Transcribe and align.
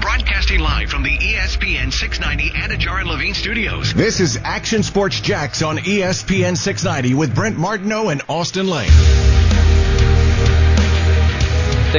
Broadcasting 0.00 0.60
live 0.60 0.90
from 0.90 1.02
the 1.02 1.16
ESPN 1.16 1.92
690 1.92 2.50
Anajar 2.50 3.00
and 3.00 3.08
Levine 3.08 3.34
studios. 3.34 3.94
This 3.94 4.18
is 4.20 4.38
Action 4.42 4.82
Sports 4.82 5.20
Jax 5.20 5.62
on 5.62 5.78
ESPN 5.78 6.56
690 6.56 7.14
with 7.14 7.34
Brent 7.34 7.56
Martineau 7.56 8.08
and 8.08 8.20
Austin 8.28 8.66
Lane 8.66 8.90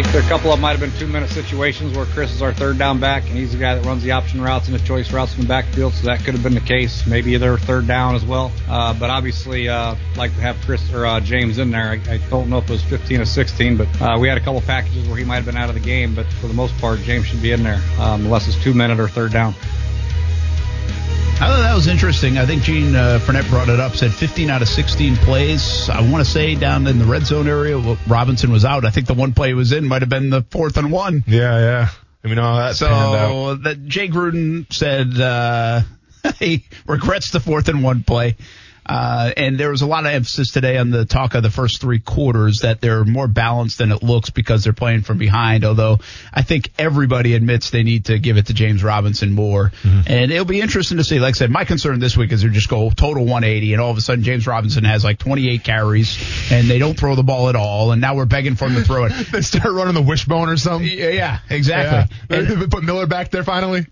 think 0.02 0.12
there 0.12 0.22
are 0.22 0.26
a 0.26 0.27
couple 0.27 0.52
of 0.52 0.59
might 0.59 0.72
have 0.72 0.81
been 0.81 0.91
two 0.99 1.08
minute 1.08 1.30
situations 1.30 1.95
where 1.95 2.05
Chris 2.08 2.30
is 2.34 2.41
our 2.41 2.54
third 2.54 2.77
down 2.77 2.99
back 2.99 3.23
and 3.30 3.38
he's 3.38 3.54
the 3.54 3.58
guy 3.58 3.76
that 3.76 3.85
runs 3.85 4.04
the 4.04 4.12
option 4.12 4.41
routes 4.41 4.68
and 4.68 4.77
the 4.77 4.85
choice 4.85 5.13
routes 5.13 5.34
in 5.35 5.44
the 5.44 5.48
backfield, 5.48 5.94
so 5.94 6.08
that 6.08 6.20
could 6.20 6.34
have 6.34 6.44
been 6.44 6.54
the 6.54 6.59
case. 6.59 7.08
Maybe 7.08 7.38
they're 7.38 7.58
third 7.58 7.88
down 7.88 8.13
as 8.13 8.26
well. 8.26 8.52
Uh, 8.68 8.94
but 8.94 9.09
obviously, 9.09 9.70
uh, 9.70 9.95
like 10.18 10.35
to 10.35 10.41
have 10.41 10.58
Chris 10.66 10.94
or 10.94 11.05
uh, 11.05 11.21
James 11.21 11.59
in 11.59 11.71
there. 11.71 11.91
I, 11.91 12.02
I, 12.09 12.18
don't 12.30 12.49
know 12.49 12.58
if 12.58 12.66
it 12.66 12.71
was 12.71 12.84
15 12.84 13.21
or 13.21 13.26
16, 13.26 13.77
but 13.77 14.02
uh, 14.02 14.18
we 14.20 14.27
had 14.27 14.38
a 14.38 14.41
couple 14.41 14.59
packages 14.59 15.08
where 15.08 15.16
he 15.16 15.23
might 15.23 15.38
have 15.38 15.45
been 15.45 15.55
out 15.55 15.70
of 15.70 15.76
the 15.76 15.81
game. 15.81 16.13
But 16.13 16.26
for 16.26 16.48
the 16.48 16.54
most 16.54 16.77
part, 16.80 16.99
James 16.99 17.27
should 17.27 17.41
be 17.41 17.54
in 17.54 17.63
there 17.63 17.82
um, 17.98 18.26
unless 18.26 18.49
it's 18.49 18.62
two 18.62 18.73
minute 18.73 18.99
or 18.99 19.07
third 19.07 19.32
down. 19.32 19.55
I 21.36 21.48
thought 21.48 21.60
that 21.64 21.76
was 21.76 21.88
interesting. 21.88 22.38
I 22.38 22.46
think 22.46 22.64
Gene 22.64 22.96
uh, 22.96 23.20
Frenette 23.22 23.50
brought 23.50 23.68
it 23.68 23.78
up. 23.78 23.94
Said 23.98 24.14
15 24.14 24.50
out 24.50 24.62
of 24.62 24.70
16 24.70 25.18
plays. 25.18 25.90
I 25.90 26.00
want 26.10 26.26
to 26.26 26.32
say 26.32 26.55
down 26.55 26.88
in 26.88 26.98
the 26.98 27.04
red 27.04 27.26
zone 27.26 27.50
area, 27.50 27.78
Robinson 28.08 28.54
was 28.54 28.64
out. 28.64 28.86
I 28.86 28.90
think 28.90 29.08
the 29.08 29.14
one 29.14 29.34
play 29.34 29.50
he 29.50 29.54
was 29.54 29.74
in 29.74 29.86
might 29.86 30.02
have 30.02 30.08
been 30.08 30.30
the 30.30 30.44
fourth 30.44 30.78
and 30.78 30.94
one. 30.94 31.26
Yeah, 31.28 31.60
yeah. 31.60 31.90
I 32.24 32.28
mean, 32.30 32.40
all 32.40 32.56
that. 32.56 32.76
So 32.78 33.56
that 33.56 33.86
Jay 33.86 34.08
Gruden 34.08 34.72
said 34.72 35.20
uh, 35.20 35.82
he 36.40 36.63
regrets 36.88 37.32
the 37.32 37.41
fourth 37.41 37.68
and 37.68 37.84
one 37.84 38.04
play. 38.04 38.38
Uh, 38.86 39.32
and 39.36 39.58
there 39.58 39.72
was 39.72 39.82
a 39.82 39.88
lot 39.88 40.05
of 40.05 40.12
emphasis 40.12 40.52
today 40.52 40.78
on 40.78 40.91
the 40.91 41.05
talk 41.05 41.34
of 41.34 41.41
the 41.41 41.50
first 41.50 41.82
three 41.82 42.00
quarters 42.00 42.60
that 42.60 42.82
they're 42.82 43.04
more 43.04 43.28
balanced 43.28 43.80
than 43.80 43.91
it 43.91 44.04
looks 44.04 44.30
because 44.30 44.64
they're 44.64 44.74
playing 44.74 45.02
from 45.02 45.18
behind. 45.18 45.66
Although 45.66 46.00
I 46.32 46.44
think 46.44 46.72
everybody 46.78 47.34
admits 47.34 47.72
they 47.72 47.84
need 47.84 48.06
to 48.06 48.20
give 48.20 48.38
it 48.38 48.48
to 48.48 48.54
James 48.54 48.84
Robinson 48.84 49.32
more. 49.32 49.72
Mm-hmm. 49.82 50.02
And 50.06 50.32
it'll 50.32 50.46
be 50.46 50.62
interesting 50.62 50.98
to 50.98 51.04
see. 51.04 51.20
Like 51.20 51.36
I 51.36 51.38
said, 51.38 51.50
my 51.50 51.66
concern 51.66 52.00
this 52.00 52.16
week 52.16 52.32
is 52.32 52.44
they 52.44 52.50
just 52.50 52.70
go 52.70 52.90
total 52.91 53.24
180 53.24 53.74
and 53.74 53.82
all 53.82 53.90
of 53.90 53.98
a 53.98 54.02
sudden 54.02 54.24
James 54.24 54.46
Robinson 54.46 54.84
has 54.84 55.04
like 55.04 55.18
28 55.18 55.63
carries 55.63 56.18
and 56.52 56.70
they 56.70 56.78
don't 56.78 56.98
throw 56.98 57.16
the 57.16 57.24
ball 57.24 57.50
at 57.50 57.56
all. 57.56 57.91
And 57.91 58.02
now 58.02 58.16
we're 58.16 58.26
begging 58.26 58.56
for 58.56 58.66
him 58.66 58.76
to 58.76 58.84
throw 58.84 59.06
it. 59.06 59.10
they 59.32 59.41
start 59.41 59.74
running 59.74 59.96
the 59.96 60.02
wishbone 60.02 60.50
or 60.50 60.58
something. 60.58 60.88
Yeah, 60.88 61.10
yeah 61.10 61.40
exactly. 61.50 62.16
Yeah. 62.30 62.44
And, 62.44 62.72
put 62.72 62.84
Miller 62.84 63.08
back 63.08 63.32
there 63.32 63.44
finally. 63.44 63.86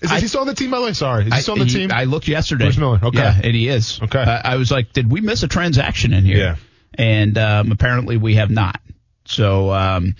Is, 0.00 0.12
I, 0.12 0.20
he 0.20 0.28
still 0.28 0.42
on 0.42 0.46
the 0.46 0.54
team, 0.54 0.70
by 0.70 0.78
the 0.78 0.84
way? 0.84 0.92
Sorry. 0.92 1.26
Is 1.26 1.34
he 1.34 1.40
still 1.40 1.54
on 1.54 1.58
the 1.58 1.64
he, 1.64 1.72
team? 1.72 1.90
I 1.92 2.04
looked 2.04 2.28
yesterday. 2.28 2.66
Bruce 2.66 2.78
Miller. 2.78 3.00
Okay. 3.02 3.18
Yeah, 3.18 3.40
and 3.42 3.54
he 3.54 3.68
is. 3.68 4.00
Okay. 4.00 4.20
Uh, 4.20 4.40
I 4.44 4.56
was 4.56 4.70
like, 4.70 4.92
did 4.92 5.10
we 5.10 5.20
miss 5.20 5.42
a 5.42 5.48
transaction 5.48 6.12
in 6.12 6.24
here? 6.24 6.36
Yeah. 6.36 6.56
And 6.94 7.36
um, 7.36 7.72
apparently 7.72 8.16
we 8.16 8.36
have 8.36 8.50
not. 8.50 8.80
So 9.24 9.72
um, 9.72 10.14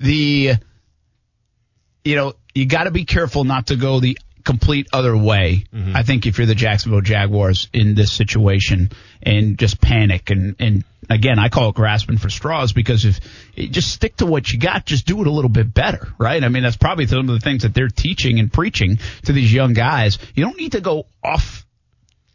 the, 0.00 0.54
you 2.04 2.16
know, 2.16 2.34
you 2.54 2.66
got 2.66 2.84
to 2.84 2.90
be 2.90 3.04
careful 3.04 3.44
not 3.44 3.68
to 3.68 3.76
go 3.76 4.00
the 4.00 4.18
complete 4.44 4.88
other 4.92 5.16
way. 5.16 5.64
Mm-hmm. 5.72 5.96
I 5.96 6.02
think 6.02 6.26
if 6.26 6.38
you're 6.38 6.46
the 6.46 6.54
Jacksonville 6.54 7.00
Jaguars 7.00 7.68
in 7.72 7.94
this 7.94 8.12
situation 8.12 8.90
and 9.22 9.56
just 9.58 9.80
panic 9.80 10.30
and, 10.30 10.56
and 10.58 10.84
again, 11.12 11.38
I 11.38 11.48
call 11.48 11.70
it 11.70 11.74
grasping 11.74 12.18
for 12.18 12.30
straws 12.30 12.72
because 12.72 13.04
if 13.04 13.20
just 13.70 13.92
stick 13.92 14.16
to 14.16 14.26
what 14.26 14.52
you 14.52 14.58
got, 14.58 14.86
just 14.86 15.06
do 15.06 15.20
it 15.20 15.26
a 15.26 15.30
little 15.30 15.50
bit 15.50 15.72
better, 15.72 16.12
right? 16.18 16.42
I 16.42 16.48
mean, 16.48 16.62
that's 16.62 16.76
probably 16.76 17.06
some 17.06 17.28
of 17.28 17.34
the 17.34 17.40
things 17.40 17.62
that 17.62 17.74
they're 17.74 17.88
teaching 17.88 18.38
and 18.38 18.52
preaching 18.52 18.98
to 19.24 19.32
these 19.32 19.52
young 19.52 19.72
guys. 19.72 20.18
You 20.34 20.44
don't 20.44 20.56
need 20.56 20.72
to 20.72 20.80
go 20.80 21.06
off 21.22 21.64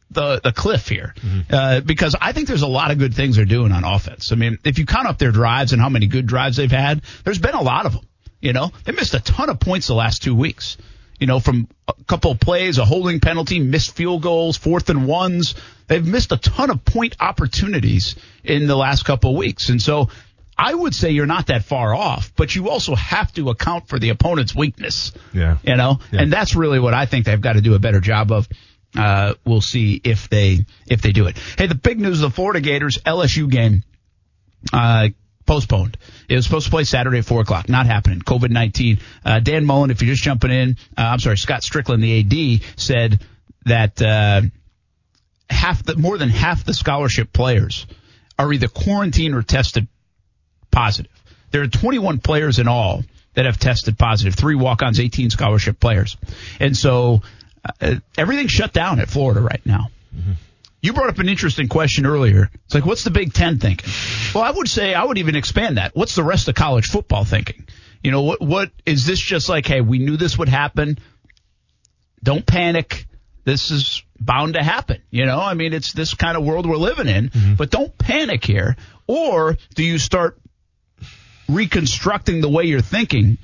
the 0.09 0.39
the 0.41 0.53
cliff 0.53 0.87
here 0.87 1.13
mm-hmm. 1.17 1.53
uh, 1.53 1.81
because 1.81 2.15
I 2.19 2.31
think 2.31 2.47
there's 2.47 2.61
a 2.61 2.67
lot 2.67 2.91
of 2.91 2.97
good 2.97 3.13
things 3.13 3.35
they're 3.35 3.45
doing 3.45 3.71
on 3.71 3.83
offense. 3.83 4.31
I 4.31 4.35
mean, 4.35 4.57
if 4.63 4.79
you 4.79 4.85
count 4.85 5.07
up 5.07 5.17
their 5.17 5.31
drives 5.31 5.73
and 5.73 5.81
how 5.81 5.89
many 5.89 6.07
good 6.07 6.25
drives 6.25 6.57
they've 6.57 6.71
had, 6.71 7.01
there's 7.23 7.39
been 7.39 7.55
a 7.55 7.61
lot 7.61 7.85
of 7.85 7.93
them. 7.93 8.07
You 8.39 8.53
know, 8.53 8.71
they 8.85 8.91
missed 8.91 9.13
a 9.13 9.19
ton 9.19 9.49
of 9.49 9.59
points 9.59 9.87
the 9.87 9.95
last 9.95 10.23
two 10.23 10.35
weeks 10.35 10.77
you 11.19 11.27
know, 11.27 11.39
from 11.39 11.67
a 11.87 11.93
couple 12.05 12.31
of 12.31 12.39
plays, 12.39 12.77
a 12.77 12.85
holding 12.85 13.19
penalty, 13.19 13.59
missed 13.59 13.95
field 13.95 14.21
goals, 14.21 14.57
fourth 14.57 14.89
and 14.89 15.07
ones. 15.07 15.55
They've 15.87 16.05
missed 16.05 16.31
a 16.31 16.37
ton 16.37 16.69
of 16.69 16.85
point 16.85 17.15
opportunities 17.19 18.15
in 18.43 18.67
the 18.67 18.75
last 18.75 19.03
couple 19.03 19.31
of 19.31 19.37
weeks. 19.37 19.69
And 19.69 19.81
so 19.81 20.09
I 20.57 20.73
would 20.73 20.93
say 20.93 21.11
you're 21.11 21.25
not 21.25 21.47
that 21.47 21.63
far 21.63 21.93
off, 21.95 22.33
but 22.35 22.55
you 22.55 22.69
also 22.69 22.95
have 22.95 23.31
to 23.33 23.49
account 23.49 23.87
for 23.87 23.99
the 23.99 24.09
opponent's 24.09 24.55
weakness. 24.55 25.11
Yeah. 25.33 25.57
You 25.63 25.75
know, 25.75 25.99
yeah. 26.11 26.21
and 26.21 26.33
that's 26.33 26.55
really 26.55 26.79
what 26.79 26.93
I 26.93 27.05
think 27.05 27.25
they've 27.25 27.39
got 27.39 27.53
to 27.53 27.61
do 27.61 27.75
a 27.75 27.79
better 27.79 27.99
job 27.99 28.31
of. 28.31 28.47
Uh, 28.95 29.33
we'll 29.45 29.61
see 29.61 30.01
if 30.03 30.29
they, 30.29 30.65
if 30.87 31.01
they 31.01 31.11
do 31.11 31.27
it. 31.27 31.37
Hey, 31.57 31.67
the 31.67 31.75
big 31.75 31.99
news 31.99 32.23
of 32.23 32.31
the 32.31 32.35
Florida 32.35 32.61
Gators 32.61 32.97
LSU 32.99 33.49
game, 33.49 33.83
uh, 34.73 35.09
postponed. 35.47 35.97
It 36.29 36.35
was 36.35 36.45
supposed 36.45 36.65
to 36.65 36.71
play 36.71 36.83
Saturday 36.83 37.19
at 37.19 37.25
four 37.25 37.41
o'clock. 37.41 37.69
Not 37.69 37.87
happening. 37.87 38.19
COVID 38.19 38.51
nineteen. 38.51 38.99
Uh, 39.25 39.39
Dan 39.39 39.65
Mullen, 39.65 39.89
if 39.89 40.01
you're 40.01 40.13
just 40.13 40.23
jumping 40.23 40.51
in, 40.51 40.77
uh, 40.97 41.01
I'm 41.01 41.19
sorry, 41.19 41.37
Scott 41.37 41.61
Stricklin, 41.61 42.01
the 42.01 42.59
AD, 42.59 42.61
said 42.79 43.21
that 43.65 44.01
uh, 44.01 44.41
half 45.49 45.83
the 45.83 45.95
more 45.95 46.17
than 46.17 46.29
half 46.29 46.63
the 46.63 46.73
scholarship 46.73 47.33
players 47.33 47.87
are 48.37 48.51
either 48.53 48.67
quarantined 48.67 49.33
or 49.33 49.41
tested 49.41 49.87
positive. 50.69 51.11
There 51.49 51.61
are 51.63 51.67
21 51.67 52.19
players 52.19 52.59
in 52.59 52.67
all 52.67 53.03
that 53.33 53.45
have 53.45 53.57
tested 53.57 53.97
positive. 53.97 54.35
Three 54.35 54.55
walk-ons, 54.55 54.99
18 54.99 55.29
scholarship 55.29 55.79
players, 55.79 56.17
and 56.59 56.75
so 56.75 57.21
uh, 57.81 57.95
everything's 58.17 58.51
shut 58.51 58.73
down 58.73 58.99
at 58.99 59.09
Florida 59.09 59.41
right 59.41 59.65
now. 59.65 59.87
Mm-hmm. 60.15 60.31
You 60.87 60.93
brought 60.93 61.09
up 61.09 61.19
an 61.19 61.27
interesting 61.27 61.67
question 61.67 62.05
earlier. 62.05 62.49
It's 62.63 62.73
like, 62.73 62.85
what's 62.85 63.03
the 63.03 63.11
Big 63.11 63.33
Ten 63.33 63.59
thinking? 63.59 63.91
Well, 64.33 64.45
I 64.45 64.51
would 64.51 64.69
say 64.69 64.93
I 64.93 65.03
would 65.03 65.17
even 65.17 65.35
expand 65.35 65.75
that. 65.75 65.93
What's 65.97 66.15
the 66.15 66.23
rest 66.23 66.47
of 66.47 66.55
college 66.55 66.87
football 66.87 67.25
thinking? 67.25 67.67
You 68.01 68.11
know, 68.11 68.21
what 68.21 68.39
what 68.39 68.71
is 68.85 69.05
this 69.05 69.19
just 69.19 69.49
like? 69.49 69.65
Hey, 69.65 69.81
we 69.81 69.99
knew 69.99 70.15
this 70.15 70.37
would 70.37 70.47
happen. 70.47 70.97
Don't 72.23 72.45
panic. 72.45 73.05
This 73.43 73.69
is 73.69 74.01
bound 74.17 74.53
to 74.53 74.63
happen. 74.63 75.01
You 75.11 75.25
know, 75.25 75.41
I 75.41 75.55
mean, 75.55 75.73
it's 75.73 75.91
this 75.91 76.13
kind 76.13 76.37
of 76.37 76.45
world 76.45 76.65
we're 76.65 76.77
living 76.77 77.09
in. 77.09 77.31
Mm-hmm. 77.31 77.55
But 77.55 77.69
don't 77.69 77.97
panic 77.97 78.45
here. 78.45 78.77
Or 79.07 79.57
do 79.75 79.83
you 79.83 79.97
start 79.97 80.39
reconstructing 81.49 82.39
the 82.39 82.47
way 82.47 82.63
you're 82.63 82.79
thinking 82.79 83.39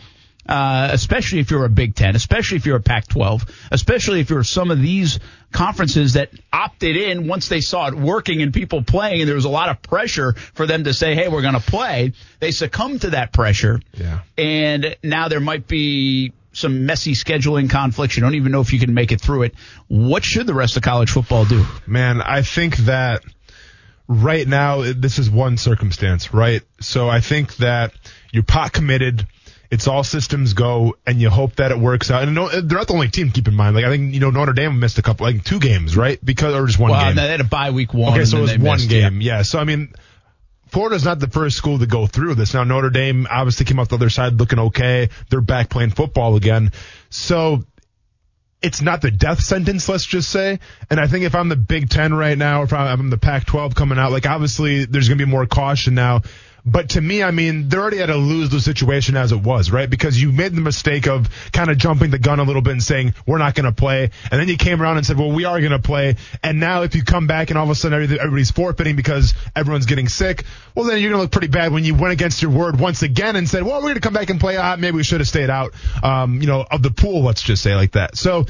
uh, 0.48 0.90
especially 0.92 1.40
if 1.40 1.52
you're 1.52 1.66
a 1.66 1.70
Big 1.70 1.96
Ten, 1.96 2.16
especially 2.16 2.58
if 2.58 2.66
you're 2.66 2.78
a 2.78 2.82
Pac-12, 2.82 3.50
especially 3.72 4.20
if 4.20 4.30
you're 4.30 4.44
some 4.44 4.72
of 4.72 4.80
these 4.80 5.20
conferences 5.54 6.14
that 6.14 6.30
opted 6.52 6.98
in 6.98 7.28
once 7.28 7.48
they 7.48 7.62
saw 7.62 7.88
it 7.88 7.94
working 7.94 8.42
and 8.42 8.54
people 8.54 8.84
playing, 8.84 9.22
and 9.22 9.28
there 9.28 9.36
was 9.36 9.46
a 9.46 9.50
lot 9.50 9.70
of 9.70 9.82
pressure 9.82 10.34
for 10.54 10.66
them 10.66 10.84
to 10.86 10.94
say, 10.94 11.16
"Hey, 11.16 11.28
we're 11.28 11.42
going 11.42 11.54
to 11.54 11.60
play." 11.60 12.14
They 12.40 12.52
succumbed 12.52 13.02
to 13.02 13.12
that 13.12 13.32
pressure, 13.32 13.80
yeah. 13.94 14.20
and 14.38 14.96
now 15.04 15.28
there 15.28 15.40
might 15.40 15.68
be 15.68 16.34
some 16.54 16.86
messy 16.86 17.14
scheduling 17.14 17.70
conflicts. 17.70 18.16
You 18.16 18.22
don't 18.22 18.36
even 18.36 18.52
know 18.52 18.62
if 18.62 18.74
you 18.74 18.80
can 18.80 18.94
make 18.94 19.12
it 19.12 19.20
through 19.20 19.44
it. 19.44 19.56
What 19.88 20.24
should 20.24 20.48
the 20.48 20.54
rest 20.54 20.78
of 20.78 20.84
college 20.84 21.12
football 21.12 21.46
do? 21.46 21.66
Man, 21.88 22.22
I 22.22 22.44
think 22.44 22.78
that 22.78 23.24
right 24.08 24.48
now 24.48 24.82
this 24.82 25.20
is 25.20 25.30
one 25.30 25.58
circumstance, 25.58 26.34
right? 26.34 26.62
So 26.80 27.10
I 27.10 27.20
think 27.20 27.56
that 27.58 27.94
you're 28.32 28.44
pot 28.44 28.72
committed 28.72 29.28
it's 29.74 29.88
all 29.88 30.04
systems 30.04 30.54
go, 30.54 30.98
and 31.04 31.20
you 31.20 31.32
hope 31.32 31.56
that 31.56 31.72
it 31.72 31.80
works 31.80 32.12
out. 32.12 32.22
And 32.22 32.36
no, 32.36 32.48
they're 32.48 32.78
not 32.78 32.88
the 32.88 32.94
only 32.94 33.08
team. 33.08 33.32
Keep 33.32 33.48
in 33.48 33.56
mind, 33.56 33.76
like 33.76 33.86
I 33.86 33.90
think 33.90 34.14
you 34.14 34.20
know 34.20 34.30
Notre 34.30 34.54
Dame 34.54 34.80
missed 34.80 35.00
a 35.00 35.02
couple, 35.02 35.26
like 35.26 35.44
two 35.44 35.60
games, 35.60 35.98
right? 35.98 36.24
Because 36.24 36.54
or 36.54 36.68
just 36.68 36.78
one 36.78 36.92
well, 36.92 37.04
game. 37.04 37.16
They 37.16 37.28
had 37.28 37.42
a 37.42 37.44
bye 37.44 37.72
week 37.72 37.92
one. 37.92 38.14
Okay, 38.14 38.26
so 38.26 38.38
it 38.38 38.42
was 38.42 38.58
one 38.60 38.78
missed, 38.78 38.90
game. 38.90 39.20
Yeah. 39.20 39.38
yeah. 39.38 39.42
So 39.42 39.58
I 39.58 39.64
mean, 39.64 39.92
Florida's 40.68 41.04
not 41.04 41.20
the 41.20 41.28
first 41.28 41.58
school 41.58 41.80
to 41.80 41.88
go 41.88 42.06
through 42.06 42.36
this. 42.36 42.54
Now 42.54 42.64
Notre 42.66 42.92
Dame 42.92 43.26
obviously 43.28 43.66
came 43.66 43.80
off 43.80 43.90
the 43.90 43.96
other 43.96 44.12
side 44.12 44.34
looking 44.34 44.60
okay. 44.60 45.10
They're 45.32 45.42
back 45.42 45.72
playing 45.72 45.90
football 45.90 46.36
again. 46.36 46.72
So 47.10 47.64
it's 48.62 48.84
not 48.84 49.02
the 49.02 49.10
death 49.10 49.42
sentence, 49.42 49.90
let's 49.90 50.06
just 50.06 50.30
say. 50.30 50.60
And 50.92 51.00
I 51.00 51.08
think 51.08 51.26
if 51.26 51.34
I'm 51.34 51.50
the 51.50 51.56
Big 51.56 51.90
Ten 51.90 52.14
right 52.14 52.38
now, 52.38 52.62
if 52.62 52.74
I'm 52.74 53.10
the 53.10 53.18
Pac-12 53.18 53.74
coming 53.74 53.98
out, 53.98 54.12
like 54.12 54.28
obviously 54.28 54.86
there's 54.86 55.10
going 55.10 55.18
to 55.18 55.26
be 55.26 55.30
more 55.30 55.48
caution 55.48 55.96
now. 55.96 56.22
But 56.66 56.92
to 56.92 57.02
me, 57.02 57.22
I 57.22 57.32
mean, 57.32 57.68
they're 57.68 57.82
already 57.82 58.02
at 58.02 58.10
a 58.10 58.16
lose 58.16 58.54
lose 58.54 58.64
situation 58.64 59.18
as 59.18 59.34
it 59.34 59.42
was, 59.42 59.70
right? 59.70 59.90
Because 59.90 60.22
you 60.22 60.32
made 60.32 60.56
the 60.56 60.62
mistake 60.62 61.08
of 61.08 61.30
kind 61.52 61.70
of 61.70 61.78
jumping 61.78 62.10
the 62.10 62.20
gun 62.20 62.40
a 62.40 62.44
little 62.44 62.62
bit 62.62 62.72
and 62.72 62.84
saying, 62.84 63.16
we're 63.28 63.38
not 63.38 63.54
going 63.54 63.66
to 63.66 63.74
play. 63.74 64.12
And 64.32 64.40
then 64.40 64.48
you 64.48 64.56
came 64.56 64.82
around 64.82 64.96
and 64.98 65.06
said, 65.06 65.18
well, 65.18 65.32
we 65.32 65.44
are 65.44 65.60
going 65.60 65.72
to 65.72 65.80
play. 65.80 66.16
And 66.42 66.62
now 66.62 66.84
if 66.84 66.96
you 66.96 67.04
come 67.04 67.28
back 67.28 67.50
and 67.50 67.58
all 67.58 67.66
of 67.66 67.70
a 67.70 67.76
sudden 67.76 68.02
everybody's 68.02 68.52
forfeiting 68.52 68.96
because 68.96 69.34
everyone's 69.56 69.88
getting 69.88 70.08
sick, 70.08 70.46
well, 70.74 70.86
then 70.86 71.00
you're 71.00 71.10
going 71.10 71.20
to 71.20 71.24
look 71.24 71.32
pretty 71.32 71.48
bad 71.48 71.74
when 71.74 71.84
you 71.84 71.96
went 71.96 72.14
against 72.14 72.42
your 72.42 72.52
word 72.52 72.80
once 72.80 73.02
again 73.04 73.36
and 73.36 73.50
said, 73.50 73.64
well, 73.64 73.76
we're 73.76 73.90
going 73.90 73.96
to 73.96 74.02
come 74.02 74.14
back 74.14 74.30
and 74.30 74.40
play. 74.40 74.56
Ah, 74.56 74.78
maybe 74.78 74.96
we 74.96 75.04
should 75.04 75.20
have 75.20 75.28
stayed 75.28 75.50
out, 75.50 75.74
um, 76.02 76.40
you 76.40 76.48
know, 76.48 76.66
of 76.70 76.82
the 76.82 76.92
pool, 76.92 77.24
let's 77.24 77.42
just 77.42 77.62
say 77.62 77.76
like 77.76 77.92
that. 77.92 78.16
So 78.16 78.46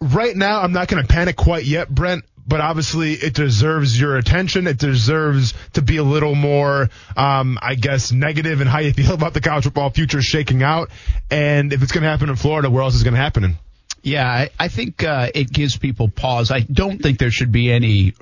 right 0.00 0.36
now, 0.36 0.60
I'm 0.60 0.72
not 0.72 0.86
going 0.86 1.02
to 1.02 1.08
panic 1.08 1.34
quite 1.34 1.64
yet, 1.64 1.88
Brent 1.88 2.24
but 2.46 2.60
obviously 2.60 3.12
it 3.14 3.34
deserves 3.34 3.98
your 3.98 4.16
attention. 4.16 4.66
It 4.66 4.78
deserves 4.78 5.54
to 5.72 5.82
be 5.82 5.96
a 5.96 6.02
little 6.04 6.34
more, 6.34 6.88
um, 7.16 7.58
I 7.60 7.74
guess, 7.74 8.12
negative 8.12 8.60
in 8.60 8.66
how 8.66 8.78
you 8.78 8.92
feel 8.92 9.14
about 9.14 9.34
the 9.34 9.40
college 9.40 9.64
football 9.64 9.90
future 9.90 10.22
shaking 10.22 10.62
out. 10.62 10.90
And 11.30 11.72
if 11.72 11.82
it's 11.82 11.92
going 11.92 12.02
to 12.02 12.08
happen 12.08 12.28
in 12.28 12.36
Florida, 12.36 12.70
where 12.70 12.82
else 12.82 12.94
is 12.94 13.02
it 13.02 13.04
going 13.04 13.14
to 13.14 13.20
happen 13.20 13.44
in? 13.44 13.54
Yeah, 14.02 14.28
I, 14.28 14.50
I 14.58 14.68
think 14.68 15.02
uh, 15.02 15.30
it 15.34 15.52
gives 15.52 15.76
people 15.76 16.08
pause. 16.08 16.52
I 16.52 16.60
don't 16.60 16.98
think 17.02 17.18
there 17.18 17.32
should 17.32 17.50
be 17.50 17.72
any, 17.72 18.14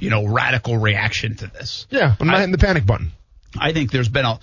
you 0.00 0.10
know, 0.10 0.26
radical 0.26 0.76
reaction 0.76 1.36
to 1.36 1.46
this. 1.46 1.86
Yeah, 1.90 2.16
I'm 2.18 2.26
not 2.26 2.36
I, 2.36 2.38
hitting 2.40 2.52
the 2.52 2.58
panic 2.58 2.84
button. 2.84 3.12
I 3.56 3.72
think 3.72 3.92
there's 3.92 4.08
been 4.08 4.24
a. 4.24 4.40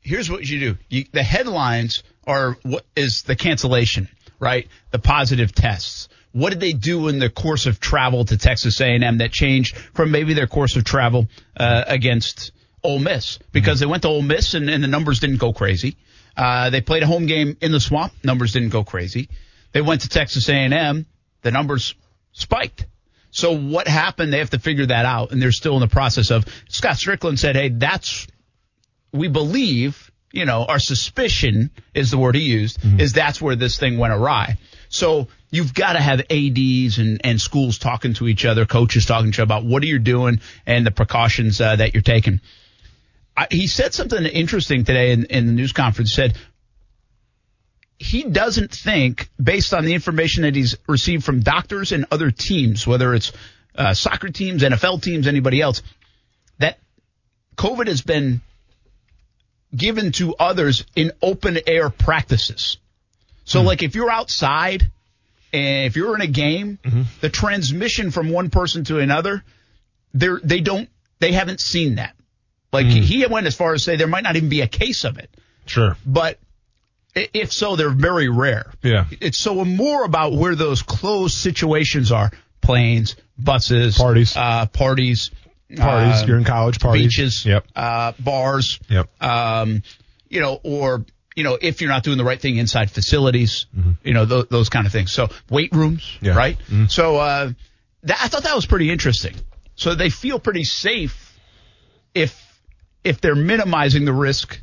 Here's 0.00 0.30
what 0.30 0.48
you 0.48 0.60
do. 0.60 0.76
You, 0.88 1.04
the 1.12 1.22
headlines 1.22 2.02
are 2.26 2.56
what 2.62 2.86
is 2.96 3.22
the 3.24 3.36
cancellation, 3.36 4.08
right? 4.40 4.66
The 4.92 4.98
positive 4.98 5.54
tests 5.54 6.08
what 6.32 6.50
did 6.50 6.60
they 6.60 6.72
do 6.72 7.08
in 7.08 7.18
the 7.18 7.30
course 7.30 7.66
of 7.66 7.80
travel 7.80 8.24
to 8.24 8.36
Texas 8.36 8.80
A&M 8.80 9.18
that 9.18 9.32
changed 9.32 9.76
from 9.76 10.10
maybe 10.10 10.34
their 10.34 10.46
course 10.46 10.76
of 10.76 10.84
travel 10.84 11.28
uh, 11.56 11.84
against 11.86 12.52
Ole 12.82 12.98
Miss? 12.98 13.38
Because 13.52 13.80
they 13.80 13.86
went 13.86 14.02
to 14.02 14.08
Ole 14.08 14.22
Miss 14.22 14.54
and, 14.54 14.68
and 14.68 14.82
the 14.82 14.88
numbers 14.88 15.20
didn't 15.20 15.38
go 15.38 15.52
crazy. 15.52 15.96
Uh, 16.36 16.70
they 16.70 16.80
played 16.80 17.02
a 17.02 17.06
home 17.06 17.26
game 17.26 17.56
in 17.60 17.72
the 17.72 17.80
swamp. 17.80 18.12
Numbers 18.22 18.52
didn't 18.52 18.68
go 18.68 18.84
crazy. 18.84 19.28
They 19.72 19.82
went 19.82 20.02
to 20.02 20.08
Texas 20.08 20.48
A&M. 20.48 21.06
The 21.42 21.50
numbers 21.50 21.94
spiked. 22.32 22.86
So 23.30 23.56
what 23.56 23.88
happened? 23.88 24.32
They 24.32 24.38
have 24.38 24.50
to 24.50 24.58
figure 24.58 24.86
that 24.86 25.04
out, 25.04 25.32
and 25.32 25.42
they're 25.42 25.52
still 25.52 25.74
in 25.74 25.80
the 25.80 25.88
process 25.88 26.30
of. 26.30 26.46
Scott 26.68 26.96
Stricklin 26.96 27.38
said, 27.38 27.56
"Hey, 27.56 27.68
that's 27.68 28.26
we 29.12 29.28
believe." 29.28 30.10
You 30.30 30.44
know, 30.44 30.66
our 30.66 30.78
suspicion 30.78 31.70
is 31.94 32.10
the 32.10 32.18
word 32.18 32.34
he 32.34 32.42
used, 32.42 32.80
mm-hmm. 32.80 33.00
is 33.00 33.14
that's 33.14 33.40
where 33.40 33.56
this 33.56 33.78
thing 33.78 33.96
went 33.96 34.12
awry. 34.12 34.58
So 34.90 35.28
you've 35.50 35.74
got 35.74 35.94
to 35.94 36.00
have 36.00 36.20
ADs 36.30 36.98
and, 36.98 37.20
and 37.24 37.40
schools 37.40 37.78
talking 37.78 38.14
to 38.14 38.28
each 38.28 38.44
other, 38.44 38.66
coaches 38.66 39.06
talking 39.06 39.26
to 39.26 39.28
each 39.30 39.38
other 39.38 39.44
about 39.44 39.64
what 39.64 39.82
are 39.82 39.86
you 39.86 39.98
doing 39.98 40.40
and 40.66 40.86
the 40.86 40.90
precautions 40.90 41.60
uh, 41.60 41.76
that 41.76 41.94
you're 41.94 42.02
taking. 42.02 42.40
I, 43.36 43.46
he 43.50 43.66
said 43.66 43.94
something 43.94 44.24
interesting 44.24 44.84
today 44.84 45.12
in, 45.12 45.24
in 45.26 45.46
the 45.46 45.52
news 45.52 45.72
conference. 45.72 46.12
Said 46.12 46.36
he 47.98 48.24
doesn't 48.24 48.72
think, 48.72 49.28
based 49.42 49.74
on 49.74 49.84
the 49.84 49.94
information 49.94 50.42
that 50.42 50.54
he's 50.54 50.76
received 50.86 51.24
from 51.24 51.40
doctors 51.40 51.92
and 51.92 52.06
other 52.10 52.30
teams, 52.30 52.86
whether 52.86 53.14
it's 53.14 53.32
uh, 53.74 53.94
soccer 53.94 54.28
teams, 54.28 54.62
NFL 54.62 55.02
teams, 55.02 55.26
anybody 55.26 55.60
else, 55.60 55.82
that 56.58 56.78
COVID 57.56 57.86
has 57.86 58.02
been 58.02 58.40
given 59.74 60.12
to 60.12 60.34
others 60.36 60.84
in 60.96 61.12
open 61.22 61.58
air 61.66 61.90
practices. 61.90 62.78
So, 63.44 63.62
mm 63.62 63.66
like, 63.66 63.82
if 63.82 63.94
you're 63.94 64.10
outside 64.10 64.90
if 65.52 65.96
you're 65.96 66.14
in 66.14 66.20
a 66.20 66.26
game, 66.26 66.78
mm-hmm. 66.82 67.02
the 67.20 67.28
transmission 67.28 68.10
from 68.10 68.30
one 68.30 68.50
person 68.50 68.84
to 68.84 68.98
another, 68.98 69.44
they're, 70.14 70.40
they 70.42 70.60
don't, 70.60 70.88
they 71.18 71.32
haven't 71.32 71.60
seen 71.60 71.96
that. 71.96 72.14
Like, 72.72 72.86
mm 72.86 73.02
he 73.02 73.26
went 73.26 73.46
as 73.46 73.56
far 73.56 73.72
as 73.72 73.82
say 73.82 73.96
there 73.96 74.06
might 74.06 74.24
not 74.24 74.36
even 74.36 74.48
be 74.48 74.60
a 74.60 74.66
case 74.66 75.04
of 75.04 75.18
it. 75.18 75.30
Sure. 75.64 75.96
But 76.04 76.38
if 77.14 77.52
so, 77.52 77.76
they're 77.76 77.88
very 77.90 78.28
rare. 78.28 78.70
Yeah. 78.82 79.06
It's 79.20 79.38
so 79.38 79.64
more 79.64 80.04
about 80.04 80.34
where 80.34 80.54
those 80.54 80.82
closed 80.82 81.34
situations 81.34 82.12
are 82.12 82.30
planes, 82.60 83.16
buses, 83.38 83.96
parties, 83.96 84.36
uh, 84.36 84.66
parties, 84.66 85.30
parties. 85.74 86.22
Uh, 86.22 86.24
You're 86.26 86.38
in 86.38 86.44
college 86.44 86.80
parties, 86.80 87.16
beaches, 87.16 87.46
yep. 87.46 87.66
uh, 87.74 88.12
bars, 88.18 88.78
yep. 88.88 89.08
Um, 89.22 89.82
you 90.28 90.40
know, 90.40 90.60
or 90.62 91.04
you 91.38 91.44
know, 91.44 91.56
if 91.62 91.80
you're 91.80 91.88
not 91.88 92.02
doing 92.02 92.18
the 92.18 92.24
right 92.24 92.40
thing 92.40 92.56
inside 92.56 92.90
facilities, 92.90 93.66
mm-hmm. 93.74 93.92
you 94.02 94.12
know, 94.12 94.26
th- 94.26 94.48
those 94.48 94.68
kind 94.68 94.86
of 94.86 94.92
things. 94.92 95.12
So 95.12 95.28
weight 95.48 95.72
rooms, 95.72 96.18
yeah. 96.20 96.34
right? 96.34 96.58
Mm-hmm. 96.58 96.86
So, 96.86 97.16
uh, 97.16 97.52
that, 98.02 98.18
I 98.20 98.26
thought 98.26 98.42
that 98.42 98.56
was 98.56 98.66
pretty 98.66 98.90
interesting. 98.90 99.36
So 99.76 99.94
they 99.94 100.10
feel 100.10 100.40
pretty 100.40 100.64
safe 100.64 101.38
if, 102.12 102.36
if 103.04 103.20
they're 103.20 103.36
minimizing 103.36 104.04
the 104.04 104.12
risk 104.12 104.60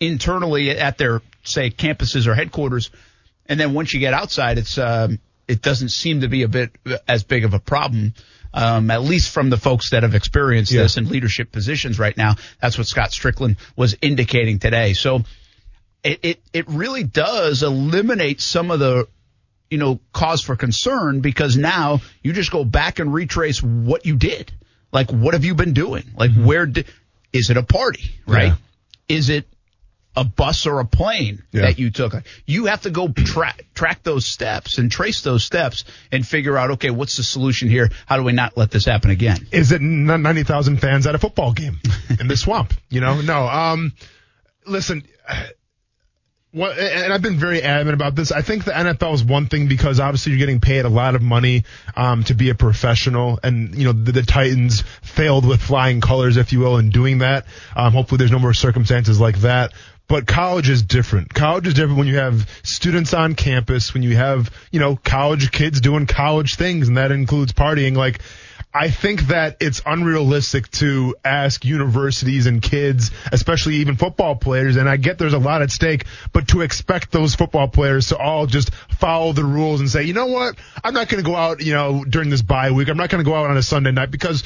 internally 0.00 0.70
at 0.70 0.98
their, 0.98 1.22
say, 1.44 1.70
campuses 1.70 2.26
or 2.26 2.34
headquarters. 2.34 2.90
And 3.48 3.60
then 3.60 3.72
once 3.72 3.94
you 3.94 4.00
get 4.00 4.12
outside, 4.12 4.58
it's, 4.58 4.78
um, 4.78 5.20
it 5.46 5.62
doesn't 5.62 5.90
seem 5.90 6.22
to 6.22 6.28
be 6.28 6.42
a 6.42 6.48
bit 6.48 6.72
as 7.06 7.22
big 7.22 7.44
of 7.44 7.54
a 7.54 7.60
problem. 7.60 8.14
Um, 8.52 8.90
at 8.90 9.02
least 9.02 9.30
from 9.30 9.48
the 9.48 9.58
folks 9.58 9.90
that 9.90 10.02
have 10.02 10.16
experienced 10.16 10.72
yeah. 10.72 10.82
this 10.82 10.96
in 10.96 11.08
leadership 11.08 11.52
positions 11.52 12.00
right 12.00 12.16
now. 12.16 12.34
That's 12.60 12.78
what 12.78 12.88
Scott 12.88 13.10
Stricklin 13.10 13.58
was 13.76 13.96
indicating 14.02 14.58
today. 14.58 14.94
So 14.94 15.22
it, 16.06 16.20
it, 16.22 16.40
it 16.52 16.68
really 16.68 17.02
does 17.02 17.62
eliminate 17.62 18.40
some 18.40 18.70
of 18.70 18.78
the 18.78 19.08
you 19.68 19.78
know 19.78 19.98
cause 20.12 20.40
for 20.40 20.54
concern 20.54 21.20
because 21.20 21.56
now 21.56 22.00
you 22.22 22.32
just 22.32 22.52
go 22.52 22.64
back 22.64 23.00
and 23.00 23.12
retrace 23.12 23.62
what 23.62 24.06
you 24.06 24.16
did. 24.16 24.52
Like 24.92 25.10
what 25.10 25.34
have 25.34 25.44
you 25.44 25.54
been 25.54 25.72
doing? 25.72 26.04
Like 26.16 26.30
mm-hmm. 26.30 26.46
where 26.46 26.66
did 26.66 26.86
is 27.32 27.50
it 27.50 27.56
a 27.56 27.62
party, 27.62 28.10
right? 28.26 28.52
Yeah. 29.08 29.16
Is 29.16 29.30
it 29.30 29.46
a 30.16 30.24
bus 30.24 30.66
or 30.66 30.80
a 30.80 30.84
plane 30.86 31.42
yeah. 31.52 31.62
that 31.62 31.78
you 31.78 31.90
took. 31.90 32.14
You 32.46 32.66
have 32.66 32.82
to 32.82 32.90
go 32.90 33.08
track 33.08 33.66
track 33.74 34.02
those 34.02 34.24
steps 34.24 34.78
and 34.78 34.90
trace 34.90 35.20
those 35.20 35.44
steps 35.44 35.84
and 36.10 36.26
figure 36.26 36.56
out 36.56 36.70
okay, 36.72 36.90
what's 36.90 37.18
the 37.18 37.22
solution 37.22 37.68
here? 37.68 37.90
How 38.06 38.16
do 38.16 38.22
we 38.22 38.32
not 38.32 38.56
let 38.56 38.70
this 38.70 38.86
happen 38.86 39.10
again? 39.10 39.46
Is 39.50 39.72
it 39.72 39.82
ninety 39.82 40.44
thousand 40.44 40.80
fans 40.80 41.06
at 41.06 41.14
a 41.14 41.18
football 41.18 41.52
game 41.52 41.80
in 42.18 42.28
the 42.28 42.36
swamp? 42.36 42.72
You 42.88 43.00
know, 43.00 43.20
no. 43.20 43.46
Um, 43.46 43.92
listen, 44.64 45.02
and 46.64 47.12
I've 47.12 47.22
been 47.22 47.38
very 47.38 47.62
adamant 47.62 47.94
about 47.94 48.14
this. 48.14 48.32
I 48.32 48.42
think 48.42 48.64
the 48.64 48.72
NFL 48.72 49.14
is 49.14 49.24
one 49.24 49.46
thing 49.46 49.68
because 49.68 50.00
obviously 50.00 50.32
you're 50.32 50.38
getting 50.38 50.60
paid 50.60 50.84
a 50.84 50.88
lot 50.88 51.14
of 51.14 51.22
money 51.22 51.64
um, 51.96 52.24
to 52.24 52.34
be 52.34 52.48
a 52.50 52.54
professional, 52.54 53.38
and 53.42 53.74
you 53.74 53.84
know 53.84 53.92
the, 53.92 54.12
the, 54.12 54.22
Titans 54.22 54.82
failed 55.02 55.46
with 55.46 55.60
flying 55.60 56.00
colors, 56.00 56.36
if 56.36 56.52
you 56.52 56.60
will, 56.60 56.78
in 56.78 56.90
doing 56.90 57.18
that. 57.18 57.46
Um, 57.74 57.92
hopefully, 57.92 58.18
there's 58.18 58.32
no 58.32 58.38
more 58.38 58.54
circumstances 58.54 59.20
like 59.20 59.38
that. 59.40 59.72
But 60.08 60.26
college 60.26 60.68
is 60.68 60.82
different. 60.82 61.34
College 61.34 61.66
is 61.66 61.74
different 61.74 61.98
when 61.98 62.06
you 62.06 62.18
have 62.18 62.48
students 62.62 63.12
on 63.12 63.34
campus, 63.34 63.92
when 63.92 64.04
you 64.04 64.16
have 64.16 64.50
you 64.70 64.80
know 64.80 64.96
college 64.96 65.50
kids 65.50 65.80
doing 65.80 66.06
college 66.06 66.54
things, 66.54 66.88
and 66.88 66.96
that 66.96 67.12
includes 67.12 67.52
partying. 67.52 67.96
Like 67.96 68.20
I 68.76 68.90
think 68.90 69.28
that 69.28 69.56
it's 69.60 69.80
unrealistic 69.86 70.70
to 70.72 71.16
ask 71.24 71.64
universities 71.64 72.44
and 72.44 72.60
kids, 72.60 73.10
especially 73.32 73.76
even 73.76 73.96
football 73.96 74.36
players, 74.36 74.76
and 74.76 74.86
I 74.86 74.98
get 74.98 75.16
there's 75.16 75.32
a 75.32 75.38
lot 75.38 75.62
at 75.62 75.70
stake, 75.70 76.04
but 76.34 76.48
to 76.48 76.60
expect 76.60 77.10
those 77.10 77.34
football 77.34 77.68
players 77.68 78.08
to 78.08 78.18
all 78.18 78.44
just 78.44 78.74
follow 78.74 79.32
the 79.32 79.44
rules 79.44 79.80
and 79.80 79.88
say, 79.88 80.02
you 80.02 80.12
know 80.12 80.26
what, 80.26 80.56
I'm 80.84 80.92
not 80.92 81.08
going 81.08 81.24
to 81.24 81.26
go 81.26 81.34
out, 81.34 81.62
you 81.62 81.72
know, 81.72 82.04
during 82.04 82.28
this 82.28 82.42
bye 82.42 82.70
week. 82.70 82.90
I'm 82.90 82.98
not 82.98 83.08
going 83.08 83.24
to 83.24 83.28
go 83.28 83.34
out 83.34 83.48
on 83.48 83.56
a 83.56 83.62
Sunday 83.62 83.92
night 83.92 84.10
because 84.10 84.44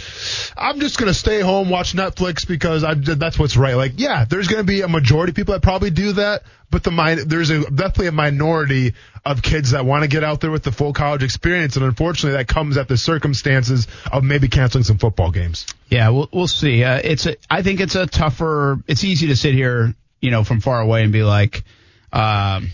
I'm 0.56 0.78
just 0.78 0.96
going 0.96 1.08
to 1.08 1.18
stay 1.18 1.40
home, 1.40 1.68
watch 1.68 1.94
Netflix 1.94 2.46
because 2.46 2.84
I, 2.84 2.94
that's 2.94 3.36
what's 3.36 3.56
right. 3.56 3.74
Like, 3.74 3.94
yeah, 3.96 4.26
there's 4.26 4.46
going 4.46 4.60
to 4.60 4.64
be 4.64 4.82
a 4.82 4.88
majority 4.88 5.32
of 5.32 5.34
people 5.34 5.54
that 5.54 5.62
probably 5.62 5.90
do 5.90 6.12
that, 6.12 6.44
but 6.70 6.84
the 6.84 6.90
min- 6.90 7.26
there's 7.26 7.50
a, 7.50 7.70
definitely 7.70 8.06
a 8.08 8.12
minority 8.12 8.94
of 9.24 9.42
kids 9.42 9.72
that 9.72 9.84
want 9.84 10.02
to 10.02 10.08
get 10.08 10.24
out 10.24 10.40
there 10.40 10.50
with 10.50 10.62
the 10.62 10.72
full 10.72 10.92
college 10.92 11.22
experience, 11.22 11.76
and 11.76 11.84
unfortunately, 11.84 12.36
that 12.36 12.48
comes 12.48 12.76
at 12.76 12.88
the 12.88 12.96
circumstances 12.96 13.88
of 14.10 14.24
maybe 14.24 14.48
canceling 14.48 14.84
some 14.84 14.98
football 14.98 15.30
games. 15.30 15.66
Yeah, 15.88 16.10
we'll 16.10 16.28
we'll 16.32 16.48
see. 16.48 16.84
Uh, 16.84 17.00
it's 17.02 17.26
a, 17.26 17.36
I 17.50 17.62
think 17.62 17.80
it's 17.80 17.96
a 17.96 18.06
tougher. 18.06 18.78
It's 18.86 19.04
easy 19.04 19.28
to 19.28 19.36
sit 19.36 19.54
here, 19.54 19.94
you 20.20 20.30
know, 20.30 20.44
from 20.44 20.60
far 20.60 20.80
away 20.80 21.02
and 21.02 21.12
be 21.12 21.22
like, 21.22 21.64
um, 22.12 22.70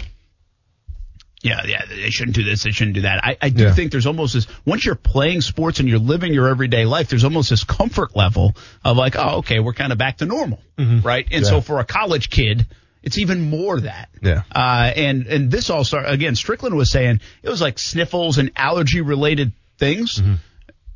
yeah, 1.43 1.61
yeah, 1.65 1.83
they 1.89 2.11
shouldn't 2.11 2.35
do 2.35 2.43
this, 2.43 2.65
they 2.65 2.73
shouldn't 2.73 2.95
do 2.95 3.03
that. 3.03 3.25
I, 3.25 3.37
I 3.41 3.49
do 3.51 3.65
yeah. 3.65 3.75
think 3.75 3.93
there's 3.93 4.07
almost 4.07 4.35
this 4.35 4.47
once 4.65 4.85
you're 4.85 4.95
playing 4.95 5.43
sports 5.43 5.81
and 5.81 5.89
you're 5.89 5.99
living 5.99 6.35
your 6.35 6.49
everyday 6.49 6.85
life, 6.85 7.09
there's 7.09 7.25
almost 7.25 7.51
this 7.51 7.63
comfort 7.63 8.17
level 8.17 8.55
of 8.85 8.97
like, 8.97 9.17
oh, 9.17 9.39
okay, 9.39 9.61
we're 9.61 9.73
kind 9.73 9.93
of 9.93 9.99
back 9.99 10.19
to 10.19 10.27
normal, 10.27 10.61
mm-hmm. 10.77 11.07
right? 11.07 11.27
And 11.31 11.45
yeah. 11.45 11.51
so 11.51 11.61
for 11.61 11.79
a 11.79 11.85
college 11.85 12.31
kid 12.31 12.67
it's 13.03 13.19
even 13.19 13.51
more 13.51 13.81
that. 13.81 14.09
Yeah. 14.21 14.43
Uh, 14.55 14.93
and, 14.97 15.27
and 15.27 15.51
this 15.51 15.71
all 15.71 15.85
started, 15.85 16.11
again, 16.11 16.35
Stricklin 16.35 16.75
was 16.75 16.91
saying 16.91 17.21
it 17.43 17.49
was 17.49 17.61
like 17.61 17.79
sniffles 17.79 18.39
and 18.39 18.51
allergy 18.57 19.01
related 19.01 19.53
things, 19.79 20.21
mm-hmm. 20.21 20.35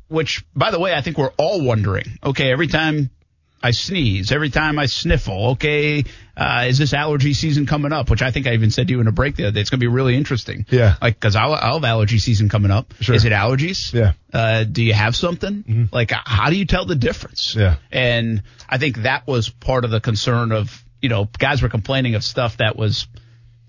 which, 0.07 0.45
by 0.55 0.71
the 0.71 0.79
way, 0.79 0.93
I 0.93 1.01
think 1.01 1.17
we're 1.17 1.31
all 1.37 1.63
wondering. 1.63 2.19
Okay, 2.23 2.51
every 2.51 2.67
time 2.67 3.09
I 3.63 3.71
sneeze. 3.71 4.31
Every 4.31 4.49
time 4.49 4.79
I 4.79 4.87
sniffle. 4.87 5.51
Okay, 5.51 6.03
uh, 6.35 6.65
is 6.67 6.79
this 6.79 6.93
allergy 6.93 7.33
season 7.33 7.67
coming 7.67 7.93
up? 7.93 8.09
Which 8.09 8.21
I 8.21 8.31
think 8.31 8.47
I 8.47 8.53
even 8.53 8.71
said 8.71 8.87
to 8.87 8.93
you 8.93 9.01
in 9.01 9.07
a 9.07 9.11
break 9.11 9.35
the 9.35 9.43
other 9.45 9.51
day. 9.51 9.61
It's 9.61 9.69
going 9.69 9.79
to 9.79 9.83
be 9.83 9.87
really 9.87 10.15
interesting. 10.15 10.65
Yeah. 10.69 10.95
Like, 11.01 11.19
cause 11.19 11.35
I'll, 11.35 11.53
I'll 11.53 11.75
have 11.75 11.83
allergy 11.83 12.17
season 12.17 12.49
coming 12.49 12.71
up. 12.71 12.93
Sure. 13.01 13.13
Is 13.13 13.23
it 13.25 13.31
allergies? 13.31 13.93
Yeah. 13.93 14.13
Uh, 14.33 14.63
do 14.63 14.83
you 14.83 14.93
have 14.93 15.15
something? 15.15 15.63
Like, 15.91 16.11
how 16.11 16.49
do 16.49 16.55
you 16.55 16.65
tell 16.65 16.85
the 16.85 16.95
difference? 16.95 17.55
Yeah. 17.55 17.75
And 17.91 18.41
I 18.67 18.79
think 18.79 19.03
that 19.03 19.27
was 19.27 19.49
part 19.49 19.85
of 19.85 19.91
the 19.91 20.01
concern 20.01 20.51
of, 20.51 20.83
you 21.01 21.09
know, 21.09 21.27
guys 21.37 21.61
were 21.61 21.69
complaining 21.69 22.15
of 22.15 22.23
stuff 22.23 22.57
that 22.57 22.75
was, 22.75 23.07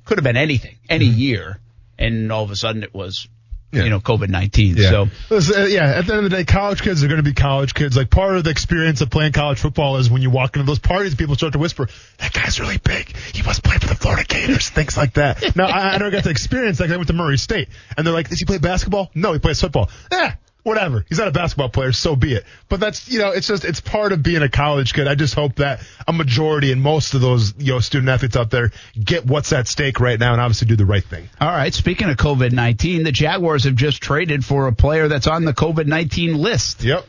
could 0.05 0.19
have 0.19 0.25
been 0.25 0.37
anything, 0.37 0.77
any 0.89 1.07
year. 1.07 1.59
And 1.99 2.31
all 2.33 2.43
of 2.45 2.51
a 2.51 2.57
sudden 2.57 2.83
it 2.83 2.93
was, 2.95 3.29
Yeah. 3.71 3.85
you 3.85 3.91
know, 3.91 4.01
COVID-19. 4.01 4.77
Yeah. 4.77 4.91
So, 4.91 5.09
Listen, 5.31 5.63
uh, 5.63 5.67
yeah, 5.67 5.85
at 5.99 6.07
the 6.07 6.15
end 6.15 6.25
of 6.25 6.31
the 6.31 6.37
day, 6.37 6.45
college 6.45 6.83
kids 6.83 7.03
are 7.05 7.07
going 7.09 7.23
to 7.23 7.23
be 7.23 7.33
college 7.33 7.75
kids. 7.75 7.97
Like 7.97 8.11
part 8.11 8.37
of 8.37 8.45
the 8.45 8.51
experience 8.51 9.01
of 9.01 9.09
playing 9.11 9.33
college 9.33 9.61
football 9.61 9.97
is 9.99 10.11
when 10.11 10.21
you 10.21 10.31
walk 10.31 10.57
into 10.57 10.67
those 10.67 10.79
parties, 10.79 11.15
people 11.15 11.37
start 11.37 11.53
to 11.55 11.59
whisper, 11.59 11.89
"That 12.19 12.33
guy's 12.33 12.59
really 12.61 12.79
big. 12.79 13.15
He 13.17 13.43
must 13.43 13.63
play 13.63 13.77
for 13.79 13.87
the 13.87 13.95
Florida 13.95 14.25
Gators." 14.25 14.69
Things 14.79 14.97
like 14.97 15.15
that. 15.15 15.55
now, 15.57 15.67
I, 15.67 15.95
I 15.95 15.99
never 15.99 16.11
got 16.11 16.25
to 16.25 16.31
experience 16.31 16.81
like 16.81 16.91
I 16.91 16.97
went 16.97 17.07
to 17.09 17.15
Murray 17.15 17.39
State, 17.39 17.69
and 17.97 18.07
they're 18.07 18.13
like, 18.15 18.29
"Does 18.29 18.41
he 18.41 18.45
play 18.45 18.59
basketball?" 18.59 19.11
No, 19.15 19.33
he 19.33 19.39
plays 19.39 19.61
football. 19.61 19.89
Eh, 20.11 20.33
whatever. 20.63 21.05
He's 21.09 21.19
not 21.19 21.29
a 21.29 21.33
basketball 21.33 21.69
player, 21.69 21.93
so 21.93 22.17
be 22.17 22.35
it. 22.35 22.45
But 22.69 22.81
that's 22.81 23.11
you 23.11 23.19
know, 23.19 23.31
it's 23.31 23.47
just 23.47 23.65
it's 23.65 23.81
part 23.81 24.13
of 24.13 24.23
being 24.23 24.43
a 24.43 24.49
college 24.49 24.95
kid. 24.95 25.07
I 25.09 25.15
just 25.15 25.35
hope 25.35 25.57
that 25.57 25.81
a 26.07 26.13
majority 26.13 26.73
and 26.73 26.83
most 26.83 27.15
of 27.15 27.21
those 27.21 27.55
you 27.59 27.73
know 27.73 27.81
student 27.81 28.09
athletes 28.09 28.37
out 28.37 28.51
there 28.51 28.73
get 29.03 29.27
what's 29.27 29.53
at 29.53 29.69
stake 29.69 30.01
right 30.01 30.19
now, 30.19 30.33
and 30.33 30.41
obviously 30.41 30.69
do 30.69 30.77
the 30.77 30.87
right 30.87 31.05
thing. 31.05 31.29
all 31.41 31.49
right. 31.49 31.73
Speaking 31.75 32.09
of 32.09 32.17
COVID-19, 32.17 33.05
the 33.05 33.13
Jaguars 33.13 33.65
have 33.65 33.75
just 33.75 34.01
traded 34.03 34.45
for 34.45 34.67
a 34.67 34.73
player 34.73 35.09
that's 35.09 35.27
on 35.27 35.45
the 35.45 35.53
COVID-19 35.53 36.39
list 36.39 36.83
Yep. 36.83 37.07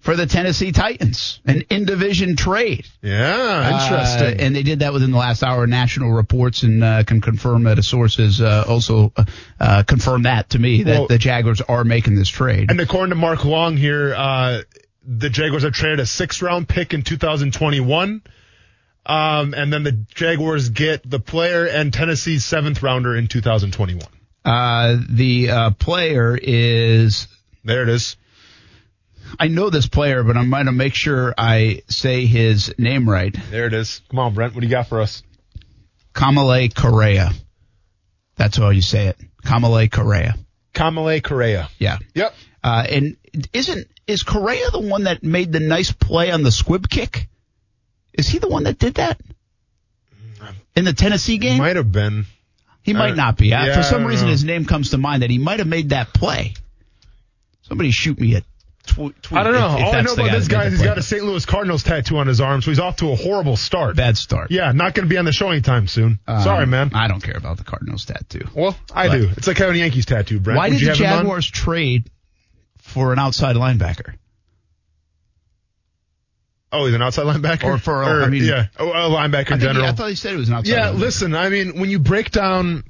For 0.00 0.16
the 0.16 0.26
Tennessee 0.26 0.72
Titans, 0.72 1.40
an 1.44 1.62
in-division 1.70 2.36
trade. 2.36 2.86
Yeah, 3.02 3.82
interesting. 3.84 4.40
Uh, 4.40 4.44
and 4.44 4.56
they 4.56 4.62
did 4.62 4.80
that 4.80 4.92
within 4.92 5.10
the 5.10 5.18
last 5.18 5.42
hour. 5.42 5.66
National 5.66 6.10
reports 6.10 6.62
and 6.62 6.82
uh, 6.82 7.04
can 7.04 7.20
confirm 7.20 7.64
that 7.64 7.78
a 7.78 7.82
source 7.82 8.16
has 8.16 8.40
uh, 8.40 8.64
also 8.66 9.12
uh, 9.16 9.24
uh, 9.60 9.82
confirmed 9.82 10.24
that 10.24 10.50
to 10.50 10.58
me 10.58 10.82
that 10.82 10.90
Well- 10.90 11.06
the 11.06 11.18
Jaguars 11.18 11.60
are 11.60 11.84
making 11.84 12.16
this 12.16 12.28
trade. 12.28 12.70
And 12.70 12.80
according 12.80 13.10
to 13.10 13.16
Mark 13.16 13.44
Long 13.44 13.76
here, 13.76 14.14
uh, 14.16 14.62
the 15.06 15.30
Jaguars 15.30 15.64
have 15.64 15.72
traded 15.72 16.00
a 16.00 16.06
six 16.06 16.40
round 16.42 16.68
pick 16.68 16.94
in 16.94 17.02
2021. 17.02 18.22
Um, 19.06 19.54
and 19.54 19.72
then 19.72 19.82
the 19.82 19.92
Jaguars 19.92 20.68
get 20.68 21.08
the 21.08 21.20
player 21.20 21.66
and 21.66 21.92
Tennessee's 21.92 22.44
seventh 22.44 22.82
rounder 22.82 23.16
in 23.16 23.28
2021. 23.28 24.06
Uh, 24.44 24.96
the 25.08 25.50
uh, 25.50 25.70
player 25.72 26.38
is. 26.40 27.26
There 27.64 27.82
it 27.82 27.88
is. 27.88 28.16
I 29.38 29.48
know 29.48 29.70
this 29.70 29.86
player, 29.86 30.22
but 30.22 30.36
I'm 30.36 30.50
going 30.50 30.66
to 30.66 30.72
make 30.72 30.94
sure 30.94 31.34
I 31.36 31.82
say 31.88 32.26
his 32.26 32.74
name 32.78 33.08
right. 33.08 33.34
There 33.50 33.66
it 33.66 33.74
is. 33.74 34.02
Come 34.10 34.18
on, 34.18 34.34
Brent. 34.34 34.54
What 34.54 34.60
do 34.60 34.66
you 34.66 34.70
got 34.70 34.88
for 34.88 35.00
us? 35.00 35.22
Kamalei 36.14 36.74
Correa. 36.74 37.30
That's 38.36 38.56
how 38.56 38.70
you 38.70 38.82
say 38.82 39.06
it. 39.08 39.18
Kamalei 39.44 39.90
Correa. 39.90 40.34
Kamalei 40.74 41.22
Correa. 41.22 41.68
Yeah. 41.78 41.98
Yep. 42.14 42.34
Uh, 42.62 42.86
and 42.88 43.16
isn't 43.52 43.86
is 44.06 44.22
Correa 44.22 44.70
the 44.70 44.80
one 44.80 45.04
that 45.04 45.22
made 45.22 45.52
the 45.52 45.60
nice 45.60 45.92
play 45.92 46.30
on 46.30 46.42
the 46.42 46.50
squib 46.50 46.88
kick? 46.88 47.28
Is 48.12 48.28
he 48.28 48.38
the 48.38 48.48
one 48.48 48.64
that 48.64 48.78
did 48.78 48.94
that 48.94 49.20
in 50.74 50.84
the 50.84 50.92
Tennessee 50.92 51.38
game? 51.38 51.58
Might 51.58 51.76
have 51.76 51.92
been. 51.92 52.26
he 52.82 52.92
might 52.92 53.12
uh, 53.12 53.14
not 53.14 53.36
be. 53.36 53.48
Yeah, 53.48 53.76
For 53.76 53.82
some 53.82 54.04
reason, 54.04 54.26
know. 54.26 54.32
his 54.32 54.44
name 54.44 54.64
comes 54.64 54.90
to 54.90 54.98
mind 54.98 55.22
that 55.22 55.30
he 55.30 55.38
might 55.38 55.60
have 55.60 55.68
made 55.68 55.90
that 55.90 56.12
play. 56.12 56.54
Somebody 57.62 57.92
shoot 57.92 58.18
me 58.18 58.34
a 58.34 58.42
tw- 58.90 59.22
tweet. 59.22 59.32
I 59.32 59.42
don't 59.42 59.52
know. 59.52 59.74
if- 59.74 59.80
if 59.80 59.86
All 59.86 59.94
I 59.94 60.00
know 60.02 60.12
about 60.12 60.30
this 60.32 60.48
guy 60.48 60.64
is 60.66 60.72
he's 60.74 60.82
got 60.82 60.98
a 60.98 61.02
St. 61.02 61.24
Louis 61.24 61.44
Cardinals 61.46 61.82
tattoo 61.82 62.18
on 62.18 62.26
his 62.26 62.40
arm, 62.40 62.60
so 62.62 62.70
he's 62.70 62.78
off 62.78 62.96
to 62.96 63.10
a 63.12 63.16
horrible 63.16 63.56
start. 63.56 63.96
bad 63.96 64.16
start. 64.16 64.50
Yeah, 64.50 64.72
not 64.72 64.94
going 64.94 65.06
to 65.06 65.10
be 65.10 65.16
on 65.18 65.24
the 65.24 65.32
show 65.32 65.50
anytime 65.50 65.86
soon. 65.88 66.18
Um, 66.26 66.42
Sorry, 66.42 66.66
man. 66.66 66.90
I 66.94 67.08
don't 67.08 67.22
care 67.22 67.36
about 67.36 67.56
the 67.56 67.64
Cardinals 67.64 68.04
tattoo. 68.04 68.46
Well, 68.54 68.76
I 68.94 69.08
But- 69.08 69.16
do. 69.16 69.30
It's 69.36 69.46
like 69.46 69.58
having 69.58 69.76
a 69.76 69.78
Yankees 69.78 70.06
tattoo, 70.06 70.40
Brent. 70.40 70.58
Why 70.58 70.68
Would 70.68 70.72
did 70.74 70.80
you 70.82 70.86
the 70.88 70.92
have 70.92 70.98
him 71.00 71.12
on? 71.12 71.18
Jaguars 71.24 71.50
trade 71.50 72.10
for 72.78 73.12
an 73.12 73.18
outside 73.18 73.56
linebacker? 73.56 74.14
Oh, 76.72 76.86
he's 76.86 76.94
an 76.94 77.02
outside 77.02 77.24
linebacker? 77.26 77.64
Or 77.64 77.78
for, 77.78 78.02
I 78.04 78.28
mean- 78.28 78.44
yeah, 78.44 78.66
a 78.78 78.84
linebacker 78.84 79.38
in 79.38 79.44
think 79.46 79.60
he- 79.60 79.66
general. 79.66 79.86
I 79.86 79.92
thought 79.92 80.08
he 80.10 80.14
said 80.14 80.34
it 80.34 80.36
was 80.36 80.48
an 80.48 80.54
outside. 80.56 80.70
Yeah, 80.72 80.86
linebacker. 80.90 80.98
listen, 80.98 81.34
I 81.34 81.48
mean, 81.48 81.78
when 81.80 81.90
you 81.90 81.98
break 81.98 82.30
down 82.30 82.84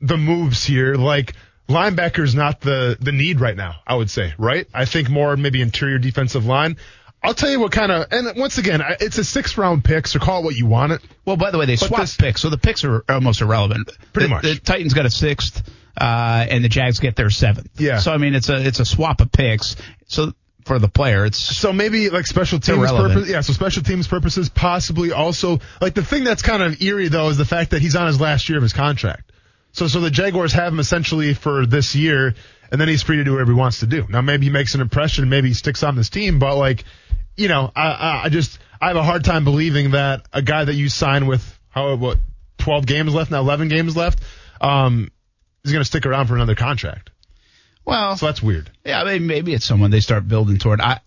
the 0.00 0.16
moves 0.16 0.64
here, 0.64 0.94
like 0.94 1.34
linebacker's 1.70 2.34
not 2.34 2.60
the 2.60 2.96
the 3.00 3.12
need 3.12 3.40
right 3.40 3.56
now, 3.56 3.76
I 3.86 3.94
would 3.94 4.10
say, 4.10 4.34
right? 4.38 4.66
I 4.74 4.84
think 4.84 5.08
more 5.08 5.36
maybe 5.36 5.62
interior 5.62 5.98
defensive 5.98 6.44
line. 6.44 6.76
I'll 7.22 7.34
tell 7.34 7.50
you 7.50 7.60
what 7.60 7.70
kind 7.70 7.92
of, 7.92 8.06
and 8.10 8.38
once 8.38 8.56
again, 8.56 8.82
it's 8.98 9.18
a 9.18 9.24
six 9.24 9.58
round 9.58 9.84
pick, 9.84 10.06
so 10.06 10.18
call 10.18 10.40
it 10.40 10.44
what 10.44 10.54
you 10.56 10.64
want 10.66 10.92
it. 10.92 11.02
Well, 11.26 11.36
by 11.36 11.50
the 11.50 11.58
way, 11.58 11.66
they 11.66 11.76
swapped 11.76 12.02
this- 12.02 12.16
picks, 12.16 12.40
so 12.40 12.48
the 12.48 12.56
picks 12.58 12.82
are 12.84 13.04
almost 13.08 13.42
irrelevant. 13.42 13.90
Pretty 14.12 14.28
The- 14.28 14.34
much. 14.34 14.42
The 14.42 14.54
Titans 14.56 14.94
got 14.94 15.04
a 15.04 15.10
sixth, 15.10 15.62
uh, 16.00 16.46
and 16.48 16.64
the 16.64 16.68
Jags 16.70 16.98
get 16.98 17.16
their 17.16 17.28
seventh. 17.30 17.68
Yeah. 17.78 17.98
So 17.98 18.12
I 18.12 18.16
mean, 18.16 18.34
it's 18.34 18.48
a 18.48 18.66
it's 18.66 18.80
a 18.80 18.84
swap 18.86 19.20
of 19.20 19.30
picks. 19.32 19.76
So 20.08 20.32
for 20.64 20.78
the 20.78 20.88
player, 20.88 21.26
it's 21.26 21.38
So 21.38 21.72
maybe 21.74 22.08
like 22.10 22.26
special 22.26 22.58
teams 22.58 22.90
purpose, 22.90 23.28
yeah. 23.28 23.42
So 23.42 23.52
special 23.52 23.82
teams 23.82 24.08
purposes, 24.08 24.48
possibly 24.48 25.12
also 25.12 25.60
like 25.82 25.92
the 25.94 26.04
thing 26.04 26.24
that's 26.24 26.42
kind 26.42 26.62
of 26.62 26.80
eerie 26.80 27.08
though 27.08 27.28
is 27.28 27.36
the 27.36 27.44
fact 27.44 27.72
that 27.72 27.82
he's 27.82 27.96
on 27.96 28.06
his 28.06 28.18
last 28.20 28.48
year 28.48 28.56
of 28.58 28.62
his 28.62 28.72
contract. 28.72 29.30
So 29.72 29.86
so 29.88 30.00
the 30.00 30.10
Jaguars 30.10 30.52
have 30.52 30.72
him 30.72 30.80
essentially 30.80 31.34
for 31.34 31.66
this 31.66 31.94
year, 31.94 32.34
and 32.72 32.80
then 32.80 32.88
he's 32.88 33.02
free 33.02 33.16
to 33.16 33.24
do 33.24 33.32
whatever 33.32 33.52
he 33.52 33.58
wants 33.58 33.80
to 33.80 33.86
do. 33.86 34.06
Now 34.08 34.20
maybe 34.20 34.44
he 34.46 34.50
makes 34.50 34.74
an 34.74 34.80
impression, 34.80 35.28
maybe 35.28 35.48
he 35.48 35.54
sticks 35.54 35.82
on 35.82 35.96
this 35.96 36.08
team, 36.10 36.38
but 36.38 36.56
like, 36.56 36.84
you 37.36 37.48
know, 37.48 37.70
I 37.74 38.22
I, 38.24 38.28
just 38.28 38.58
I 38.80 38.88
have 38.88 38.96
a 38.96 39.02
hard 39.02 39.24
time 39.24 39.44
believing 39.44 39.92
that 39.92 40.26
a 40.32 40.42
guy 40.42 40.64
that 40.64 40.74
you 40.74 40.88
sign 40.88 41.26
with 41.26 41.58
how 41.70 41.94
what 41.96 42.18
twelve 42.58 42.84
games 42.86 43.14
left 43.14 43.30
now, 43.30 43.38
eleven 43.40 43.68
games 43.68 43.96
left, 43.96 44.20
um, 44.60 45.10
is 45.64 45.72
going 45.72 45.80
to 45.82 45.86
stick 45.86 46.04
around 46.06 46.26
for 46.26 46.34
another 46.34 46.54
contract. 46.56 47.10
well, 47.84 48.16
So 48.16 48.26
that's 48.26 48.42
weird. 48.42 48.70
yeah, 48.84 49.00
I 49.00 49.04
mean, 49.04 49.26
maybe 49.26 49.54
it's 49.54 49.64
someone 49.64 49.90
they 49.90 50.00
start 50.00 50.26
building 50.26 50.58
toward. 50.58 50.80
I 50.80 51.00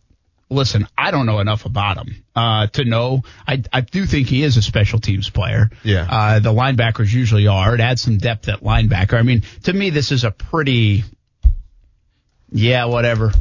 listen, 0.54 0.88
I 0.98 1.12
don't 1.12 1.26
know 1.26 1.40
enough 1.40 1.66
about 1.66 1.98
him 1.98 2.24
uh, 2.36 2.68
to 2.68 2.86
know. 2.86 3.24
I 3.48 3.64
I 3.72 3.82
do 3.82 4.06
think 4.06 4.28
he 4.28 4.44
is 4.44 4.58
a 4.58 4.62
special 4.62 5.00
teams 5.00 5.30
player. 5.30 5.70
Yeah. 5.84 6.08
Uh, 6.10 6.40
the 6.40 6.54
linebackers 6.54 7.14
usually 7.14 7.48
are. 7.48 7.76
It 7.76 7.82
adds 7.82 8.02
some 8.02 8.18
depth 8.18 8.48
at 8.48 8.62
linebacker. 8.62 9.18
I 9.18 9.24
mean, 9.24 9.44
to 9.64 9.74
me, 9.74 9.90
this 9.90 10.12
is 10.12 10.24
a 10.24 10.32
pretty, 10.32 11.04
yeah, 12.52 12.86
whatever 12.86 13.32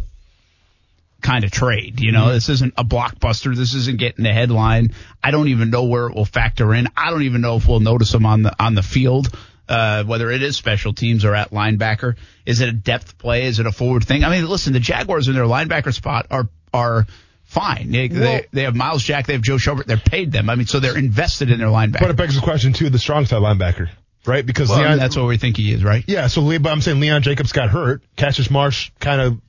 kind 1.23 1.45
of 1.45 1.51
trade. 1.51 2.01
You 2.01 2.13
know, 2.13 2.33
this 2.33 2.49
isn't 2.49 2.75
a 2.77 2.85
blockbuster. 2.85 3.57
This 3.57 3.75
isn't 3.75 3.99
getting 3.99 4.25
the 4.25 4.33
headline. 4.33 4.93
I 5.23 5.31
don't 5.31 5.49
even 5.49 5.71
know 5.71 5.85
where 5.85 6.09
it 6.09 6.15
will 6.15 6.25
factor 6.25 6.75
in. 6.75 6.89
I 6.97 7.11
don't 7.11 7.23
even 7.23 7.41
know 7.41 7.57
if 7.57 7.67
we'll 7.67 7.81
notice 7.81 8.13
him 8.13 8.27
on 8.27 8.43
the 8.43 8.55
on 8.63 8.75
the 8.75 8.83
field. 8.83 9.35
Uh, 9.69 10.05
whether 10.05 10.31
it 10.31 10.43
is 10.43 10.57
special 10.57 10.93
teams 10.93 11.25
or 11.25 11.35
at 11.35 11.51
linebacker, 11.51 12.17
is 12.45 12.61
it 12.61 12.69
a 12.69 12.73
depth 12.73 13.17
play? 13.17 13.45
Is 13.45 13.59
it 13.59 13.65
a 13.67 13.73
forward 13.73 14.05
thing? 14.05 14.25
I 14.25 14.29
mean, 14.29 14.47
listen, 14.47 14.73
the 14.73 14.81
Jaguars 14.81 15.29
in 15.29 15.35
their 15.35 15.45
linebacker 15.45 15.95
spot 15.95 16.27
are 16.31 16.49
are 16.73 17.07
fine. 17.45 17.91
They, 17.91 18.09
Well- 18.09 18.21
they, 18.21 18.47
they 18.53 18.63
have 18.63 18.75
Myles 18.75 19.03
Jack, 19.03 19.27
they 19.27 19.35
have 19.35 19.43
Joe 19.43 19.57
Schobert, 19.57 19.87
they're 19.87 19.97
paid 19.97 20.33
them. 20.33 20.49
I 20.51 20.55
mean, 20.55 20.67
so 20.67 20.81
they're 20.81 20.97
invested 20.97 21.51
in 21.51 21.59
their 21.59 21.69
linebacker. 21.69 22.01
But 22.01 22.11
it 22.11 22.17
begs 22.17 22.35
the 22.35 22.41
question 22.41 22.73
too: 22.73 22.91
the 22.91 22.99
strong 22.99 23.27
side 23.27 23.43
linebacker, 23.43 23.89
right? 24.27 24.45
Because 24.45 24.69
well, 24.69 24.81
Leon, 24.81 24.99
that's 24.99 25.17
what 25.17 25.27
we 25.27 25.37
think 25.37 25.57
he 25.57 25.73
is, 25.73 25.85
right? 25.85 26.05
Yeah, 26.07 26.27
so 26.29 26.59
but 26.59 26.71
I'm 26.71 26.81
saying 26.81 27.01
Leon 27.01 27.23
Jacobs 27.23 27.53
got 27.53 27.71
hurt. 27.71 28.03
Cassius 28.17 28.51
Marsh 28.51 28.91
kind 29.01 29.21
of 29.21 29.41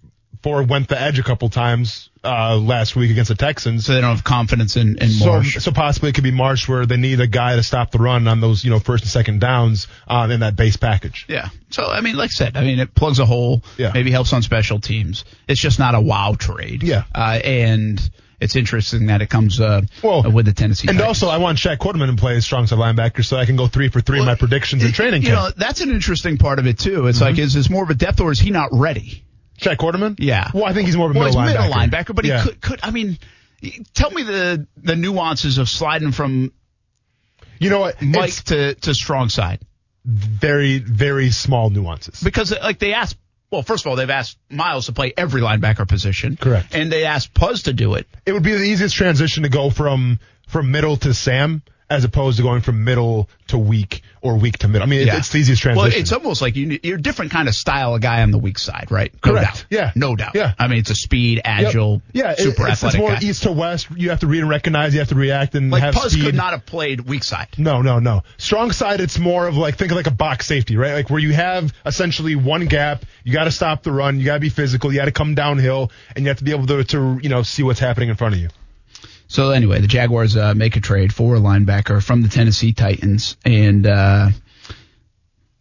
forward 0.43 0.69
went 0.69 0.87
the 0.89 0.99
edge 1.01 1.17
a 1.19 1.23
couple 1.23 1.49
times 1.49 2.09
uh, 2.23 2.55
last 2.57 2.95
week 2.95 3.09
against 3.11 3.29
the 3.29 3.35
Texans. 3.35 3.85
So 3.85 3.93
they 3.93 4.01
don't 4.01 4.15
have 4.15 4.23
confidence 4.23 4.75
in, 4.77 4.97
in 4.97 5.09
So, 5.09 5.25
Marsh. 5.27 5.57
so 5.63 5.71
possibly 5.71 6.09
it 6.09 6.15
could 6.15 6.23
be 6.23 6.31
Marsh 6.31 6.67
where 6.67 6.85
they 6.85 6.97
need 6.97 7.19
a 7.21 7.27
guy 7.27 7.55
to 7.55 7.63
stop 7.63 7.91
the 7.91 7.97
run 7.99 8.27
on 8.27 8.41
those, 8.41 8.63
you 8.63 8.69
know, 8.69 8.79
first 8.79 9.03
and 9.03 9.09
second 9.11 9.39
downs 9.39 9.87
um, 10.07 10.29
in 10.31 10.41
that 10.41 10.55
base 10.55 10.75
package. 10.77 11.25
Yeah. 11.27 11.49
So 11.69 11.85
I 11.87 12.01
mean, 12.01 12.15
like 12.17 12.27
I 12.29 12.35
said, 12.35 12.57
I 12.57 12.61
mean 12.63 12.79
it 12.79 12.93
plugs 12.93 13.19
a 13.19 13.25
hole. 13.25 13.63
Yeah. 13.77 13.91
Maybe 13.93 14.11
helps 14.11 14.33
on 14.33 14.41
special 14.43 14.79
teams. 14.79 15.25
It's 15.47 15.59
just 15.61 15.79
not 15.79 15.95
a 15.95 16.01
wow 16.01 16.35
trade. 16.37 16.83
Yeah. 16.83 17.03
Uh, 17.15 17.39
and 17.43 17.99
it's 18.41 18.57
interesting 18.57 19.05
that 19.05 19.21
it 19.21 19.29
comes 19.29 19.61
uh, 19.61 19.81
Well, 20.03 20.29
with 20.29 20.45
the 20.45 20.51
Tennessee. 20.53 20.89
And 20.89 20.97
Titans. 20.97 21.07
also, 21.23 21.29
I 21.29 21.37
want 21.37 21.57
Shaq 21.57 21.77
Quarterman 21.77 22.09
to 22.13 22.19
play 22.19 22.35
as 22.35 22.43
strong 22.43 22.67
side 22.67 22.77
linebacker 22.77 23.23
so 23.23 23.37
I 23.37 23.45
can 23.45 23.55
go 23.55 23.67
three 23.67 23.87
for 23.87 24.01
three 24.01 24.19
in 24.19 24.25
my 24.25 24.35
predictions 24.35 24.83
in 24.83 24.91
training 24.91 25.21
you 25.21 25.29
camp. 25.29 25.39
Mm-hmm. 25.39 25.59
know, 25.59 25.65
that's 25.65 25.79
an 25.79 25.91
interesting 25.91 26.37
part 26.37 26.59
of 26.59 26.67
it 26.67 26.77
too. 26.77 27.07
It's 27.07 27.21
like, 27.21 27.37
is 27.37 27.53
this 27.53 27.69
more 27.69 27.83
of 27.83 27.89
a 27.89 27.95
depth 27.95 28.19
or 28.19 28.31
is 28.33 28.39
he 28.41 28.51
not 28.51 28.69
ready? 28.73 29.23
Shaq 29.63 29.77
Quarterman? 29.77 30.15
Yeah. 30.19 30.49
Well, 30.53 30.65
I 30.65 30.73
think 30.73 30.85
he's 30.87 30.95
more 30.97 31.09
of 31.09 31.15
a 31.15 31.19
Well, 31.19 31.27
he's 31.27 31.35
middle 31.35 31.63
middle 31.63 31.71
linebacker. 31.75 32.05
linebacker, 32.05 32.15
but 32.15 32.25
Yeah. 32.25 32.43
he 32.43 32.49
could, 32.49 32.61
could. 32.61 32.79
I 32.83 32.91
mean, 32.91 33.17
tell 33.93 34.11
me 34.11 34.23
the 34.23 34.67
the 34.77 34.95
nuances 34.95 35.57
of 35.57 35.69
sliding 35.69 36.11
from 36.11 36.51
You 37.59 37.69
know 37.69 37.79
what? 37.79 38.01
Mike 38.01 38.29
It's 38.29 38.43
to 38.45 38.73
to 38.75 38.93
strong 38.93 39.29
side 39.29 39.59
very, 40.05 40.79
very 40.79 41.29
small 41.31 41.69
nuances. 41.69 42.21
because 42.21 42.51
uh, 42.51 42.59
like 42.61 42.79
they 42.79 42.93
asked. 42.93 43.17
Well, 43.51 43.61
first 43.61 43.85
of 43.85 43.89
all, 43.91 43.95
they've 43.95 44.09
asked 44.09 44.39
Myles 44.49 44.87
to 44.87 44.93
play 44.93 45.13
every 45.15 45.39
linebacker 45.41 45.87
position. 45.87 46.37
Correct. 46.37 46.73
And 46.73 46.91
they 46.91 47.05
asked 47.05 47.35
Poz 47.35 47.63
to 47.63 47.73
do 47.73 47.93
it. 47.93 48.07
it 48.25 48.33
would 48.33 48.41
be 48.41 48.53
the 48.53 48.63
easiest 48.63 48.95
transition 48.95 49.43
to 49.43 49.49
go 49.49 49.69
from 49.69 50.19
from 50.47 50.71
middle 50.71 50.97
to 50.97 51.13
Sam 51.13 51.61
as 51.93 52.03
opposed 52.03 52.37
to 52.37 52.43
going 52.43 52.61
from 52.61 52.83
middle 52.83 53.29
to 53.47 53.57
weak 53.57 54.01
or 54.21 54.37
weak 54.37 54.57
to 54.59 54.67
middle. 54.67 54.87
I 54.87 54.89
mean, 54.89 55.05
Yeah. 55.05 55.17
it's 55.17 55.29
the 55.29 55.37
easiest 55.39 55.61
transition. 55.61 55.89
Well, 55.91 55.99
it's 55.99 56.11
almost 56.11 56.41
like 56.41 56.55
you, 56.55 56.79
you're 56.81 56.97
a 56.97 57.01
different 57.01 57.31
kind 57.31 57.47
of 57.47 57.55
style 57.55 57.93
of 57.93 58.01
guy 58.01 58.21
on 58.21 58.31
the 58.31 58.37
weak 58.37 58.57
side, 58.57 58.87
right? 58.89 59.13
No 59.25 59.31
Correct. 59.33 59.45
doubt. 59.55 59.65
Yeah. 59.69 59.91
No 59.95 60.15
doubt. 60.15 60.31
Yeah. 60.33 60.53
I 60.57 60.67
mean, 60.67 60.79
it's 60.79 60.89
a 60.89 60.95
speed, 60.95 61.37
Yep. 61.37 61.43
agile, 61.45 62.01
yeah, 62.13 62.33
super 62.35 62.67
it's, 62.67 62.83
it's 62.83 62.83
athletic 62.83 62.99
more 63.01 63.11
guy. 63.11 63.19
east 63.21 63.43
to 63.43 63.51
west. 63.51 63.87
You 63.95 64.09
have 64.11 64.21
to 64.21 64.27
read 64.27 64.39
and 64.41 64.49
recognize. 64.49 64.93
You 64.93 64.99
have 65.01 65.09
to 65.09 65.15
react 65.15 65.55
and 65.55 65.71
like 65.71 65.83
have 65.83 65.93
Poz 65.93 66.13
speed. 66.13 66.23
could 66.25 66.35
not 66.35 66.51
have 66.51 66.65
played 66.65 67.01
weak 67.01 67.23
side. 67.23 67.47
No, 67.57 67.81
no, 67.81 67.99
no. 67.99 68.23
Strong 68.37 68.71
side, 68.71 69.01
it's 69.01 69.19
more 69.19 69.45
of 69.47 69.57
like 69.57 69.75
think 69.77 69.91
of 69.91 69.97
like 69.97 70.07
a 70.07 70.11
box 70.11 70.47
safety, 70.47 70.77
right? 70.77 70.93
Like 70.93 71.09
where 71.09 71.19
you 71.19 71.33
have 71.33 71.73
essentially 71.85 72.35
one 72.35 72.65
gap. 72.67 73.03
You 73.25 73.33
got 73.33 73.43
to 73.45 73.51
stop 73.51 73.83
the 73.83 73.91
run. 73.91 74.19
You 74.19 74.25
got 74.25 74.35
to 74.35 74.39
be 74.39 74.49
physical. 74.49 74.91
You 74.91 74.99
got 74.99 75.05
to 75.05 75.11
come 75.11 75.35
downhill, 75.35 75.91
and 76.15 76.23
you 76.25 76.29
have 76.29 76.37
to 76.39 76.43
be 76.43 76.51
able 76.51 76.67
to, 76.67 76.83
to 76.85 77.19
you 77.21 77.29
know 77.29 77.43
see 77.43 77.63
what's 77.63 77.79
happening 77.79 78.09
in 78.09 78.15
front 78.15 78.35
of 78.35 78.39
you. 78.41 78.49
So 79.33 79.49
anyway, 79.49 79.81
the 79.81 79.87
Jaguars 79.87 80.37
uh, 80.37 80.53
make 80.53 80.75
a 80.75 80.79
trade 80.79 81.11
for 81.11 81.35
a 81.35 81.39
linebacker 81.39 82.03
from 82.03 82.21
the 82.21 82.29
Tennessee 82.29 82.71
Titans 82.71 83.35
and 83.43 83.87
uh, 83.87 84.29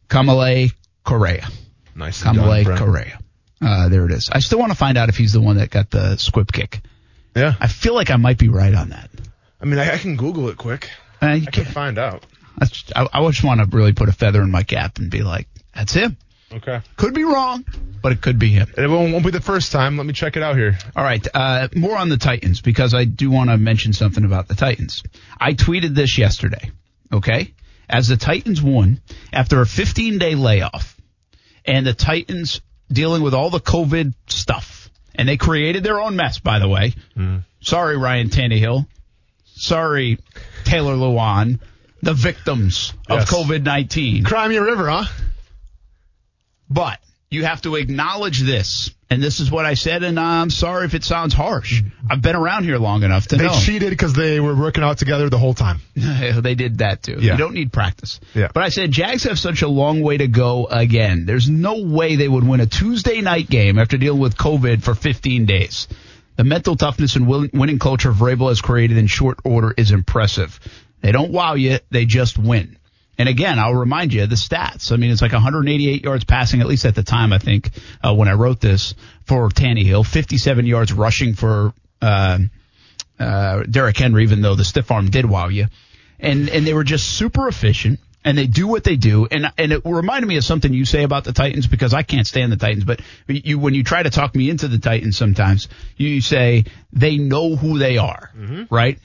Kamalei 0.09 0.73
Correa. 1.05 1.49
Nice. 1.97 2.23
Kamalei 2.23 2.65
Correa. 2.77 3.19
Uh, 3.63 3.89
there 3.89 4.05
it 4.05 4.11
is. 4.13 4.29
I 4.31 4.41
still 4.41 4.59
want 4.59 4.73
to 4.73 4.77
find 4.77 4.99
out 4.99 5.09
if 5.09 5.17
he's 5.17 5.33
the 5.33 5.41
one 5.41 5.57
that 5.57 5.71
got 5.71 5.91
the 5.91 6.19
squib 6.19 6.53
kick. 6.53 6.81
Yeah. 7.35 7.55
I 7.59 7.67
feel 7.67 7.95
like 7.95 8.11
I 8.11 8.17
might 8.17 8.37
be 8.37 8.51
right 8.51 8.75
on 8.75 8.91
that. 8.91 9.09
I 9.59 9.65
mean, 9.65 9.79
I, 9.79 9.95
I 9.95 9.97
can 9.97 10.17
Google 10.17 10.51
it 10.51 10.59
quick. 10.59 10.91
Uh, 11.23 11.29
you 11.29 11.33
I 11.49 11.51
can 11.51 11.65
can't- 11.65 11.69
find 11.69 11.99
out. 11.99 12.27
I, 12.61 12.67
just- 12.67 12.93
I, 12.95 13.09
I 13.11 13.27
just 13.31 13.43
want 13.43 13.61
to 13.61 13.75
really 13.75 13.95
put 13.95 14.11
a 14.11 14.13
feather 14.13 14.43
in 14.43 14.51
my 14.51 14.65
cap 14.65 14.99
and 14.99 15.11
be 15.11 15.23
like, 15.23 15.49
that's 15.75 15.95
him. 15.95 16.19
Okay. 16.55 16.81
Could 16.97 17.15
be 17.15 17.25
wrong, 17.25 17.65
but 18.03 18.13
it 18.13 18.21
could 18.21 18.39
be 18.39 18.51
him. 18.51 18.69
It 18.77 18.87
won't, 18.89 19.13
won't 19.13 19.25
be 19.25 19.31
the 19.31 19.41
first 19.41 19.73
time. 19.73 19.97
Let 19.97 20.07
me 20.07 20.13
check 20.13 20.37
it 20.37 20.43
out 20.43 20.57
here. 20.57 20.77
All 20.95 21.03
right, 21.05 21.27
uh, 21.35 21.69
more 21.75 21.97
on 21.97 22.09
the 22.09 22.17
Titans 22.19 22.61
because 22.61 22.95
I 22.95 23.05
do 23.05 23.31
want 23.31 23.51
to 23.51 23.57
mention 23.57 23.93
something 23.93 24.25
about 24.25 24.49
the 24.49 24.55
Titans. 24.55 25.03
I 25.41 25.55
tweeted 25.55 25.95
this 25.95 26.19
yesterday, 26.19 26.71
okay? 27.13 27.55
As 27.89 28.09
the 28.09 28.17
Titans 28.17 28.63
won 28.63 29.01
after 29.33 29.61
a 29.61 29.67
15 29.67 30.19
day 30.19 30.35
layoff 30.35 30.97
and 31.65 31.87
the 31.87 31.95
Titans 31.95 32.61
dealing 32.91 33.23
with 33.23 33.35
all 33.35 33.51
the 33.51 33.61
COVID 33.61 34.15
stuff 34.27 34.91
and 35.15 35.29
they 35.29 35.37
created 35.37 35.83
their 35.85 36.01
own 36.01 36.17
mess, 36.17 36.39
by 36.39 36.59
the 36.59 36.69
way. 36.69 36.95
Sorry, 37.61 37.97
Ryan 37.97 38.29
Tannehill. 38.29 38.87
Sorry, 39.45 40.19
Taylor 40.65 40.95
Lewan, 40.97 41.61
the 42.03 42.15
victims 42.15 42.93
of 43.09 43.21
Yes. 43.21 43.31
COVID-19. 43.33 44.25
Crimea 44.25 44.63
River, 44.63 44.89
huh? 44.91 45.05
But 46.73 46.99
you 47.33 47.45
have 47.45 47.63
to 47.63 47.77
acknowledge 47.77 48.41
this. 48.41 48.91
And 49.11 49.23
this 49.23 49.41
is 49.41 49.51
what 49.51 49.67
I 49.67 49.75
said, 49.75 50.03
and 50.05 50.19
I'm 50.19 50.49
sorry 50.49 50.87
if 50.87 50.95
it 50.95 51.05
sounds 51.05 51.35
harsh. 51.35 51.83
I've 52.11 52.23
been 52.23 52.35
around 52.35 52.65
here 52.65 52.79
long 52.79 53.03
enough 53.03 53.27
to 53.29 53.37
They 53.37 53.45
know. 53.45 53.53
They 53.53 53.61
cheated 53.61 53.91
because 53.91 54.15
they 54.15 54.41
were 54.41 54.55
working 54.55 54.83
out 54.83 54.97
together 54.97 55.29
the 55.29 55.39
whole 55.39 55.53
time. 55.53 55.81
they 55.95 56.55
did 56.55 56.79
that 56.79 57.03
too. 57.03 57.19
Yeah. 57.21 57.33
You 57.33 57.39
don't 57.39 57.53
need 57.53 57.73
practice. 57.73 58.21
Yeah. 58.35 58.49
But 58.55 58.63
I 58.63 58.71
said 58.71 58.91
Jags 58.91 59.25
have 59.25 59.39
such 59.39 59.61
a 59.61 59.69
long 59.69 60.01
way 60.01 60.17
to 60.17 60.29
go 60.29 60.67
again. 60.67 61.27
There's 61.27 61.49
no 61.49 61.83
way 61.83 62.17
they 62.17 62.29
would 62.29 62.47
win 62.47 62.61
a 62.61 62.67
Tuesday 62.67 63.21
night 63.21 63.51
game 63.51 63.79
after 63.79 63.99
dealing 63.99 64.21
with 64.21 64.37
COVID 64.37 64.83
for 64.83 64.95
15 64.95 65.45
days. 65.45 65.89
The 66.37 66.45
mental 66.45 66.77
toughness 66.77 67.17
and 67.17 67.27
winning 67.27 67.79
culture 67.79 68.13
Vrabel 68.13 68.49
has 68.49 68.63
created 68.63 68.97
in 68.97 69.07
short 69.09 69.41
order 69.45 69.75
is 69.77 69.91
impressive. 69.91 70.59
They 71.03 71.13
don't 71.13 71.33
wow 71.33 71.55
you, 71.55 71.81
they 71.91 72.07
just 72.07 72.39
win. 72.39 72.79
And 73.19 73.29
again, 73.29 73.59
I'll 73.59 73.75
remind 73.75 74.13
you 74.13 74.27
the 74.27 74.37
stats. 74.37 74.91
I 74.91 74.97
mean, 74.97 75.11
it's 75.11 75.23
like 75.23 75.33
188 75.33 76.03
yards 76.03 76.25
passing, 76.25 76.61
at 76.61 76.67
least 76.67 76.85
at 76.85 76.95
the 76.95 77.03
time, 77.03 77.33
I 77.33 77.39
think, 77.39 77.71
uh, 78.03 78.15
when 78.15 78.29
I 78.29 78.33
wrote 78.33 78.61
this 78.61 78.95
for 79.27 79.49
Tannehill, 79.49 80.07
57 80.07 80.67
yards 80.67 80.93
rushing 80.93 81.35
for, 81.35 81.75
uh, 82.01 82.39
uh, 83.19 83.63
Derrick 83.65 83.99
Henry, 83.99 84.23
even 84.23 84.41
though 84.43 84.55
the 84.55 84.65
stiff 84.65 84.91
arm 84.91 85.11
did 85.11 85.27
wow 85.27 85.49
you. 85.49 85.67
And, 86.19 86.49
and 86.49 86.67
they 86.67 86.75
were 86.75 86.85
just 86.85 87.17
super 87.17 87.49
efficient 87.49 88.01
and 88.25 88.39
they 88.39 88.47
do 88.47 88.67
what 88.67 88.85
they 88.85 88.97
do. 88.97 89.27
And, 89.31 89.53
and 89.59 89.73
it 89.73 89.83
reminded 89.85 90.27
me 90.27 90.37
of 90.37 90.45
something 90.45 90.73
you 90.73 90.85
say 90.85 91.03
about 91.03 91.25
the 91.25 91.33
Titans 91.33 91.67
because 91.67 91.93
I 91.95 92.03
can't 92.03 92.27
stand 92.27 92.53
the 92.53 92.57
Titans, 92.57 92.85
but 92.85 93.01
you, 93.27 93.59
when 93.59 93.75
you 93.75 93.83
try 93.85 94.03
to 94.03 94.11
talk 94.11 94.35
me 94.35 94.49
into 94.49 94.69
the 94.69 94.79
Titans 94.79 95.17
sometimes, 95.17 95.69
you 95.97 96.21
say 96.21 96.65
they 96.93 97.17
know 97.17 97.57
who 97.57 97.79
they 97.79 97.99
are, 97.99 98.31
right? 98.71 98.99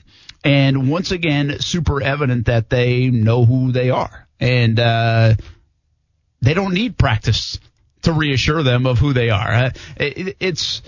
And 0.44 0.90
once 0.90 1.12
again, 1.12 1.60
super 1.60 2.02
evident 2.02 2.46
that 2.46 2.70
they 2.70 3.10
know 3.10 3.46
who 3.46 3.72
they 3.72 3.90
are. 3.90 4.28
And, 4.40 4.80
uh, 4.80 5.36
they 6.42 6.54
don't 6.54 6.74
need 6.74 6.98
practice 6.98 7.60
to 8.04 8.14
reassure 8.14 8.64
them 8.64 8.86
of 8.86 9.00
who 9.00 9.14
they 9.14 9.30
are. 9.30 9.52
Uh, 9.52 9.70
it, 9.98 10.38
it's 10.40 10.82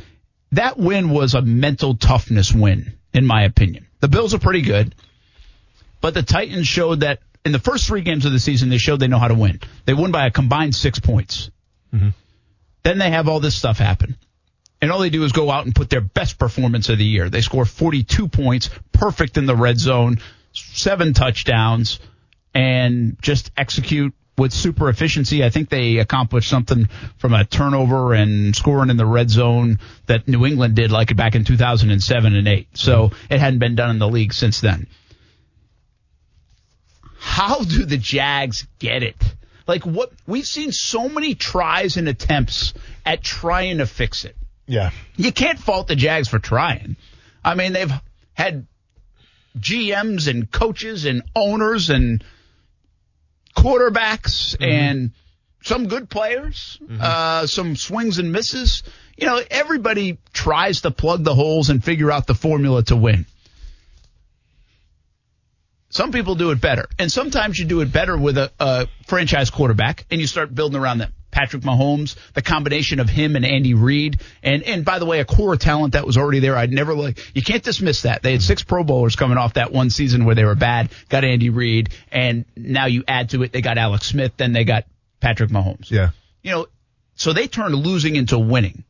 that 0.52 0.78
win 0.78 1.10
was 1.10 1.34
a 1.34 1.42
mental 1.42 1.96
toughness 1.96 2.54
win, 2.54 2.94
in 3.14 3.26
my 3.26 3.44
opinion. 3.44 3.88
The 4.00 4.08
Bills 4.08 4.34
are 4.34 4.40
pretty 4.40 4.62
good, 4.62 4.96
but 6.02 6.14
the 6.14 6.24
Titans 6.24 6.68
showed 6.68 7.02
that 7.02 7.20
in 7.46 7.52
the 7.52 7.60
first 7.60 7.88
three 7.88 8.02
games 8.02 8.26
of 8.26 8.32
the 8.32 8.40
season, 8.40 8.70
they 8.70 8.78
showed 8.78 9.00
they 9.00 9.08
know 9.08 9.20
how 9.20 9.28
to 9.28 9.36
win. 9.36 9.60
They 9.86 9.94
won 9.94 10.12
by 10.12 10.28
a 10.28 10.32
combined 10.32 10.76
six 10.76 11.00
points. 11.00 11.50
Then 12.84 12.98
they 12.98 13.10
have 13.10 13.28
all 13.28 13.40
this 13.40 13.56
stuff 13.56 13.78
happen. 13.78 14.18
And 14.82 14.92
all 14.92 15.00
they 15.00 15.10
do 15.10 15.24
is 15.24 15.32
go 15.32 15.52
out 15.52 15.66
and 15.66 15.76
put 15.76 15.90
their 15.90 16.02
best 16.02 16.40
performance 16.40 16.90
of 16.90 16.98
the 16.98 17.06
year. 17.06 17.30
They 17.30 17.42
score 17.42 17.66
42 17.66 18.28
points, 18.30 18.70
perfect 18.94 19.38
in 19.38 19.46
the 19.46 19.56
red 19.56 19.78
zone, 19.78 20.20
seven 20.54 21.14
touchdowns, 21.14 22.00
and 22.54 23.18
just 23.22 23.52
execute 23.58 24.14
with 24.38 24.54
super 24.54 24.90
efficiency. 24.90 25.44
I 25.44 25.50
think 25.50 25.70
they 25.70 25.98
accomplished 25.98 26.50
something 26.50 26.88
from 27.18 27.34
a 27.34 27.44
turnover 27.44 28.14
and 28.14 28.56
scoring 28.56 28.90
in 28.90 28.96
the 28.98 29.06
red 29.06 29.30
zone 29.30 29.80
that 30.06 30.28
New 30.28 30.46
England 30.46 30.76
did 30.76 30.92
like 30.92 31.14
back 31.16 31.36
in 31.36 31.44
2007 31.44 32.36
and 32.36 32.48
8. 32.48 32.68
So 32.74 33.12
it 33.30 33.40
hadn't 33.40 33.60
been 33.60 33.76
done 33.76 33.92
in 33.92 34.00
the 34.00 34.08
league 34.08 34.34
since 34.34 34.62
then. 34.62 34.88
How 37.20 37.64
do 37.64 37.86
the 37.86 37.98
Jags 37.98 38.66
get 38.80 39.04
it? 39.04 39.22
Like 39.68 39.86
what 39.86 40.12
we've 40.26 40.48
seen 40.48 40.72
so 40.72 41.10
many 41.10 41.36
tries 41.36 41.98
and 41.98 42.08
attempts 42.08 42.74
at 43.06 43.22
trying 43.22 43.80
to 43.80 43.86
fix 43.86 44.24
it. 44.24 44.36
Yeah. 44.70 44.92
You 45.18 45.32
can't 45.32 45.60
fault 45.60 45.88
the 45.88 45.96
Jags 45.96 46.28
for 46.28 46.38
trying. 46.38 46.96
I 47.44 47.56
mean, 47.56 47.74
they've 47.74 47.92
had 48.34 48.68
GMs 49.58 50.28
and 50.28 50.50
coaches 50.50 51.06
and 51.06 51.24
owners 51.36 51.90
and 51.90 52.24
quarterbacks 53.58 54.56
and 54.62 55.12
some 55.64 55.88
good 55.88 56.08
players, 56.08 56.80
uh, 57.02 57.48
some 57.48 57.76
swings 57.76 58.20
and 58.20 58.32
misses. 58.32 58.84
You 59.18 59.26
know, 59.26 59.42
everybody 59.50 60.20
tries 60.34 60.82
to 60.82 60.92
plug 60.92 61.24
the 61.24 61.34
holes 61.34 61.72
and 61.72 61.84
figure 61.84 62.12
out 62.12 62.28
the 62.28 62.36
formula 62.36 62.84
to 62.84 62.96
win. 62.96 63.26
Some 65.90 66.12
people 66.12 66.36
do 66.36 66.52
it 66.52 66.62
better, 66.62 66.88
and 67.00 67.12
sometimes 67.12 67.58
you 67.58 67.66
do 67.66 67.82
it 67.82 67.92
better 67.92 68.16
with 68.16 68.38
a, 68.38 68.52
a 68.60 68.88
franchise 69.08 69.50
quarterback, 69.50 70.06
and 70.12 70.22
you 70.22 70.28
start 70.28 70.54
building 70.54 70.80
around 70.80 71.00
them. 71.00 71.14
Patrick 71.32 71.64
Mahomes, 71.64 72.16
the 72.34 72.42
combination 72.42 73.00
of 73.00 73.10
him 73.10 73.36
and 73.36 73.46
Andy 73.46 73.74
Reid, 73.74 74.20
and 74.42 74.64
and 74.64 74.84
by 74.84 75.00
the 75.00 75.06
way, 75.06 75.20
a 75.20 75.26
core 75.26 75.56
talent 75.56 75.94
that 75.94 76.06
was 76.06 76.18
already 76.18 76.40
there. 76.40 76.56
I'd 76.56 76.72
never 76.72 76.94
like 76.94 77.20
you 77.36 77.42
can't 77.42 77.64
dismiss 77.64 78.04
that. 78.04 78.24
They 78.24 78.32
had 78.32 78.42
six 78.42 78.64
Pro 78.64 78.84
Bowlers 78.84 79.16
coming 79.16 79.38
off 79.38 79.54
that 79.54 79.72
one 79.72 79.90
season 79.90 80.26
where 80.26 80.36
they 80.36 80.46
were 80.46 80.56
bad. 80.56 80.90
Got 81.10 81.24
Andy 81.24 81.50
Reid, 81.50 81.90
and 82.12 82.46
now 82.56 82.88
you 82.88 83.04
add 83.08 83.30
to 83.32 83.44
it, 83.44 83.52
they 83.52 83.62
got 83.62 83.78
Alex 83.78 84.08
Smith, 84.08 84.34
then 84.38 84.54
they 84.54 84.64
got 84.64 84.86
Patrick 85.20 85.50
Mahomes. 85.50 85.92
Yeah. 85.92 86.10
You 86.42 86.52
know, 86.52 86.68
so 87.16 87.34
they 87.34 87.48
turned 87.48 87.76
losing 87.76 88.16
into 88.16 88.40
winning. 88.40 88.84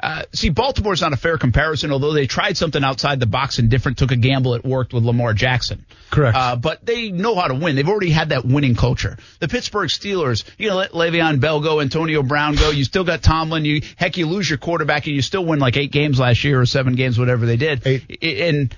Uh, 0.00 0.22
see, 0.32 0.50
Baltimore's 0.50 1.00
not 1.00 1.12
a 1.12 1.16
fair 1.16 1.38
comparison, 1.38 1.90
although 1.90 2.12
they 2.12 2.26
tried 2.26 2.56
something 2.56 2.84
outside 2.84 3.18
the 3.18 3.26
box 3.26 3.58
and 3.58 3.68
different, 3.68 3.98
took 3.98 4.12
a 4.12 4.16
gamble, 4.16 4.54
it 4.54 4.64
worked 4.64 4.92
with 4.92 5.04
Lamar 5.04 5.34
Jackson. 5.34 5.84
Correct. 6.10 6.36
Uh, 6.36 6.56
but 6.56 6.86
they 6.86 7.10
know 7.10 7.34
how 7.34 7.48
to 7.48 7.54
win. 7.54 7.74
They've 7.74 7.88
already 7.88 8.10
had 8.10 8.28
that 8.28 8.44
winning 8.44 8.76
culture. 8.76 9.16
The 9.40 9.48
Pittsburgh 9.48 9.88
Steelers, 9.88 10.44
you 10.56 10.68
know, 10.68 10.76
let 10.76 10.92
Le'Veon 10.92 11.40
Bell 11.40 11.60
go, 11.60 11.80
Antonio 11.80 12.22
Brown 12.22 12.54
go. 12.54 12.70
You 12.70 12.84
still 12.84 13.04
got 13.04 13.22
Tomlin. 13.22 13.64
You 13.64 13.82
heck, 13.96 14.16
you 14.16 14.26
lose 14.26 14.48
your 14.48 14.58
quarterback 14.58 15.06
and 15.06 15.16
you 15.16 15.22
still 15.22 15.44
win 15.44 15.58
like 15.58 15.76
eight 15.76 15.90
games 15.90 16.20
last 16.20 16.44
year 16.44 16.60
or 16.60 16.66
seven 16.66 16.94
games, 16.94 17.18
whatever 17.18 17.44
they 17.44 17.56
did. 17.56 17.84
Eight. 17.84 18.22
And 18.22 18.74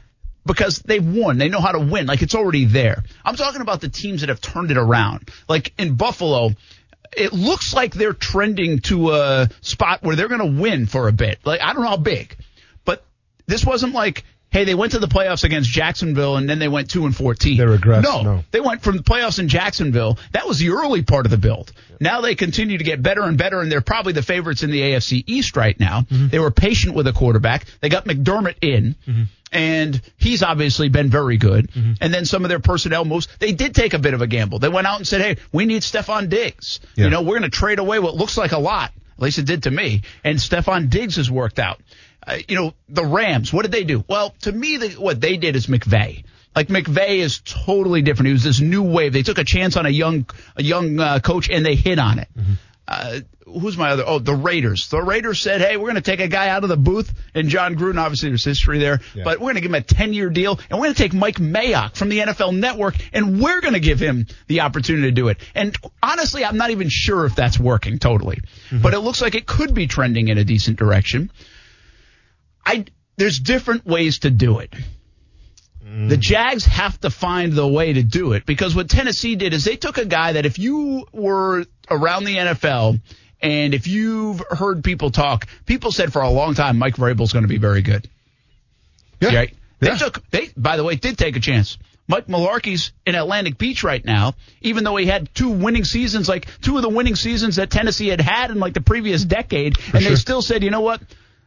because 0.47 0.79
they've 0.79 1.05
won, 1.05 1.39
they 1.39 1.49
know 1.49 1.61
how 1.61 1.73
to 1.73 1.81
win. 1.81 2.07
Like 2.07 2.23
it's 2.23 2.35
already 2.35 2.65
there. 2.65 3.05
I'm 3.25 3.37
talking 3.37 3.61
about 3.61 3.81
the 3.81 3.89
teams 3.89 4.23
that 4.23 4.31
have 4.31 4.41
turned 4.41 4.71
it 4.71 4.79
around. 4.79 5.29
Like 5.49 5.75
in 5.79 5.97
Buffalo, 5.97 6.51
it 7.16 7.33
looks 7.33 7.75
like 7.75 7.92
they're 7.94 8.12
trending 8.12 8.79
to 8.81 9.11
a 9.12 9.49
spot 9.61 10.03
where 10.03 10.16
they're 10.16 10.29
going 10.29 10.55
to 10.55 10.61
win 10.61 10.87
for 10.87 11.09
a 11.09 11.12
bit. 11.12 11.38
Like 11.44 11.61
I 11.61 11.73
don't 11.73 11.83
know 11.83 11.88
how 11.88 11.96
big, 11.96 12.37
but 12.85 13.03
this 13.46 13.64
wasn't 13.64 13.94
like, 13.94 14.25
hey, 14.51 14.64
they 14.64 14.75
went 14.75 14.92
to 14.92 14.99
the 14.99 15.07
playoffs 15.09 15.44
against 15.44 15.70
Jacksonville 15.70 16.37
and 16.37 16.49
then 16.49 16.59
they 16.59 16.68
went 16.68 16.90
two 16.90 17.07
and 17.07 17.14
fourteen. 17.16 17.57
They 17.57 17.64
regressed, 17.64 18.05
No, 18.05 18.23
no. 18.23 18.44
they 18.53 18.61
went 18.61 18.83
from 18.83 18.96
the 18.96 19.03
playoffs 19.03 19.38
in 19.38 19.49
Jacksonville. 19.49 20.18
That 20.33 20.46
was 20.46 20.59
the 20.59 20.70
early 20.70 21.03
part 21.03 21.27
of 21.27 21.31
the 21.31 21.38
build. 21.38 21.73
Now 22.01 22.20
they 22.20 22.35
continue 22.35 22.79
to 22.79 22.85
get 22.85 23.03
better 23.03 23.23
and 23.23 23.37
better, 23.37 23.61
and 23.61 23.70
they're 23.70 23.81
probably 23.81 24.12
the 24.12 24.23
favorites 24.23 24.62
in 24.62 24.70
the 24.70 24.81
AFC 24.81 25.25
East 25.27 25.57
right 25.57 25.79
now. 25.79 26.03
Mm-hmm. 26.03 26.29
They 26.29 26.38
were 26.38 26.51
patient 26.51 26.94
with 26.94 27.07
a 27.07 27.12
quarterback. 27.12 27.66
They 27.81 27.88
got 27.88 28.05
McDermott 28.07 28.57
in. 28.62 28.94
Mm-hmm. 29.07 29.23
And 29.53 30.01
he's 30.17 30.43
obviously 30.43 30.89
been 30.89 31.11
very 31.11 31.37
good. 31.37 31.71
And 32.01 32.15
then 32.15 32.25
some 32.25 32.45
of 32.45 32.51
their 32.51 32.61
personnel 32.61 33.05
moves, 33.05 33.27
they 33.41 33.53
did 33.53 33.75
take 33.75 33.95
a 33.95 33.99
bit 33.99 34.15
of 34.15 34.23
a 34.23 34.27
gamble. 34.27 34.61
They 34.61 34.69
went 34.69 34.87
out 34.87 34.99
and 34.99 35.07
said, 35.07 35.21
hey, 35.21 35.37
we 35.53 35.67
need 35.67 35.83
Stefon 35.83 36.29
Diggs. 36.29 36.79
Yeah. 36.95 37.05
You 37.05 37.11
know, 37.11 37.23
we're 37.23 37.39
going 37.39 37.51
to 37.51 37.57
trade 37.57 37.81
away 37.81 37.99
what 37.99 38.15
looks 38.15 38.37
like 38.37 38.53
a 38.53 38.59
lot. 38.59 38.93
At 39.17 39.23
least 39.23 39.39
it 39.39 39.47
did 39.47 39.65
to 39.65 39.71
me. 39.71 40.03
And 40.23 40.39
Stefon 40.39 40.89
Diggs 40.89 41.17
has 41.17 41.31
worked 41.31 41.59
out. 41.59 41.81
Uh, 42.27 42.39
you 42.49 42.55
know, 42.55 42.75
the 42.89 43.05
Rams, 43.05 43.53
what 43.53 43.63
did 43.63 43.73
they 43.73 43.85
do? 43.85 44.05
Well, 44.09 44.35
to 44.43 44.53
me, 44.53 44.77
the, 44.77 44.91
what 44.91 45.21
they 45.21 45.37
did 45.37 45.57
is 45.57 45.67
McVay. 45.67 46.25
Like 46.55 46.69
McVay 46.69 47.19
is 47.19 47.41
totally 47.45 48.03
different. 48.03 48.29
He 48.29 48.33
was 48.33 48.45
this 48.45 48.61
new 48.61 48.83
wave. 48.83 49.13
They 49.13 49.23
took 49.23 49.39
a 49.39 49.45
chance 49.45 49.77
on 49.77 49.87
a 49.87 49.91
young 49.91 50.27
a 50.57 50.63
young 50.63 50.99
uh, 50.99 51.21
coach 51.21 51.49
and 51.49 51.65
they 51.65 51.77
hit 51.77 51.99
on 51.99 52.19
it. 52.19 52.29
Mm-hmm. 52.37 52.53
Uh, 52.90 53.20
who's 53.46 53.79
my 53.79 53.90
other? 53.90 54.03
Oh, 54.05 54.18
the 54.18 54.35
Raiders. 54.35 54.88
The 54.88 55.00
Raiders 55.00 55.40
said, 55.40 55.61
"Hey, 55.61 55.76
we're 55.76 55.85
going 55.85 55.94
to 55.94 56.00
take 56.00 56.18
a 56.18 56.26
guy 56.26 56.48
out 56.48 56.64
of 56.64 56.68
the 56.68 56.76
booth." 56.76 57.14
And 57.37 57.48
Jon 57.48 57.76
Gruden, 57.76 57.98
obviously, 58.00 58.31
there's 58.31 58.44
history 58.44 58.81
there, 58.81 58.98
Yeah. 59.14 59.22
but 59.22 59.38
we're 59.38 59.53
going 59.53 59.55
to 59.55 59.61
give 59.61 59.70
him 59.70 59.76
a 59.76 59.81
10 59.81 60.12
year 60.12 60.29
deal, 60.29 60.59
and 60.68 60.79
we're 60.81 60.87
going 60.87 60.94
to 60.94 61.03
take 61.03 61.14
Mike 61.14 61.37
Mayock 61.37 61.94
from 61.94 62.09
the 62.09 62.18
NFL 62.18 62.57
Network, 62.57 62.96
and 63.12 63.40
we're 63.40 63.61
going 63.61 63.74
to 63.74 63.81
give 63.81 64.00
him 64.00 64.26
the 64.48 64.62
opportunity 64.62 65.07
to 65.07 65.12
do 65.12 65.29
it. 65.29 65.38
And 65.55 65.76
honestly, 66.03 66.44
I'm 66.44 66.57
not 66.57 66.70
even 66.70 66.88
sure 66.90 67.26
if 67.26 67.37
that's 67.37 67.61
working 67.61 68.00
totally, 68.00 68.40
but 68.83 68.92
it 68.92 68.98
looks 68.98 69.22
like 69.22 69.37
it 69.37 69.46
could 69.46 69.72
be 69.72 69.87
trending 69.87 70.26
in 70.26 70.37
a 70.37 70.44
decent 70.44 70.76
direction. 70.76 71.31
I 72.66 72.87
there's 73.16 73.38
different 73.38 73.87
ways 73.87 74.20
to 74.20 74.31
do 74.31 74.59
it. 74.59 74.74
The 76.09 76.16
Jags 76.16 76.64
have 76.66 77.00
to 77.00 77.11
find 77.11 77.53
the 77.53 77.66
way 77.66 77.92
to 77.94 78.03
do 78.05 78.33
it 78.35 78.46
because 78.46 78.76
what 78.76 78.88
Tennessee 78.88 79.35
did 79.35 79.53
is 79.53 79.64
they 79.64 79.76
took 79.76 79.98
a 79.98 80.05
guy 80.05 80.33
that 80.35 80.46
if 80.46 80.59
you 80.59 81.05
were 81.12 81.64
around 81.90 82.24
the 82.24 82.37
NFL 82.37 83.00
and 83.40 83.74
if 83.74 83.88
you've 83.88 84.40
heard 84.50 84.85
people 84.85 85.11
talk, 85.11 85.48
people 85.66 85.90
said 85.90 86.12
for 86.12 86.22
a 86.22 86.31
long 86.31 86.55
time 86.55 86.79
Mike 86.79 86.94
Vrabel's 86.94 87.33
going 87.33 87.42
to 87.44 87.48
be 87.48 87.59
very 87.59 87.83
good. 87.83 88.09
Yeah. 89.20 89.35
Right? 89.35 89.55
They 89.81 89.88
Yeah. 89.88 89.96
took 89.96 90.31
they 90.31 90.50
by 90.57 90.76
the 90.76 90.85
way 90.85 90.94
did 90.94 91.18
take 91.18 91.35
a 91.37 91.40
chance. 91.40 91.76
Mike 92.07 92.26
Mularkey's 92.26 92.92
in 93.07 93.14
Atlantic 93.14 93.57
Beach 93.57 93.83
right 93.85 94.05
now, 94.05 94.35
even 94.62 94.83
though 94.85 94.96
he 94.96 95.07
had 95.07 95.33
two 95.35 95.50
winning 95.50 95.85
seasons, 95.85 96.29
like 96.29 96.46
two 96.61 96.76
of 96.76 96.83
the 96.83 96.88
winning 96.88 97.14
seasons 97.16 97.57
that 97.57 97.70
Tennessee 97.70 98.09
had 98.09 98.20
had 98.20 98.50
in 98.50 98.59
like 98.59 98.74
the 98.74 98.81
previous 98.81 99.24
decade, 99.24 99.76
and 99.94 100.05
they 100.05 100.16
still 100.16 100.42
said, 100.42 100.64
you 100.64 100.70
know 100.70 100.81
what? 100.81 101.00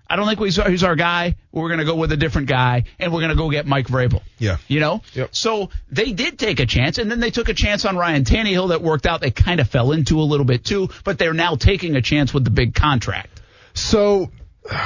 I 0.09 0.15
don't 0.15 0.27
think 0.27 0.39
he's, 0.39 0.61
he's 0.63 0.83
our 0.83 0.95
guy. 0.95 1.35
We're 1.51 1.69
going 1.69 1.79
to 1.79 1.85
go 1.85 1.95
with 1.95 2.11
a 2.11 2.17
different 2.17 2.47
guy, 2.47 2.83
and 2.99 3.13
we're 3.13 3.21
going 3.21 3.31
to 3.31 3.37
go 3.37 3.49
get 3.49 3.65
Mike 3.65 3.87
Vrabel. 3.87 4.21
Yeah. 4.37 4.57
You 4.67 4.79
know? 4.79 5.01
Yep. 5.13 5.35
So 5.35 5.69
they 5.91 6.11
did 6.11 6.37
take 6.37 6.59
a 6.59 6.65
chance, 6.65 6.97
and 6.97 7.09
then 7.09 7.19
they 7.19 7.31
took 7.31 7.49
a 7.49 7.53
chance 7.53 7.85
on 7.85 7.97
Ryan 7.97 8.23
Tannehill 8.23 8.69
that 8.69 8.81
worked 8.81 9.05
out. 9.05 9.21
They 9.21 9.31
kind 9.31 9.59
of 9.59 9.69
fell 9.69 9.91
into 9.91 10.19
a 10.19 10.23
little 10.23 10.45
bit 10.45 10.65
too, 10.65 10.89
but 11.03 11.17
they're 11.17 11.33
now 11.33 11.55
taking 11.55 11.95
a 11.95 12.01
chance 12.01 12.33
with 12.33 12.43
the 12.43 12.51
big 12.51 12.75
contract. 12.75 13.41
So, 13.73 14.29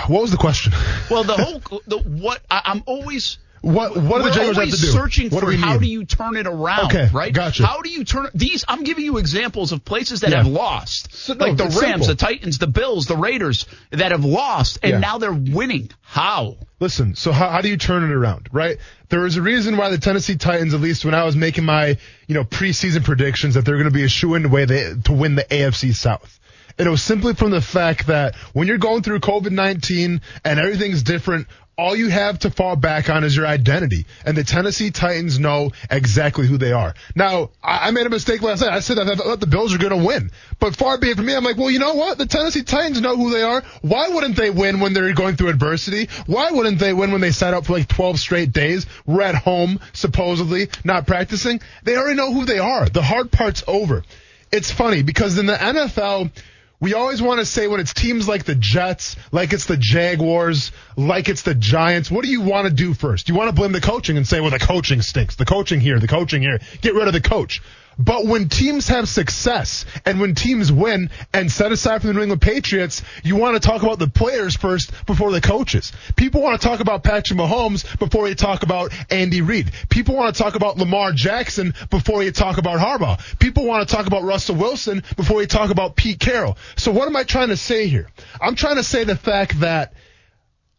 what 0.08 0.21
was 0.21 0.32
the 0.32 0.38
question? 0.38 0.73
Well, 1.10 1.23
the 1.23 1.34
whole, 1.38 1.82
the, 1.88 1.97
what, 1.97 2.41
I, 2.49 2.62
I'm 2.65 2.84
always, 2.86 3.38
What 3.67 3.97
What 3.97 4.17
do 4.19 4.23
the 4.23 4.30
we're 4.30 4.34
Jaguars 4.34 4.58
have 4.58 4.65
to 4.69 4.71
do? 4.71 4.88
searching 4.88 5.30
what 5.30 5.43
for 5.43 5.51
do 5.51 5.58
how 5.58 5.77
do 5.77 5.88
you 5.88 6.06
turn 6.06 6.38
it 6.38 6.47
around, 6.47 6.86
Okay, 6.86 7.10
right? 7.13 7.34
gotcha. 7.34 7.65
How 7.65 7.82
do 7.82 7.89
you 7.89 8.03
turn 8.06 8.27
these? 8.34 8.63
I'm 8.67 8.84
giving 8.84 9.03
you 9.03 9.17
examples 9.17 9.71
of 9.71 9.84
places 9.84 10.21
that 10.21 10.32
Yeah. 10.32 10.38
have 10.38 10.47
lost, 10.47 11.13
So, 11.13 11.34
no, 11.34 11.45
like 11.47 11.58
the 11.58 11.63
Rams, 11.65 11.77
simple. 11.80 12.08
the 12.08 12.15
Titans, 12.15 12.58
the 12.60 12.67
Bills, 12.67 13.08
the 13.08 13.17
Raiders 13.17 13.65
that 13.91 14.12
have 14.12 14.23
lost, 14.23 14.80
and 14.84 14.93
Yeah. 14.93 14.99
now 14.99 15.17
they're 15.17 15.34
winning. 15.34 15.89
How? 16.01 16.58
Listen, 16.80 17.15
so 17.15 17.32
how, 17.32 17.49
how 17.49 17.62
do 17.62 17.69
you 17.69 17.77
turn 17.77 18.03
it 18.03 18.12
around, 18.12 18.47
right? 18.51 18.77
There 19.10 19.25
is 19.25 19.36
a 19.36 19.41
reason 19.41 19.77
why 19.77 19.89
the 19.89 19.97
Tennessee 19.97 20.36
Titans, 20.38 20.73
at 20.73 20.80
least 20.82 21.03
when 21.03 21.13
I 21.15 21.23
was 21.23 21.36
making 21.36 21.65
my, 21.65 21.97
you 22.27 22.36
know, 22.36 22.43
preseason 22.43 23.03
predictions, 23.03 23.56
that 23.56 23.65
they're 23.65 23.75
going 23.77 23.86
to 23.89 23.91
be 23.91 24.03
a 24.03 24.10
shoe 24.10 24.36
in 24.36 24.49
way 24.49 24.65
they, 24.65 24.93
to 25.06 25.12
win 25.12 25.36
the 25.36 25.43
AFC 25.43 25.93
South. 25.93 26.39
And 26.80 26.88
it 26.88 26.91
was 26.91 27.01
simply 27.01 27.34
from 27.34 27.49
the 27.51 27.62
fact 27.62 28.08
that 28.08 28.36
when 28.53 28.67
you're 28.67 28.77
going 28.77 29.01
through 29.01 29.19
COVID-19 29.21 30.21
and 30.45 30.60
everything's 30.60 31.01
different, 31.03 31.47
all 31.77 31.95
you 31.95 32.09
have 32.09 32.39
to 32.39 32.49
fall 32.49 32.75
back 32.75 33.07
on 33.09 33.23
is 33.23 33.35
your 33.35 33.45
identity. 33.45 34.07
And 34.25 34.35
the 34.35 34.43
Tennessee 34.43 34.89
Titans 34.89 35.37
know 35.37 35.71
exactly 35.91 36.47
who 36.47 36.57
they 36.57 36.71
are. 36.71 36.95
Now, 37.15 37.51
I, 37.63 37.91
made 37.91 38.07
a 38.07 38.09
mistake 38.09 38.41
last 38.41 38.61
night. 38.61 38.71
I 38.71 38.79
said 38.79 38.97
that 38.97 39.07
I 39.07 39.15
thought 39.15 39.39
the 39.39 39.47
Bills 39.47 39.75
are 39.75 39.77
going 39.77 39.97
to 39.97 40.05
win. 40.05 40.31
But 40.59 40.75
far 40.75 40.97
be 40.97 41.11
it 41.11 41.17
from 41.17 41.27
me, 41.27 41.35
I'm 41.35 41.43
like, 41.43 41.57
well, 41.57 41.69
you 41.69 41.77
know 41.77 41.93
what? 41.93 42.17
The 42.17 42.25
Tennessee 42.25 42.63
Titans 42.63 42.99
know 42.99 43.15
who 43.15 43.29
they 43.29 43.43
are. 43.43 43.63
Why 43.81 44.09
wouldn't 44.09 44.35
they 44.35 44.49
win 44.49 44.79
when 44.79 44.93
they're 44.93 45.13
going 45.13 45.35
through 45.35 45.49
adversity? 45.49 46.09
Why 46.25 46.49
wouldn't 46.49 46.79
they 46.79 46.93
win 46.93 47.11
when 47.11 47.21
they 47.21 47.31
sat 47.31 47.53
out 47.53 47.67
for 47.67 47.73
like 47.73 47.87
12 47.87 48.19
straight 48.19 48.51
days? 48.51 48.87
We're 49.05 49.21
at 49.21 49.35
home, 49.35 49.79
supposedly, 49.93 50.69
not 50.83 51.05
practicing. 51.05 51.61
They 51.83 51.95
already 51.95 52.15
know 52.15 52.33
who 52.33 52.45
they 52.45 52.59
are. 52.59 52.89
The 52.89 53.03
hard 53.03 53.31
part's 53.31 53.63
over. 53.67 54.03
It's 54.51 54.71
funny 54.71 55.03
because 55.03 55.37
in 55.37 55.45
the 55.45 55.53
NFL, 55.53 56.31
we 56.79 56.93
always 56.93 57.21
want 57.21 57.39
to 57.39 57.45
say 57.45 57.67
when 57.67 57.79
it's 57.79 57.93
teams 57.93 58.27
like 58.27 58.43
the 58.43 58.53
Jets, 58.53 59.15
like 59.31 59.51
it's 59.51 59.65
the 59.65 59.77
Jaguars, 59.77 60.71
like 60.95 61.27
it's 61.27 61.41
the 61.41 61.55
Giants, 61.55 62.11
what 62.11 62.23
do 62.23 62.29
you 62.29 62.41
want 62.41 62.67
to 62.67 62.73
do 62.73 62.93
first? 62.93 63.29
You 63.29 63.35
want 63.35 63.49
to 63.49 63.53
blame 63.53 63.71
the 63.71 63.81
coaching 63.81 64.15
and 64.15 64.27
say, 64.27 64.41
well, 64.41 64.51
the 64.51 64.59
coaching 64.59 65.01
stinks. 65.01 65.35
The 65.35 65.45
coaching 65.45 65.79
here, 65.79 65.99
the 65.99 66.07
coaching 66.07 66.41
here. 66.41 66.59
Get 66.81 66.93
rid 66.93 67.07
of 67.07 67.13
the 67.13 67.21
coach. 67.21 67.61
But 67.99 68.25
when 68.25 68.47
teams 68.49 68.88
have 68.89 69.10
success 69.10 69.86
and 70.05 70.19
when 70.19 70.36
teams 70.36 70.71
win 70.71 71.10
and 71.33 71.51
set 71.51 71.71
aside 71.71 72.01
from 72.01 72.10
the 72.10 72.13
New 72.13 72.21
England 72.21 72.41
Patriots, 72.41 73.01
you 73.23 73.36
want 73.36 73.55
to 73.55 73.67
talk 73.67 73.81
about 73.81 73.97
the 73.97 74.07
players 74.07 74.55
first 74.55 74.91
before 75.05 75.31
the 75.31 75.41
coaches. 75.41 75.91
People 76.15 76.41
want 76.41 76.62
to 76.62 76.67
talk 76.67 76.79
about 76.79 77.03
Patrick 77.03 77.39
Mahomes 77.39 77.97
before 77.97 78.27
you 78.27 78.36
talk 78.36 78.62
about 78.62 78.93
Andy 79.10 79.41
Reid. 79.41 79.71
People 79.89 80.15
want 80.15 80.36
to 80.36 80.41
talk 80.41 80.55
about 80.55 80.77
Lamar 80.77 81.12
Jackson 81.12 81.73
before 81.89 82.23
you 82.23 82.31
talk 82.31 82.57
about 82.57 82.79
Harbaugh. 82.79 83.19
People 83.39 83.65
want 83.65 83.88
to 83.88 83.95
talk 83.95 84.05
about 84.05 84.23
Russell 84.23 84.55
Wilson 84.55 85.01
before 85.15 85.41
you 85.41 85.47
talk 85.47 85.71
about 85.71 85.95
Pete 85.95 86.19
Carroll. 86.19 86.57
So 86.75 86.91
what 86.91 87.07
am 87.07 87.15
I 87.15 87.23
trying 87.23 87.49
to 87.49 87.57
say 87.57 87.88
here? 87.88 88.07
I'm 88.39 88.55
trying 88.55 88.75
to 88.75 88.83
say 88.83 89.05
the 89.05 89.15
fact 89.15 89.60
that 89.62 89.93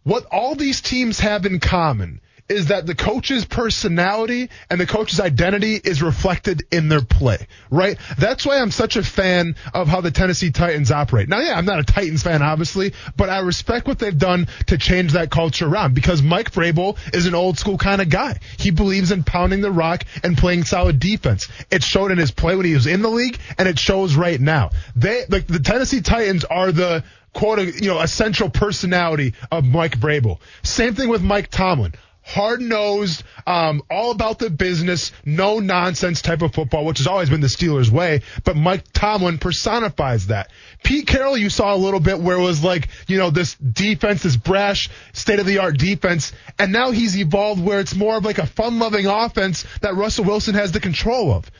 what 0.04 0.24
all 0.26 0.54
these 0.54 0.80
teams 0.80 1.18
have 1.20 1.46
in 1.46 1.58
common 1.58 2.20
is 2.48 2.66
that 2.66 2.86
the 2.86 2.94
coach's 2.94 3.44
personality 3.44 4.48
and 4.70 4.80
the 4.80 4.86
coach's 4.86 5.20
identity 5.20 5.74
is 5.76 6.02
reflected 6.02 6.62
in 6.70 6.88
their 6.88 7.02
play, 7.02 7.46
right? 7.70 7.98
That's 8.16 8.46
why 8.46 8.58
I'm 8.58 8.70
such 8.70 8.96
a 8.96 9.02
fan 9.02 9.56
of 9.74 9.88
how 9.88 10.00
the 10.00 10.10
Tennessee 10.10 10.50
Titans 10.50 10.90
operate. 10.90 11.28
Now, 11.28 11.40
yeah, 11.40 11.56
I'm 11.56 11.66
not 11.66 11.78
a 11.78 11.84
Titans 11.84 12.22
fan, 12.22 12.42
obviously, 12.42 12.94
but 13.16 13.28
I 13.28 13.40
respect 13.40 13.86
what 13.86 13.98
they've 13.98 14.16
done 14.16 14.48
to 14.66 14.78
change 14.78 15.12
that 15.12 15.30
culture 15.30 15.66
around 15.66 15.94
because 15.94 16.22
Mike 16.22 16.52
Vrabel 16.52 16.96
is 17.14 17.26
an 17.26 17.34
old 17.34 17.58
school 17.58 17.76
kind 17.76 18.00
of 18.00 18.08
guy. 18.08 18.38
He 18.58 18.70
believes 18.70 19.12
in 19.12 19.24
pounding 19.24 19.60
the 19.60 19.70
rock 19.70 20.04
and 20.22 20.36
playing 20.36 20.64
solid 20.64 20.98
defense. 21.00 21.48
It 21.70 21.82
showed 21.82 22.10
in 22.10 22.18
his 22.18 22.30
play 22.30 22.56
when 22.56 22.66
he 22.66 22.74
was 22.74 22.86
in 22.86 23.02
the 23.02 23.10
league 23.10 23.38
and 23.58 23.68
it 23.68 23.78
shows 23.78 24.16
right 24.16 24.40
now. 24.40 24.70
They, 24.96 25.24
like 25.28 25.46
the 25.46 25.60
Tennessee 25.60 26.00
Titans 26.00 26.44
are 26.44 26.72
the 26.72 27.04
quote, 27.34 27.60
you 27.80 27.88
know, 27.88 28.00
essential 28.00 28.50
personality 28.50 29.34
of 29.52 29.64
Mike 29.64 29.98
Vrabel. 29.98 30.38
Same 30.62 30.94
thing 30.94 31.08
with 31.08 31.22
Mike 31.22 31.50
Tomlin. 31.50 31.94
Hard 32.28 32.60
nosed, 32.60 33.24
um, 33.46 33.82
all 33.90 34.10
about 34.10 34.38
the 34.38 34.50
business, 34.50 35.12
no 35.24 35.60
nonsense 35.60 36.20
type 36.20 36.42
of 36.42 36.52
football, 36.52 36.84
which 36.84 36.98
has 36.98 37.06
always 37.06 37.30
been 37.30 37.40
the 37.40 37.46
Steelers' 37.46 37.88
way. 37.88 38.20
But 38.44 38.54
Mike 38.54 38.84
Tomlin 38.92 39.38
personifies 39.38 40.26
that. 40.26 40.50
Pete 40.84 41.06
Carroll, 41.06 41.38
you 41.38 41.48
saw 41.48 41.74
a 41.74 41.76
little 41.76 42.00
bit 42.00 42.20
where 42.20 42.36
it 42.36 42.42
was 42.42 42.62
like, 42.62 42.88
you 43.06 43.16
know, 43.16 43.30
this 43.30 43.54
defense, 43.54 44.24
this 44.24 44.36
brash, 44.36 44.90
state 45.14 45.40
of 45.40 45.46
the 45.46 45.56
art 45.56 45.78
defense. 45.78 46.34
And 46.58 46.70
now 46.70 46.90
he's 46.90 47.16
evolved 47.16 47.64
where 47.64 47.80
it's 47.80 47.94
more 47.94 48.18
of 48.18 48.26
like 48.26 48.36
a 48.36 48.46
fun 48.46 48.78
loving 48.78 49.06
offense 49.06 49.64
that 49.80 49.94
Russell 49.94 50.26
Wilson 50.26 50.54
has 50.54 50.70
the 50.70 50.80
control 50.80 51.32
of 51.32 51.50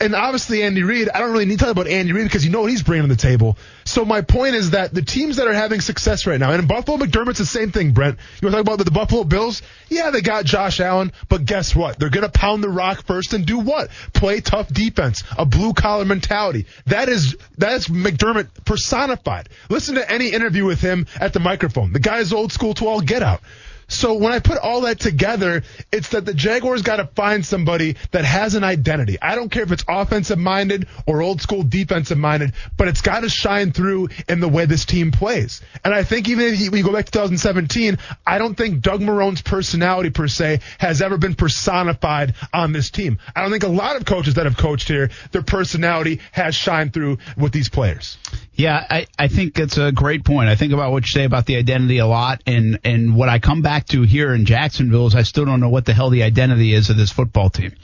and 0.00 0.14
obviously 0.14 0.62
Andy 0.62 0.82
Reid, 0.82 1.08
I 1.08 1.20
don't 1.20 1.32
really 1.32 1.44
need 1.44 1.58
to 1.58 1.64
talk 1.64 1.72
about 1.72 1.86
Andy 1.86 2.12
Reid 2.12 2.24
because 2.24 2.44
you 2.44 2.50
know 2.50 2.62
what 2.62 2.70
he's 2.70 2.82
bringing 2.82 3.08
to 3.08 3.14
the 3.14 3.20
table. 3.20 3.56
So 3.84 4.04
my 4.04 4.22
point 4.22 4.54
is 4.54 4.70
that 4.70 4.92
the 4.92 5.02
teams 5.02 5.36
that 5.36 5.46
are 5.46 5.52
having 5.52 5.80
success 5.80 6.26
right 6.26 6.38
now, 6.38 6.52
and 6.52 6.66
Buffalo 6.66 6.98
McDermott's 6.98 7.38
the 7.38 7.46
same 7.46 7.70
thing, 7.70 7.92
Brent. 7.92 8.18
You 8.40 8.46
want 8.46 8.52
to 8.52 8.56
talk 8.58 8.66
about 8.66 8.78
the, 8.78 8.84
the 8.84 8.90
Buffalo 8.90 9.24
Bills? 9.24 9.62
Yeah, 9.88 10.10
they 10.10 10.20
got 10.20 10.44
Josh 10.44 10.80
Allen, 10.80 11.12
but 11.28 11.44
guess 11.44 11.74
what? 11.74 11.98
They're 11.98 12.10
going 12.10 12.24
to 12.24 12.32
pound 12.32 12.64
the 12.64 12.68
rock 12.68 13.06
first 13.06 13.34
and 13.34 13.46
do 13.46 13.58
what? 13.58 13.90
Play 14.12 14.40
tough 14.40 14.68
defense, 14.68 15.22
a 15.38 15.44
blue 15.44 15.72
collar 15.72 16.04
mentality. 16.04 16.66
That 16.86 17.08
is, 17.08 17.36
that 17.58 17.72
is 17.74 17.86
McDermott 17.86 18.48
personified. 18.64 19.48
Listen 19.68 19.96
to 19.96 20.10
any 20.10 20.28
interview 20.28 20.64
with 20.64 20.80
him 20.80 21.06
at 21.20 21.32
the 21.32 21.40
microphone. 21.40 21.92
The 21.92 22.00
guy's 22.00 22.32
old 22.32 22.52
school 22.52 22.74
to 22.74 22.88
all 22.88 23.00
get 23.00 23.22
out. 23.22 23.42
So 23.88 24.14
when 24.14 24.32
I 24.32 24.38
put 24.38 24.58
all 24.58 24.82
that 24.82 25.00
together, 25.00 25.62
it's 25.92 26.10
that 26.10 26.24
the 26.24 26.34
Jaguars 26.34 26.82
got 26.82 26.96
to 26.96 27.06
find 27.06 27.44
somebody 27.44 27.96
that 28.10 28.24
has 28.24 28.54
an 28.54 28.64
identity. 28.64 29.18
I 29.20 29.34
don't 29.34 29.50
care 29.50 29.62
if 29.62 29.72
it's 29.72 29.84
offensive 29.88 30.38
minded 30.38 30.88
or 31.06 31.22
old 31.22 31.42
school 31.42 31.62
defensive 31.62 32.18
minded, 32.18 32.52
but 32.76 32.88
it's 32.88 33.00
got 33.00 33.20
to 33.20 33.28
shine 33.28 33.72
through 33.72 34.08
in 34.28 34.40
the 34.40 34.48
way 34.48 34.66
this 34.66 34.84
team 34.84 35.10
plays. 35.10 35.62
And 35.84 35.94
I 35.94 36.04
think 36.04 36.28
even 36.28 36.54
if 36.54 36.70
we 36.70 36.82
go 36.82 36.92
back 36.92 37.06
to 37.06 37.12
2017, 37.12 37.98
I 38.26 38.38
don't 38.38 38.54
think 38.54 38.80
Doug 38.80 39.00
Marrone's 39.00 39.42
personality 39.42 40.10
per 40.10 40.28
se 40.28 40.60
has 40.78 41.02
ever 41.02 41.18
been 41.18 41.34
personified 41.34 42.34
on 42.52 42.72
this 42.72 42.90
team. 42.90 43.18
I 43.34 43.42
don't 43.42 43.50
think 43.50 43.64
a 43.64 43.68
lot 43.68 43.96
of 43.96 44.04
coaches 44.04 44.34
that 44.34 44.46
have 44.46 44.56
coached 44.56 44.88
here, 44.88 45.10
their 45.32 45.42
personality 45.42 46.20
has 46.32 46.54
shined 46.54 46.92
through 46.92 47.18
with 47.36 47.52
these 47.52 47.68
players. 47.68 48.18
Yeah, 48.54 48.86
I, 48.88 49.06
I 49.18 49.28
think 49.28 49.58
it's 49.58 49.78
a 49.78 49.90
great 49.90 50.24
point. 50.24 50.48
I 50.48 50.54
think 50.54 50.72
about 50.72 50.92
what 50.92 51.02
you 51.02 51.08
say 51.08 51.24
about 51.24 51.46
the 51.46 51.56
identity 51.56 51.98
a 51.98 52.06
lot, 52.06 52.40
and, 52.46 52.78
and 52.84 53.16
what 53.16 53.28
I 53.28 53.40
come 53.40 53.62
back 53.62 53.73
to 53.80 54.02
here 54.02 54.34
in 54.34 54.46
Jacksonville 54.46 55.06
is 55.06 55.14
I 55.14 55.22
still 55.22 55.44
don't 55.44 55.60
know 55.60 55.68
what 55.68 55.84
the 55.84 55.94
hell 55.94 56.10
the 56.10 56.22
identity 56.22 56.74
is 56.74 56.90
of 56.90 56.96
this 56.96 57.12
football 57.12 57.50
team. 57.50 57.74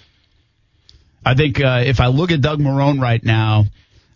I 1.24 1.34
think 1.34 1.60
uh, 1.60 1.82
if 1.84 2.00
I 2.00 2.06
look 2.06 2.30
at 2.30 2.40
Doug 2.40 2.60
Marrone 2.60 3.00
right 3.00 3.22
now, 3.22 3.66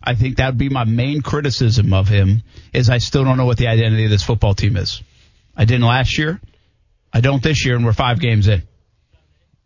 I 0.01 0.15
think 0.15 0.37
that 0.37 0.47
would 0.47 0.57
be 0.57 0.69
my 0.69 0.83
main 0.83 1.21
criticism 1.21 1.93
of 1.93 2.07
him 2.07 2.43
is 2.73 2.89
I 2.89 2.99
still 2.99 3.23
don't 3.23 3.37
know 3.37 3.45
what 3.45 3.57
the 3.57 3.67
identity 3.67 4.05
of 4.05 4.11
this 4.11 4.23
football 4.23 4.53
team 4.53 4.77
is. 4.77 5.01
I 5.55 5.65
didn't 5.65 5.85
last 5.85 6.17
year. 6.17 6.39
I 7.13 7.21
don't 7.21 7.41
this 7.41 7.65
year, 7.65 7.75
and 7.75 7.85
we're 7.85 7.93
five 7.93 8.19
games 8.19 8.47
in. 8.47 8.63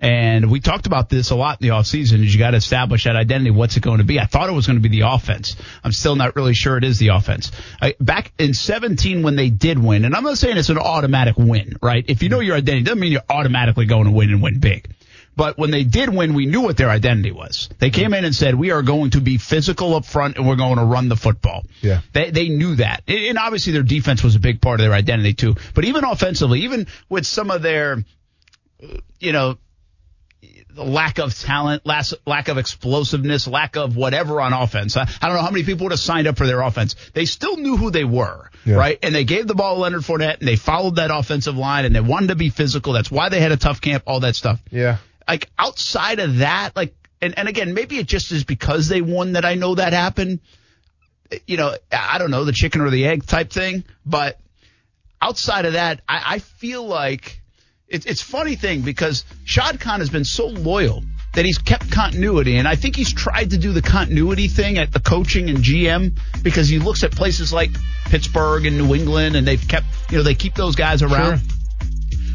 And 0.01 0.49
we 0.49 0.62
talked 0.62 0.85
about 0.85 1.09
this 1.09 1.29
a 1.29 1.35
lot 1.35 1.62
in 1.62 1.67
the 1.67 1.73
offseason 1.73 2.23
is 2.23 2.33
you 2.33 2.39
got 2.39 2.51
to 2.51 2.57
establish 2.57 3.03
that 3.03 3.17
identity. 3.17 3.51
What's 3.51 3.75
it 3.75 3.83
going 3.83 3.97
to 3.97 4.05
be? 4.05 4.17
I 4.17 4.25
thought 4.25 4.47
it 4.47 4.53
was 4.53 4.65
going 4.65 4.81
to 4.81 4.88
be 4.88 4.97
the 4.97 5.07
offense. 5.07 5.57
I'm 5.83 5.91
still 5.91 6.15
not 6.15 6.38
really 6.38 6.53
sure 6.53 6.77
it 6.77 6.85
is 6.85 6.99
the 6.99 7.09
offense. 7.09 7.51
I, 7.81 7.95
back 7.99 8.31
in 8.39 8.53
17 8.53 9.23
when 9.23 9.35
they 9.35 9.49
did 9.49 9.77
win, 9.77 10.05
and 10.05 10.15
I'm 10.15 10.23
not 10.23 10.38
saying 10.38 10.55
it's 10.57 10.69
an 10.69 10.77
automatic 10.77 11.35
win, 11.38 11.73
right? 11.81 12.05
If 12.07 12.23
you 12.23 12.29
know 12.29 12.39
your 12.39 12.55
identity, 12.55 12.83
it 12.83 12.85
doesn't 12.85 12.99
mean 12.99 13.12
you're 13.12 13.21
automatically 13.29 13.85
going 13.85 14.05
to 14.05 14.12
win 14.12 14.29
and 14.29 14.41
win 14.41 14.59
big. 14.59 14.89
But 15.35 15.57
when 15.57 15.71
they 15.71 15.83
did 15.83 16.09
win, 16.09 16.33
we 16.33 16.45
knew 16.45 16.62
what 16.62 16.75
their 16.75 16.89
identity 16.89 17.31
was. 17.31 17.69
They 17.79 17.91
came 17.91 18.13
in 18.13 18.25
and 18.25 18.35
said, 18.35 18.55
"We 18.55 18.71
are 18.71 18.81
going 18.81 19.12
to 19.12 19.21
be 19.21 19.38
physical 19.38 19.95
up 19.95 20.03
front, 20.03 20.35
and 20.35 20.45
we're 20.45 20.57
going 20.57 20.75
to 20.77 20.83
run 20.83 21.07
the 21.07 21.15
football." 21.15 21.63
Yeah. 21.81 22.01
they 22.12 22.31
they 22.31 22.49
knew 22.49 22.75
that, 22.75 23.03
and 23.07 23.38
obviously 23.38 23.71
their 23.71 23.83
defense 23.83 24.21
was 24.21 24.35
a 24.35 24.39
big 24.39 24.59
part 24.59 24.81
of 24.81 24.83
their 24.83 24.93
identity 24.93 25.33
too. 25.33 25.55
But 25.73 25.85
even 25.85 26.03
offensively, 26.03 26.63
even 26.63 26.88
with 27.07 27.25
some 27.25 27.51
of 27.51 27.62
their, 27.62 28.03
uh, 28.83 28.97
you 29.21 29.31
know, 29.31 29.57
lack 30.79 31.19
of 31.19 31.37
talent, 31.37 31.85
lack, 31.85 32.05
lack 32.25 32.47
of 32.47 32.57
explosiveness, 32.57 33.47
lack 33.47 33.75
of 33.75 33.95
whatever 33.95 34.41
on 34.41 34.53
offense. 34.53 34.95
I, 34.97 35.03
I 35.21 35.27
don't 35.27 35.35
know 35.37 35.41
how 35.43 35.51
many 35.51 35.63
people 35.63 35.85
would 35.85 35.91
have 35.91 35.99
signed 35.99 36.27
up 36.27 36.37
for 36.37 36.47
their 36.47 36.61
offense. 36.61 36.95
They 37.13 37.25
still 37.25 37.57
knew 37.57 37.77
who 37.77 37.91
they 37.91 38.03
were, 38.05 38.49
Yeah. 38.65 38.75
right? 38.75 38.97
And 39.03 39.13
they 39.13 39.23
gave 39.23 39.47
the 39.47 39.55
ball 39.55 39.75
to 39.75 39.81
Leonard 39.81 40.01
Fournette, 40.01 40.39
and 40.39 40.47
they 40.47 40.55
followed 40.55 40.95
that 40.95 41.11
offensive 41.11 41.55
line, 41.57 41.85
and 41.85 41.95
they 41.95 41.99
wanted 42.01 42.27
to 42.27 42.35
be 42.35 42.49
physical. 42.49 42.93
That's 42.93 43.11
why 43.11 43.29
they 43.29 43.39
had 43.39 43.51
a 43.51 43.57
tough 43.57 43.81
camp, 43.81 44.03
all 44.07 44.21
that 44.21 44.35
stuff 44.35 44.59
Yeah. 44.71 44.97
like 45.27 45.49
outside 45.59 46.19
of 46.19 46.37
that, 46.37 46.75
like, 46.75 46.95
and, 47.21 47.37
and 47.37 47.47
again, 47.49 47.73
maybe 47.73 47.97
it 47.97 48.07
just 48.07 48.31
is 48.31 48.43
because 48.45 48.87
they 48.87 49.01
won 49.01 49.33
that 49.33 49.43
I 49.45 49.55
know 49.55 49.75
that 49.75 49.91
happened. 49.93 50.39
You 51.45 51.57
know, 51.57 51.75
I 51.91 52.17
don't 52.17 52.31
know, 52.31 52.45
the 52.45 52.53
chicken 52.53 52.81
or 52.81 52.89
the 52.89 53.05
egg 53.05 53.25
type 53.25 53.51
thing. 53.51 53.83
But 54.05 54.39
outside 55.21 55.65
of 55.65 55.73
that, 55.73 56.01
I, 56.07 56.23
I 56.35 56.39
feel 56.39 56.87
like 56.87 57.38
it's 57.89 58.06
it's 58.06 58.21
funny 58.21 58.56
thing 58.56 58.82
because 58.82 59.25
Shad 59.45 59.80
Khan 59.80 59.99
has 59.99 60.10
been 60.10 60.25
so 60.25 60.47
loyal 60.47 61.04
that 61.34 61.45
he's 61.45 61.58
kept 61.60 61.91
continuity. 61.91 62.58
And 62.58 62.67
I 62.67 62.75
think 62.75 62.95
he's 62.95 63.13
tried 63.13 63.52
to 63.52 63.58
do 63.58 63.71
the 63.71 63.82
continuity 63.84 64.47
thing 64.47 64.78
at 64.78 64.91
the 64.91 64.99
coaching 64.99 65.49
and 65.49 65.60
GM 65.60 66.17
because 66.41 66.67
he 66.67 66.80
looks 66.80 67.04
at 67.04 67.12
places 67.12 67.54
like 67.54 67.69
Pittsburgh 68.06 68.65
and 68.65 68.78
New 68.78 68.95
England 68.95 69.36
and 69.36 69.47
they've 69.47 69.65
kept, 69.67 69.86
you 70.10 70.17
know, 70.17 70.23
they 70.23 70.34
keep 70.34 70.56
those 70.56 70.75
guys 70.75 71.04
around. 71.04 71.41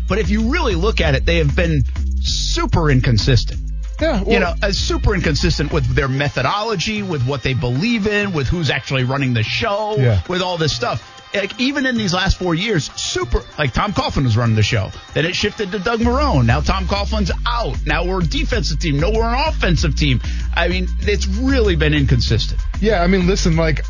But 0.08 0.18
if 0.18 0.30
you 0.30 0.52
really 0.52 0.74
look 0.76 1.00
at 1.00 1.14
it, 1.14 1.24
they 1.26 1.38
have 1.38 1.56
been 1.56 1.82
super 2.20 2.90
inconsistent. 2.90 3.60
Yeah. 4.00 4.24
you 4.26 4.40
know, 4.40 4.52
uh, 4.60 4.72
super 4.72 5.14
inconsistent 5.14 5.72
with 5.72 5.86
their 5.94 6.08
methodology, 6.08 7.02
with 7.02 7.24
what 7.26 7.42
they 7.44 7.54
believe 7.54 8.08
in, 8.08 8.32
with 8.32 8.48
who's 8.48 8.68
actually 8.68 9.04
running 9.04 9.34
the 9.34 9.44
show, 9.44 9.94
Yeah. 9.96 10.20
with 10.28 10.42
all 10.42 10.58
this 10.58 10.74
stuff. 10.74 11.13
Like 11.34 11.60
even 11.60 11.84
in 11.84 11.96
these 11.96 12.14
last 12.14 12.38
four 12.38 12.54
years, 12.54 12.90
super 12.92 13.42
like 13.58 13.72
Tom 13.72 13.92
Coughlin 13.92 14.24
was 14.24 14.36
running 14.36 14.54
the 14.54 14.62
show. 14.62 14.90
Then 15.14 15.26
it 15.26 15.34
shifted 15.34 15.72
to 15.72 15.80
Doug 15.80 16.00
Marrone. 16.00 16.46
Now 16.46 16.60
Tom 16.60 16.86
Coughlin's 16.86 17.32
out. 17.46 17.84
Now 17.84 18.04
we're 18.04 18.20
a 18.20 18.24
defensive 18.24 18.78
team. 18.78 19.00
No, 19.00 19.10
we're 19.10 19.24
an 19.24 19.48
offensive 19.48 19.96
team. 19.96 20.20
I 20.54 20.68
mean, 20.68 20.86
it's 21.00 21.26
really 21.26 21.74
been 21.76 21.92
inconsistent. 21.92 22.60
Yeah, 22.80 23.02
I 23.02 23.08
mean, 23.08 23.26
listen, 23.26 23.56
like, 23.56 23.84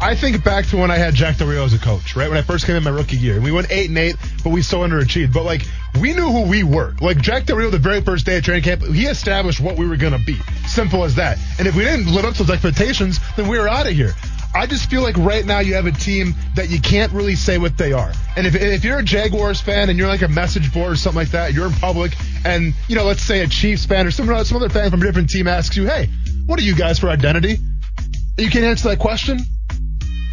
I 0.00 0.14
think 0.14 0.44
back 0.44 0.66
to 0.66 0.76
when 0.76 0.90
I 0.92 0.96
had 0.96 1.14
Jack 1.14 1.38
Del 1.38 1.48
Rio 1.48 1.64
as 1.64 1.74
a 1.74 1.78
coach, 1.78 2.14
right? 2.14 2.28
When 2.28 2.38
I 2.38 2.42
first 2.42 2.66
came 2.66 2.76
in 2.76 2.84
my 2.84 2.90
rookie 2.90 3.16
year. 3.16 3.40
We 3.40 3.50
went 3.50 3.70
8 3.70 3.88
and 3.88 3.98
8, 3.98 4.16
but 4.44 4.50
we 4.50 4.62
still 4.62 4.80
underachieved. 4.80 5.32
But, 5.32 5.44
like, 5.44 5.62
we 6.00 6.14
knew 6.14 6.30
who 6.30 6.42
we 6.42 6.62
were. 6.62 6.94
Like, 7.00 7.20
Jack 7.20 7.46
Del 7.46 7.56
Rio, 7.56 7.70
the 7.70 7.78
very 7.78 8.00
first 8.00 8.24
day 8.24 8.38
of 8.38 8.44
training 8.44 8.62
camp, 8.62 8.82
he 8.82 9.06
established 9.06 9.60
what 9.60 9.76
we 9.76 9.88
were 9.88 9.96
going 9.96 10.12
to 10.12 10.24
be. 10.24 10.38
Simple 10.68 11.02
as 11.02 11.16
that. 11.16 11.38
And 11.58 11.66
if 11.66 11.74
we 11.74 11.82
didn't 11.82 12.06
live 12.06 12.24
up 12.24 12.34
to 12.34 12.44
those 12.44 12.54
expectations, 12.54 13.18
then 13.36 13.48
we 13.48 13.58
were 13.58 13.68
out 13.68 13.88
of 13.88 13.92
here. 13.92 14.14
I 14.54 14.66
just 14.66 14.88
feel 14.90 15.02
like 15.02 15.16
right 15.18 15.44
now 15.44 15.60
you 15.60 15.74
have 15.74 15.86
a 15.86 15.92
team 15.92 16.34
that 16.56 16.70
you 16.70 16.80
can't 16.80 17.12
really 17.12 17.34
say 17.34 17.58
what 17.58 17.76
they 17.76 17.92
are. 17.92 18.12
And 18.36 18.46
if, 18.46 18.54
if 18.54 18.82
you're 18.84 18.98
a 18.98 19.02
Jaguars 19.02 19.60
fan 19.60 19.88
and 19.90 19.98
you're 19.98 20.08
like 20.08 20.22
a 20.22 20.28
message 20.28 20.72
board 20.72 20.92
or 20.92 20.96
something 20.96 21.18
like 21.18 21.30
that, 21.30 21.52
you're 21.52 21.66
in 21.66 21.72
public, 21.74 22.14
and, 22.44 22.74
you 22.88 22.96
know, 22.96 23.04
let's 23.04 23.22
say 23.22 23.40
a 23.42 23.46
Chiefs 23.46 23.84
fan 23.86 24.06
or 24.06 24.10
some, 24.10 24.26
some 24.44 24.56
other 24.56 24.68
fan 24.68 24.90
from 24.90 25.02
a 25.02 25.04
different 25.04 25.30
team 25.30 25.46
asks 25.46 25.76
you, 25.76 25.86
hey, 25.86 26.08
what 26.46 26.58
are 26.58 26.62
you 26.62 26.74
guys 26.74 26.98
for 26.98 27.08
identity? 27.10 27.58
you 28.38 28.50
can't 28.50 28.64
answer 28.64 28.88
that 28.88 28.98
question, 29.00 29.38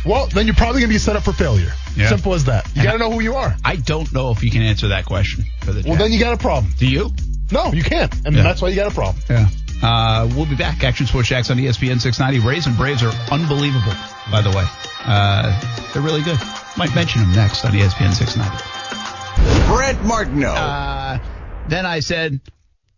well, 0.05 0.27
then 0.27 0.45
you're 0.45 0.55
probably 0.55 0.79
going 0.81 0.89
to 0.89 0.93
be 0.95 0.99
set 0.99 1.15
up 1.15 1.23
for 1.23 1.33
failure. 1.33 1.71
Yeah. 1.95 2.09
Simple 2.09 2.33
as 2.35 2.45
that. 2.45 2.69
You 2.75 2.83
got 2.83 2.93
to 2.93 2.97
know 2.99 3.09
who 3.11 3.21
you 3.21 3.35
are. 3.35 3.55
I 3.65 3.77
don't 3.77 4.11
know 4.13 4.29
if 4.31 4.43
you 4.43 4.51
can 4.51 4.61
answer 4.61 4.89
that 4.89 5.05
question 5.05 5.45
for 5.61 5.71
the. 5.71 5.87
Well, 5.87 5.97
then 5.97 6.11
you 6.11 6.19
got 6.19 6.33
a 6.33 6.37
problem. 6.37 6.71
do 6.77 6.87
you? 6.87 7.11
No, 7.51 7.71
you 7.71 7.83
can't. 7.83 8.13
And 8.25 8.35
Yeah. 8.35 8.43
that's 8.43 8.61
why 8.61 8.69
you 8.69 8.75
got 8.75 8.91
a 8.91 8.95
problem. 8.95 9.23
Yeah. 9.29 9.47
Uh, 9.83 10.29
we'll 10.35 10.45
be 10.45 10.55
back. 10.55 10.83
Action 10.83 11.05
Sports 11.05 11.29
Jax 11.29 11.49
on 11.51 11.57
ESPN 11.57 11.99
690. 12.01 12.47
Rays 12.47 12.67
and 12.67 12.75
Braves 12.77 13.03
are 13.03 13.13
unbelievable, 13.31 13.93
by 14.31 14.41
the 14.41 14.49
way. 14.49 14.65
Uh, 15.05 15.91
they're 15.93 16.01
really 16.01 16.21
good. 16.21 16.39
Might 16.77 16.93
mention 16.95 17.21
them 17.21 17.33
next 17.33 17.63
on 17.65 17.71
ESPN 17.71 18.13
690. 18.13 19.67
Brent 19.67 20.03
Martineau. 20.03 20.53
Uh, 20.53 21.19
then 21.67 21.85
I 21.85 21.99
said, 21.99 22.39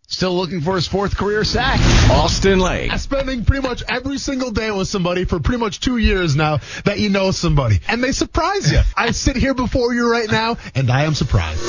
still 0.06 0.34
looking 0.34 0.60
for 0.62 0.74
his 0.74 0.88
fourth 0.88 1.16
career 1.16 1.44
sack. 1.44 1.78
Austin 2.10 2.58
Lane. 2.58 2.96
Spending 2.98 3.44
pretty 3.44 3.66
much 3.66 3.82
every 3.88 4.18
single 4.18 4.50
day 4.50 4.70
with 4.70 4.88
somebody 4.88 5.24
for 5.24 5.38
pretty 5.40 5.60
much 5.60 5.80
two 5.80 5.98
years 5.98 6.34
now 6.36 6.58
that 6.84 6.98
you 6.98 7.08
know 7.10 7.30
somebody. 7.30 7.80
And 7.88 8.02
they 8.02 8.12
surprise 8.12 8.70
you. 8.72 8.80
I 8.96 9.10
sit 9.10 9.36
here 9.36 9.54
before 9.54 9.92
you 9.94 10.10
right 10.10 10.30
now, 10.30 10.56
and 10.74 10.90
I 10.90 11.04
am 11.04 11.14
surprised. 11.14 11.62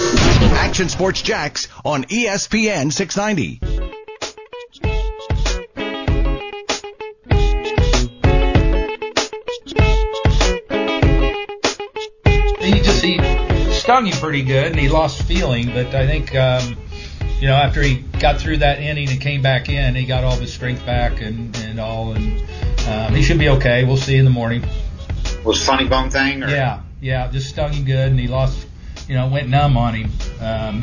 Action 0.55 0.89
Sports 0.89 1.21
Jax 1.21 1.67
on 1.83 2.05
ESPN 2.05 2.91
690. 2.93 3.59
Stung 13.99 14.13
him 14.13 14.19
pretty 14.19 14.43
good 14.43 14.67
and 14.67 14.79
he 14.79 14.87
lost 14.87 15.23
feeling 15.23 15.67
but 15.67 15.93
i 15.93 16.07
think 16.07 16.33
um 16.33 16.77
you 17.41 17.47
know 17.47 17.55
after 17.55 17.81
he 17.81 17.95
got 18.19 18.39
through 18.39 18.55
that 18.55 18.79
inning 18.79 19.09
and 19.09 19.19
came 19.19 19.41
back 19.41 19.67
in 19.67 19.93
he 19.93 20.05
got 20.05 20.23
all 20.23 20.33
of 20.33 20.39
his 20.39 20.53
strength 20.53 20.85
back 20.85 21.21
and 21.21 21.55
and 21.57 21.81
all 21.81 22.13
and 22.13 22.41
um, 22.87 23.13
he 23.13 23.21
should 23.21 23.37
be 23.37 23.49
okay 23.49 23.83
we'll 23.83 23.97
see 23.97 24.15
in 24.15 24.23
the 24.23 24.31
morning 24.31 24.63
was 25.43 25.65
funny 25.65 25.85
bone 25.85 26.09
thing? 26.09 26.43
Or? 26.43 26.47
yeah 26.47 26.81
yeah 27.01 27.29
just 27.29 27.49
stung 27.49 27.73
him 27.73 27.83
good 27.83 28.11
and 28.11 28.19
he 28.19 28.29
lost 28.29 28.67
you 29.09 29.15
know 29.15 29.27
went 29.27 29.49
numb 29.49 29.75
on 29.75 29.93
him 29.93 30.11
um 30.39 30.81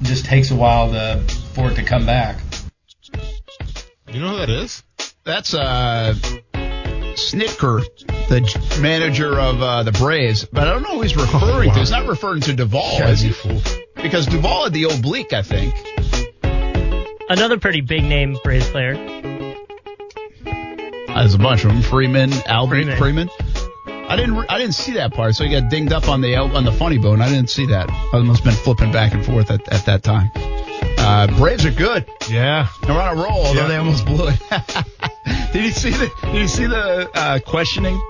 it 0.00 0.04
just 0.04 0.26
takes 0.26 0.50
a 0.50 0.56
while 0.56 0.90
to 0.90 1.18
for 1.54 1.70
it 1.70 1.76
to 1.76 1.82
come 1.82 2.04
back 2.04 2.40
You 4.12 4.20
know 4.20 4.32
who 4.32 4.38
that 4.38 4.50
is? 4.50 4.82
That's 5.22 5.54
uh, 5.54 6.14
Snitker, 7.20 7.84
the 8.28 8.78
manager 8.80 9.38
of 9.38 9.60
uh, 9.62 9.82
the 9.82 9.92
Braves. 9.92 10.44
But 10.44 10.66
I 10.68 10.72
don't 10.72 10.82
know 10.82 10.94
who 10.96 11.02
he's 11.02 11.16
referring 11.16 11.68
wow. 11.68 11.74
to. 11.74 11.80
He's 11.80 11.90
not 11.90 12.06
referring 12.06 12.40
to 12.42 12.54
Duvall, 12.54 13.02
is 13.02 13.20
he? 13.20 13.30
fool. 13.32 13.60
Because 13.96 14.26
Duvall 14.26 14.64
had 14.64 14.72
the 14.72 14.84
oblique, 14.84 15.32
I 15.32 15.42
think. 15.42 15.74
Another 17.28 17.58
pretty 17.58 17.80
big 17.80 18.02
name 18.02 18.36
Braves 18.42 18.68
player. 18.70 18.94
Uh, 20.46 21.14
There's 21.14 21.34
a 21.34 21.38
bunch 21.38 21.64
of 21.64 21.70
them. 21.72 21.82
Freeman, 21.82 22.32
Albert 22.46 22.96
Freeman. 22.96 22.96
Freeman. 22.98 23.30
I 24.08 24.16
didn't. 24.16 24.36
I 24.48 24.58
didn't 24.58 24.74
see 24.74 24.92
that 24.94 25.12
part, 25.12 25.36
so 25.36 25.44
he 25.44 25.50
got 25.50 25.70
dinged 25.70 25.92
up 25.92 26.08
on 26.08 26.20
the 26.20 26.34
on 26.36 26.64
the 26.64 26.72
funny 26.72 26.98
bone. 26.98 27.20
I 27.20 27.28
didn't 27.28 27.50
see 27.50 27.66
that. 27.66 27.88
I 28.12 28.18
must 28.18 28.42
have 28.42 28.52
been 28.52 28.64
flipping 28.64 28.90
back 28.90 29.12
and 29.14 29.24
forth 29.24 29.50
at, 29.52 29.68
at 29.72 29.86
that 29.86 30.02
time. 30.02 30.30
Uh, 30.98 31.26
Braves 31.38 31.64
are 31.64 31.70
good. 31.70 32.06
Yeah. 32.28 32.66
They're 32.82 32.92
on 33.00 33.16
a 33.16 33.20
roll, 33.20 33.46
although 33.46 33.60
Yeah. 33.62 33.68
they 33.68 33.76
almost 33.76 34.04
blew 34.06 34.28
it. 34.28 34.40
did 35.52 35.64
you 35.64 35.70
see 35.72 35.90
the 35.90 36.10
Did 36.22 36.34
you 36.34 36.48
see 36.48 36.66
the 36.66 37.10
uh, 37.12 37.38
questioning? 37.40 38.00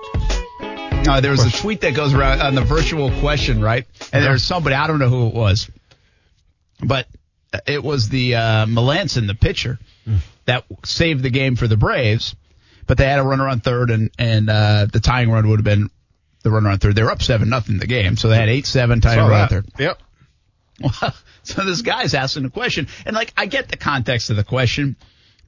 Uh, 1.09 1.21
there 1.21 1.31
was 1.31 1.45
a 1.45 1.51
tweet 1.51 1.81
that 1.81 1.95
goes 1.95 2.13
around 2.13 2.41
on 2.43 2.55
the 2.55 2.61
virtual 2.63 3.11
question, 3.21 3.63
right? 3.63 3.87
And 4.13 4.23
there 4.23 4.33
was 4.33 4.45
somebody 4.45 4.75
I 4.75 4.87
don't 4.87 4.99
know 4.99 5.09
who 5.09 5.29
it 5.29 5.35
was, 5.35 5.71
but 6.85 7.07
it 7.67 7.83
was 7.83 8.09
the 8.09 8.35
uh, 8.37 8.67
Melancon, 8.67 9.27
the 9.27 9.35
pitcher, 9.35 9.79
that 10.45 10.65
saved 10.85 11.23
the 11.23 11.31
game 11.31 11.57
for 11.57 11.67
the 11.67 11.77
Braves. 11.77 12.37
But 12.87 12.99
they 12.99 13.07
had 13.07 13.19
a 13.19 13.23
runner 13.23 13.49
on 13.49 13.61
third, 13.61 13.91
and 13.91 14.11
and 14.19 14.51
uh, 14.51 14.87
the 14.93 15.01
tying 15.01 15.31
run 15.31 15.49
would 15.49 15.61
have 15.61 15.65
been 15.65 15.91
the 16.43 16.51
runner 16.51 16.69
on 16.69 16.79
third. 16.79 16.95
They 16.95 17.03
were 17.03 17.11
up 17.11 17.23
seven 17.23 17.49
nothing 17.49 17.75
in 17.75 17.81
the 17.81 17.87
game, 17.87 18.17
so 18.17 18.29
they 18.29 18.37
had 18.37 18.49
eight 18.49 18.67
seven 18.67 19.01
tying 19.01 19.19
Saw 19.19 19.27
run 19.27 19.33
on 19.33 19.41
that. 19.41 19.51
third. 19.51 19.67
Yep. 19.79 20.03
So 21.43 21.65
this 21.65 21.81
guy's 21.81 22.13
asking 22.13 22.45
a 22.45 22.51
question, 22.51 22.87
and 23.07 23.17
like 23.17 23.33
I 23.35 23.47
get 23.47 23.69
the 23.69 23.79
context 23.79 24.29
of 24.29 24.37
the 24.37 24.45
question, 24.45 24.97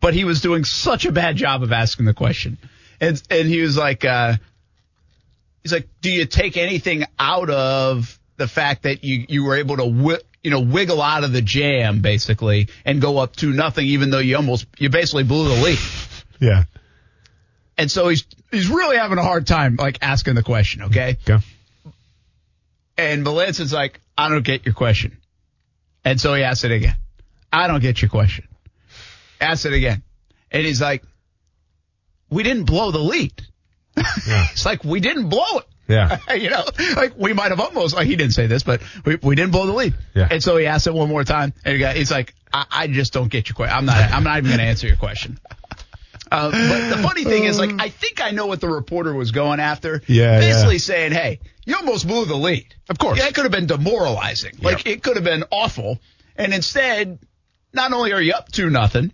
but 0.03 0.13
he 0.13 0.25
was 0.25 0.43
doing 0.43 0.65
such 0.65 1.07
a 1.07 1.13
bad 1.13 1.37
job 1.37 1.63
of 1.63 1.73
asking 1.73 2.05
the 2.05 2.13
question, 2.15 2.59
and 3.01 3.23
and 3.31 3.49
he 3.49 3.63
was 3.63 3.77
like, 3.79 4.05
uh, 4.05 4.35
he's 5.63 5.73
like, 5.73 5.89
do 6.03 6.11
you 6.11 6.27
take 6.27 6.59
anything 6.59 7.05
out 7.19 7.49
of 7.49 8.19
the 8.37 8.47
fact 8.49 8.83
that 8.83 9.03
you 9.05 9.25
you 9.29 9.45
were 9.45 9.57
able 9.57 9.77
to 9.77 9.85
wi- 9.85 10.21
you 10.43 10.51
know 10.51 10.61
wiggle 10.61 11.01
out 11.01 11.25
of 11.25 11.33
the 11.33 11.41
jam 11.43 12.03
basically 12.03 12.69
and 12.85 13.01
go 13.01 13.17
up 13.19 13.35
to 13.37 13.53
nothing, 13.53 13.87
even 13.87 14.11
though 14.11 14.19
you 14.19 14.37
almost 14.37 14.67
you 14.79 14.91
basically 14.91 15.25
blew 15.25 15.49
the 15.49 15.63
lead, 15.63 15.79
Yeah. 16.41 16.65
and 17.79 17.91
so 17.91 18.09
he's 18.09 18.25
he's 18.51 18.69
really 18.69 18.97
having 18.99 19.19
a 19.19 19.23
hard 19.23 19.47
time 19.47 19.77
like 19.77 19.99
asking 20.03 20.35
the 20.35 20.43
question, 20.43 20.83
okay? 20.83 21.17
Go. 21.25 21.39
And 22.99 23.25
Melancon's 23.25 23.73
like, 23.73 24.01
I 24.19 24.29
don't 24.29 24.45
get 24.45 24.67
your 24.67 24.75
question. 24.75 25.17
And 26.05 26.21
so 26.21 26.35
he 26.35 26.43
asked 26.43 26.65
it 26.65 26.73
again. 26.73 26.97
I 27.53 27.67
don't 27.69 27.81
get 27.81 28.03
your 28.03 28.09
question. 28.11 28.47
Ask 29.43 29.67
it 29.67 29.73
again. 29.73 30.03
And 30.51 30.65
he's 30.65 30.81
like, 30.81 31.03
we 32.31 32.43
didn't 32.43 32.65
blow 32.65 32.91
the 32.91 32.99
lead. 32.99 33.33
Yeah. 33.97 34.47
It's 34.53 34.65
like, 34.65 34.85
we 34.85 35.01
didn't 35.01 35.29
blow 35.29 35.59
it. 35.59 35.67
Yeah. 35.89 36.19
you 36.35 36.51
know, 36.51 36.65
like 36.97 37.15
we 37.19 37.33
might 37.33 37.51
have 37.51 37.61
almost, 37.61 37.95
like 37.95 38.07
he 38.07 38.17
didn't 38.17 38.33
say 38.33 38.47
this, 38.47 38.63
but 38.63 38.81
we, 39.05 39.17
we 39.17 39.35
didn't 39.35 39.53
blow 39.53 39.67
the 39.67 39.73
lead. 39.73 39.95
Yeah. 40.15 40.29
And 40.31 40.43
so 40.43 40.57
he 40.57 40.67
asked 40.67 40.87
it 40.87 40.95
one 40.95 41.09
more 41.09 41.25
time 41.25 41.53
and 41.65 41.75
he 41.75 41.79
got, 41.81 41.97
he's 41.97 42.11
like, 42.11 42.35
I, 42.53 42.67
I 42.71 42.87
just 42.87 43.13
don't 43.13 43.29
get 43.29 43.49
your 43.49 43.55
question. 43.55 43.77
I'm 43.77 43.85
not, 43.85 43.97
I'm 43.97 44.25
not 44.25 44.39
even 44.39 44.49
going 44.49 44.59
to 44.61 44.65
answer 44.65 44.87
your 44.87 44.97
question. 44.97 45.39
Uh, 46.31 46.51
but 46.51 46.97
the 46.97 47.03
funny 47.03 47.25
thing 47.25 47.45
is, 47.45 47.59
like, 47.59 47.73
I 47.79 47.91
think 47.91 48.23
I 48.25 48.31
know 48.31 48.47
what 48.47 48.63
the 48.63 48.69
reporter 48.69 49.13
was 49.13 49.33
going 49.33 49.61
after. 49.61 50.01
Yeah, 50.07 50.41
Basically 50.41 50.77
yeah. 50.77 50.79
saying, 50.79 51.13
hey, 51.13 51.41
you 51.67 51.77
almost 51.77 52.07
blew 52.07 52.25
the 52.25 52.37
lead. 52.37 52.75
Of 52.89 52.99
course. 52.99 53.19
Yeah, 53.19 53.25
That 53.27 53.35
could 53.35 53.45
have 53.45 53.53
been 53.53 53.67
demoralizing. 53.67 54.55
Like, 54.63 54.87
it 54.87 55.03
could 55.03 55.17
have 55.17 55.25
been 55.25 55.45
awful. 55.51 56.01
And 56.35 56.55
instead, 56.55 57.19
not 57.75 57.93
only 57.93 58.15
are 58.15 58.21
you 58.21 58.33
up 58.33 58.51
to 58.53 58.71
nothing, 58.71 59.13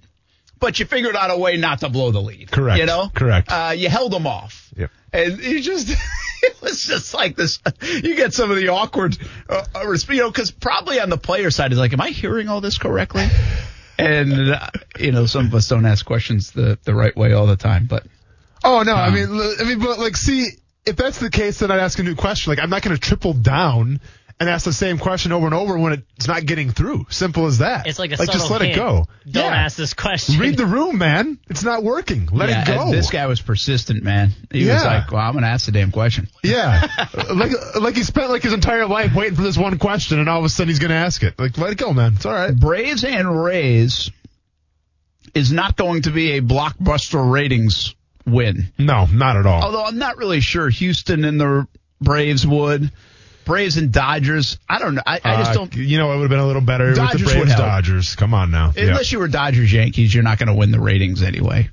but 0.58 0.78
you 0.78 0.86
figured 0.86 1.16
out 1.16 1.30
a 1.30 1.36
way 1.36 1.56
not 1.56 1.80
to 1.80 1.88
blow 1.88 2.10
the 2.10 2.20
lead. 2.20 2.50
Correct. 2.50 2.78
You 2.80 2.86
know? 2.86 3.10
Correct. 3.14 3.50
Uh, 3.50 3.72
you 3.76 3.88
held 3.88 4.12
them 4.12 4.26
off. 4.26 4.70
Yep. 4.76 4.90
And 5.12 5.38
you 5.38 5.60
just, 5.60 5.88
it 6.42 6.60
was 6.62 6.82
just 6.82 7.14
like 7.14 7.36
this. 7.36 7.60
You 7.82 8.14
get 8.16 8.34
some 8.34 8.50
of 8.50 8.56
the 8.56 8.68
awkward, 8.68 9.16
uh, 9.48 9.64
uh, 9.74 9.94
you 10.08 10.16
know, 10.18 10.30
because 10.30 10.50
probably 10.50 11.00
on 11.00 11.08
the 11.10 11.16
player 11.18 11.50
side 11.50 11.72
is 11.72 11.78
like, 11.78 11.92
am 11.92 12.00
I 12.00 12.08
hearing 12.10 12.48
all 12.48 12.60
this 12.60 12.78
correctly? 12.78 13.26
And 14.00 14.52
uh, 14.52 14.68
you 14.96 15.10
know, 15.10 15.26
some 15.26 15.46
of 15.46 15.54
us 15.56 15.66
don't 15.66 15.84
ask 15.84 16.06
questions 16.06 16.52
the 16.52 16.78
the 16.84 16.94
right 16.94 17.16
way 17.16 17.32
all 17.32 17.48
the 17.48 17.56
time, 17.56 17.86
but 17.86 18.06
Oh 18.62 18.82
no, 18.84 18.94
I 18.94 19.08
Um, 19.08 19.14
mean, 19.14 19.28
I 19.60 19.64
mean, 19.64 19.80
but 19.80 19.98
like, 19.98 20.16
see, 20.16 20.50
if 20.86 20.94
that's 20.94 21.18
the 21.18 21.30
case, 21.30 21.58
then 21.58 21.72
I'd 21.72 21.80
ask 21.80 21.98
a 21.98 22.04
new 22.04 22.14
question. 22.14 22.52
Like, 22.52 22.60
I'm 22.60 22.70
not 22.70 22.82
going 22.82 22.94
to 22.94 23.00
triple 23.00 23.32
down 23.32 24.00
and 24.40 24.48
ask 24.48 24.64
the 24.64 24.72
same 24.72 24.98
question 24.98 25.32
over 25.32 25.46
and 25.46 25.54
over 25.54 25.76
when 25.78 26.04
it's 26.16 26.28
not 26.28 26.46
getting 26.46 26.70
through. 26.70 27.06
Simple 27.10 27.46
as 27.46 27.58
that. 27.58 27.86
It's 27.86 27.98
like 27.98 28.12
a 28.12 28.16
like 28.16 28.30
just 28.30 28.46
subtle 28.46 28.66
let 28.66 28.70
it 28.70 28.76
go. 28.76 29.06
Don't 29.28 29.44
Yeah. 29.52 29.64
ask 29.64 29.76
this 29.76 29.94
question. 29.94 30.38
Read 30.38 30.56
the 30.56 30.66
room, 30.66 30.98
man. 30.98 31.38
It's 31.48 31.64
not 31.64 31.82
working. 31.82 32.28
Let 32.32 32.48
yeah, 32.48 32.62
it 32.62 32.66
go. 32.66 32.90
This 32.92 33.10
guy 33.10 33.26
was 33.26 33.40
persistent, 33.40 34.04
man. 34.04 34.30
He 34.52 34.66
was 34.66 34.84
like, 34.84 35.10
well, 35.10 35.20
I'm 35.22 35.32
going 35.32 35.42
to 35.42 35.48
ask 35.50 35.66
the 35.66 35.72
damn 35.72 35.90
question. 35.90 36.28
Yeah, 36.44 36.86
like 37.34 37.52
like 37.80 37.96
he 37.96 38.04
spent 38.04 38.30
like 38.30 38.42
his 38.42 38.52
entire 38.52 38.86
life 38.86 39.14
waiting 39.14 39.34
for 39.34 39.42
this 39.42 39.58
one 39.58 39.76
question, 39.78 40.20
and 40.20 40.28
all 40.28 40.38
of 40.38 40.44
a 40.44 40.48
sudden 40.48 40.68
he's 40.68 40.78
going 40.78 40.90
to 40.90 40.96
ask 40.96 41.22
it. 41.22 41.38
Like, 41.38 41.58
let 41.58 41.72
it 41.72 41.78
go, 41.78 41.92
man. 41.92 42.14
It's 42.14 42.26
all 42.26 42.32
right. 42.32 42.54
Braves 42.54 43.04
and 43.04 43.42
Rays 43.42 44.10
is 45.34 45.52
not 45.52 45.76
going 45.76 46.02
to 46.02 46.10
be 46.10 46.32
a 46.32 46.42
blockbuster 46.42 47.28
ratings 47.30 47.94
win. 48.24 48.72
No, 48.78 49.06
not 49.06 49.36
at 49.36 49.46
all. 49.46 49.62
Although 49.62 49.84
I'm 49.84 49.98
not 49.98 50.16
really 50.16 50.40
sure 50.40 50.68
Houston 50.68 51.24
and 51.24 51.40
the 51.40 51.66
Braves 52.00 52.46
would. 52.46 52.90
Braves 53.48 53.76
and 53.78 53.90
Dodgers. 53.90 54.58
I 54.68 54.78
don't 54.78 54.94
know. 54.94 55.02
I, 55.04 55.20
I 55.24 55.36
just 55.38 55.50
Uh, 55.50 55.54
don't. 55.54 55.74
You 55.74 55.98
know, 55.98 56.12
it 56.12 56.16
would 56.16 56.22
have 56.22 56.30
been 56.30 56.38
a 56.38 56.46
little 56.46 56.62
better 56.62 56.94
Dodgers 56.94 57.22
with 57.22 57.32
the 57.34 57.40
Braves. 57.40 57.54
Dodgers. 57.56 58.14
Come 58.14 58.32
on 58.34 58.52
now. 58.52 58.72
Yeah. 58.76 58.84
Unless 58.84 59.10
you 59.10 59.18
were 59.18 59.26
Dodgers 59.28 59.72
Yankees, 59.72 60.14
you're 60.14 60.22
not 60.22 60.38
going 60.38 60.46
to 60.48 60.54
win 60.54 60.70
the 60.70 60.78
ratings 60.78 61.22
anyway. 61.24 61.70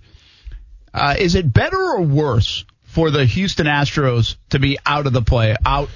Uh, 0.93 1.15
is 1.19 1.35
it 1.35 1.51
better 1.53 1.77
or 1.77 2.01
worse 2.01 2.65
for 2.85 3.11
the 3.11 3.25
Houston 3.25 3.67
Astros 3.67 4.37
to 4.49 4.59
be 4.59 4.79
out 4.85 5.05
of 5.05 5.13
the 5.13 5.21
play, 5.21 5.55
out 5.65 5.89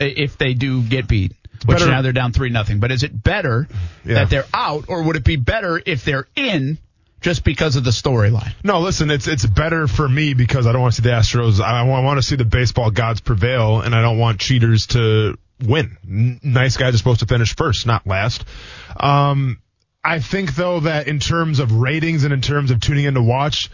if 0.00 0.38
they 0.38 0.54
do 0.54 0.82
get 0.82 1.06
beat? 1.06 1.32
Which 1.66 1.78
Better- 1.78 1.90
now 1.90 2.02
they're 2.02 2.12
down 2.12 2.32
three 2.32 2.50
nothing. 2.50 2.78
But 2.80 2.90
is 2.92 3.02
it 3.02 3.22
better 3.22 3.68
Yeah. 4.04 4.14
that 4.14 4.30
they're 4.30 4.46
out, 4.54 4.86
or 4.88 5.02
would 5.02 5.16
it 5.16 5.24
be 5.24 5.36
better 5.36 5.80
if 5.84 6.04
they're 6.04 6.26
in 6.36 6.78
just 7.20 7.44
because 7.44 7.76
of 7.76 7.84
the 7.84 7.90
storyline? 7.90 8.52
No, 8.64 8.80
listen, 8.80 9.10
it's 9.10 9.26
it's 9.26 9.46
better 9.46 9.86
for 9.88 10.08
me 10.08 10.34
because 10.34 10.66
I 10.66 10.72
don't 10.72 10.80
want 10.80 10.94
to 10.94 11.02
see 11.02 11.08
the 11.08 11.14
Astros. 11.14 11.60
I 11.60 11.80
I 11.80 12.00
want 12.00 12.18
to 12.18 12.22
see 12.22 12.36
the 12.36 12.44
baseball 12.44 12.90
gods 12.90 13.20
prevail, 13.20 13.80
and 13.80 13.94
I 13.94 14.02
don't 14.02 14.18
want 14.18 14.40
cheaters 14.40 14.86
to 14.88 15.36
win. 15.64 15.96
N- 16.08 16.40
nice 16.42 16.76
guys 16.76 16.94
are 16.94 16.98
supposed 16.98 17.20
to 17.20 17.26
finish 17.26 17.54
first, 17.56 17.86
not 17.86 18.06
last. 18.06 18.44
Um, 18.96 19.60
I 20.04 20.20
think 20.20 20.54
though 20.54 20.80
that 20.80 21.08
in 21.08 21.18
terms 21.18 21.58
of 21.58 21.72
ratings 21.72 22.24
and 22.24 22.32
in 22.32 22.40
terms 22.40 22.70
of 22.70 22.80
tuning 22.80 23.04
in 23.04 23.14
to 23.14 23.22
watch, 23.22 23.70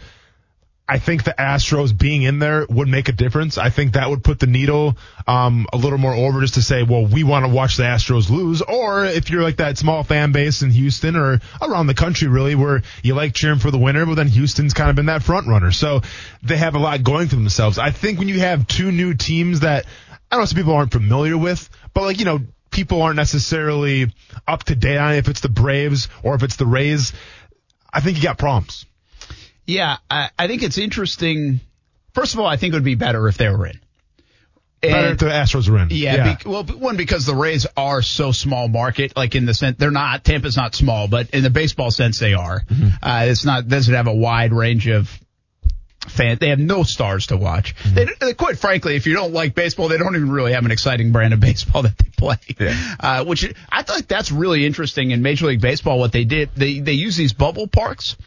I 0.87 0.99
think 0.99 1.23
the 1.23 1.33
Astros 1.37 1.97
being 1.97 2.21
in 2.21 2.37
there 2.37 2.65
would 2.69 2.87
make 2.87 3.09
a 3.09 3.11
difference. 3.11 3.57
I 3.57 3.71
think 3.71 3.93
that 3.93 4.07
would 4.07 4.23
put 4.23 4.39
the 4.39 4.45
needle 4.45 4.97
um, 5.25 5.65
a 5.73 5.77
little 5.77 5.97
more 5.97 6.13
over 6.13 6.41
just 6.41 6.55
to 6.55 6.61
say, 6.61 6.83
well, 6.83 7.07
we 7.07 7.23
want 7.23 7.43
to 7.43 7.51
watch 7.51 7.77
the 7.77 7.83
Astros 7.83 8.29
lose. 8.29 8.61
Or 8.61 9.03
if 9.03 9.31
you're 9.31 9.41
like 9.41 9.57
that 9.57 9.79
small 9.79 10.03
fan 10.03 10.31
base 10.31 10.61
in 10.61 10.69
Houston 10.69 11.15
or 11.15 11.41
around 11.59 11.87
the 11.87 11.95
country, 11.95 12.27
really, 12.27 12.53
where 12.53 12.83
you 13.01 13.15
like 13.15 13.33
cheering 13.33 13.57
for 13.57 13.71
the 13.71 13.79
winner, 13.79 14.05
but 14.05 14.13
then 14.13 14.27
Houston's 14.27 14.75
kind 14.75 14.91
of 14.91 14.95
been 14.95 15.07
that 15.07 15.23
front 15.23 15.47
runner. 15.47 15.71
So 15.71 16.01
they 16.43 16.57
have 16.57 16.75
a 16.75 16.79
lot 16.79 17.03
going 17.03 17.29
for 17.29 17.35
themselves. 17.35 17.79
I 17.79 17.89
think 17.89 18.19
when 18.19 18.27
you 18.27 18.41
have 18.41 18.67
two 18.67 18.91
new 18.91 19.15
teams 19.15 19.61
that 19.61 19.85
I 20.29 20.35
don't 20.35 20.41
know, 20.41 20.45
some 20.45 20.57
people 20.57 20.73
aren't 20.73 20.91
familiar 20.91 21.37
with, 21.37 21.67
but 21.95 22.03
like, 22.03 22.19
you 22.19 22.25
know, 22.25 22.41
people 22.69 23.01
aren't 23.01 23.15
necessarily 23.15 24.11
up 24.47 24.63
to 24.65 24.75
date 24.75 24.97
on 24.97 25.13
if 25.13 25.29
it's 25.29 25.41
the 25.41 25.49
Braves 25.49 26.09
or 26.21 26.35
if 26.35 26.43
it's 26.43 26.57
the 26.57 26.65
Rays, 26.65 27.13
I 27.91 28.01
think 28.01 28.17
you 28.17 28.23
got 28.23 28.37
problems. 28.37 28.85
Yeah, 29.67 29.97
I, 30.09 30.29
I 30.37 30.47
think 30.47 30.63
it's 30.63 30.77
interesting. 30.77 31.59
First 32.13 32.33
of 32.33 32.39
all, 32.39 32.45
I 32.45 32.57
think 32.57 32.73
it 32.73 32.77
would 32.77 32.83
be 32.83 32.95
better 32.95 33.27
if 33.27 33.37
they 33.37 33.49
were 33.49 33.65
in. 33.67 33.79
Better 34.81 35.13
if 35.13 35.17
the 35.17 35.25
Astros 35.25 35.67
are 35.69 35.77
in. 35.79 35.87
Yeah, 35.91 36.35
Be, 36.35 36.47
well, 36.49 36.63
one 36.63 36.95
because 36.95 37.25
the 37.25 37.33
Rays 37.33 37.65
are 37.75 38.03
so 38.03 38.31
small 38.31 38.67
market, 38.67 39.17
like 39.17 39.33
in 39.33 39.45
the 39.47 39.53
sense 39.55 39.77
they're 39.79 39.89
not. 39.89 40.23
Tampa's 40.23 40.55
not 40.55 40.75
small, 40.75 41.07
but 41.07 41.31
in 41.31 41.41
the 41.43 41.49
baseball 41.49 41.89
sense, 41.89 42.19
they 42.19 42.33
are. 42.35 42.61
Uh, 43.01 43.25
it's 43.27 43.43
not 43.45 43.67
doesn't 43.67 43.93
have 43.93 44.05
a 44.07 44.13
wide 44.13 44.53
range 44.53 44.87
of 44.87 45.09
fan. 46.07 46.37
They 46.39 46.49
have 46.49 46.59
no 46.59 46.83
stars 46.83 47.27
to 47.27 47.37
watch. 47.37 47.73
They, 47.83 48.05
they- 48.19 48.33
quite 48.35 48.59
frankly, 48.59 48.95
if 48.95 49.07
you 49.07 49.15
don't 49.15 49.33
like 49.33 49.55
baseball, 49.55 49.87
they 49.87 49.97
don't 49.97 50.15
even 50.15 50.31
really 50.31 50.53
have 50.53 50.65
an 50.65 50.71
exciting 50.71 51.11
brand 51.11 51.33
of 51.33 51.39
baseball 51.49 51.81
that 51.81 51.97
they 51.97 52.09
play. 52.15 52.37
Yeah. 52.59 52.95
Uh, 52.99 53.25
which 53.25 53.51
I 53.71 53.81
thought 53.81 54.07
that's 54.07 54.31
really 54.31 54.67
interesting 54.67 55.09
in 55.09 55.23
Major 55.23 55.47
League 55.47 55.61
Baseball. 55.61 55.97
What 55.97 56.11
they 56.11 56.25
did, 56.25 56.51
they 56.55 56.79
they 56.79 56.93
use 56.93 57.15
these 57.15 57.33
bubble 57.33 57.65
parks. 57.67 58.17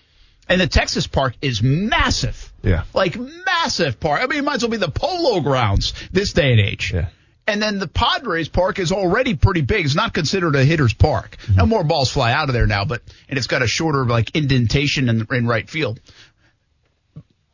And 0.49 0.61
the 0.61 0.67
Texas 0.67 1.07
park 1.07 1.35
is 1.43 1.63
massive. 1.63 2.53
Yeah. 2.63 2.85
Like 2.95 3.17
massive 3.19 4.01
park. 4.01 4.23
I 4.23 4.27
mean, 4.27 4.39
it 4.39 4.45
might 4.45 4.57
as 4.57 4.63
well 4.63 4.71
be 4.71 4.79
the 4.79 4.91
polo 4.91 5.41
grounds 5.41 5.93
this 6.11 6.33
day 6.33 6.53
and 6.53 6.61
age. 6.61 6.93
Yeah. 6.93 7.09
And 7.47 7.63
then 7.63 7.79
the 7.79 7.89
Padres 7.89 8.49
park 8.49 8.79
is 8.79 8.93
already 8.93 9.35
pretty 9.35 9.63
big. 9.63 9.87
It's 9.87 9.95
not 9.95 10.13
considered 10.13 10.55
a 10.55 10.65
hitter's 10.65 10.93
park. 10.93 11.37
Mm-hmm. 11.41 11.57
No 11.57 11.67
more 11.67 11.83
balls 11.83 12.11
fly 12.11 12.33
out 12.33 12.49
of 12.49 12.53
there 12.53 12.67
now, 12.67 12.85
but, 12.85 13.03
and 13.29 13.39
it's 13.39 13.47
got 13.47 13.63
a 13.63 13.67
shorter 13.67 14.05
like 14.05 14.37
indentation 14.37 15.09
in, 15.09 15.27
in 15.31 15.47
right 15.47 15.69
field. 15.69 15.99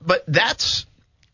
But 0.01 0.25
that's 0.27 0.87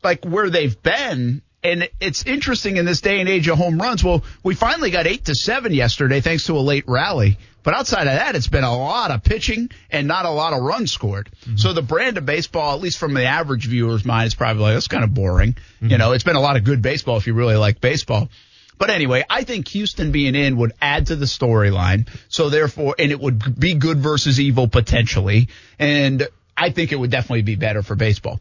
like 0.03 0.25
where 0.25 0.51
they've 0.51 0.81
been. 0.83 1.42
And 1.62 1.88
it's 2.01 2.25
interesting 2.25 2.77
in 2.77 2.85
this 2.87 3.01
day 3.01 3.20
and 3.20 3.29
age 3.29 3.49
of 3.49 3.59
home 3.59 3.79
runs. 3.79 4.03
Well, 4.03 4.25
we 4.42 4.55
finally 4.55 4.90
got 4.90 5.07
eight 5.07 5.27
to 5.27 5.35
seven 5.35 5.73
yesterday 5.73 6.20
thanks 6.20 6.44
to 6.46 6.57
a 6.57 6.61
late 6.61 6.85
rally. 6.87 7.38
But 7.62 7.75
outside 7.75 8.07
of 8.07 8.14
that, 8.14 8.37
it's 8.37 8.49
been 8.49 8.64
a 8.64 8.77
lot 8.77 9.11
of 9.11 9.23
pitching 9.23 9.70
and 9.90 10.09
not 10.09 10.25
a 10.25 10.31
lot 10.31 10.53
of 10.53 10.62
runs 10.62 10.92
scored. 10.92 11.29
So 11.57 11.73
the 11.73 11.83
brand 11.83 12.16
of 12.16 12.25
baseball, 12.25 12.75
at 12.75 12.81
least 12.81 12.99
from 12.99 13.12
the 13.12 13.25
average 13.25 13.66
viewer's 13.66 14.05
mind, 14.05 14.29
is 14.29 14.35
probably 14.35 14.62
like, 14.62 14.75
that's 14.75 14.88
kind 14.88 15.05
of 15.05 15.12
boring. 15.12 15.57
You 15.90 15.99
know, 15.99 16.12
it's 16.12 16.25
been 16.25 16.37
a 16.37 16.40
lot 16.40 16.57
of 16.57 16.64
good 16.64 16.81
baseball 16.81 17.16
if 17.18 17.27
you 17.27 17.35
really 17.35 17.57
like 17.57 17.81
baseball. 17.81 18.31
But 18.79 18.88
anyway, 18.88 19.25
I 19.29 19.44
think 19.44 19.68
Houston 19.68 20.11
being 20.11 20.35
in 20.35 20.57
would 20.57 20.73
add 20.81 21.09
to 21.09 21.16
the 21.16 21.27
storyline. 21.27 22.09
So 22.31 22.49
therefore, 22.49 22.94
and 22.99 23.12
it 23.12 23.20
would 23.20 23.61
be 23.61 23.75
good 23.75 23.99
versus 23.99 24.40
evil 24.40 24.68
potentially. 24.68 25.49
And 25.79 26.27
I 26.57 26.70
think 26.70 26.92
it 26.92 26.96
would 26.96 27.11
definitely 27.11 27.42
be 27.42 27.57
better 27.57 27.83
for 27.83 27.94
baseball. 27.94 28.40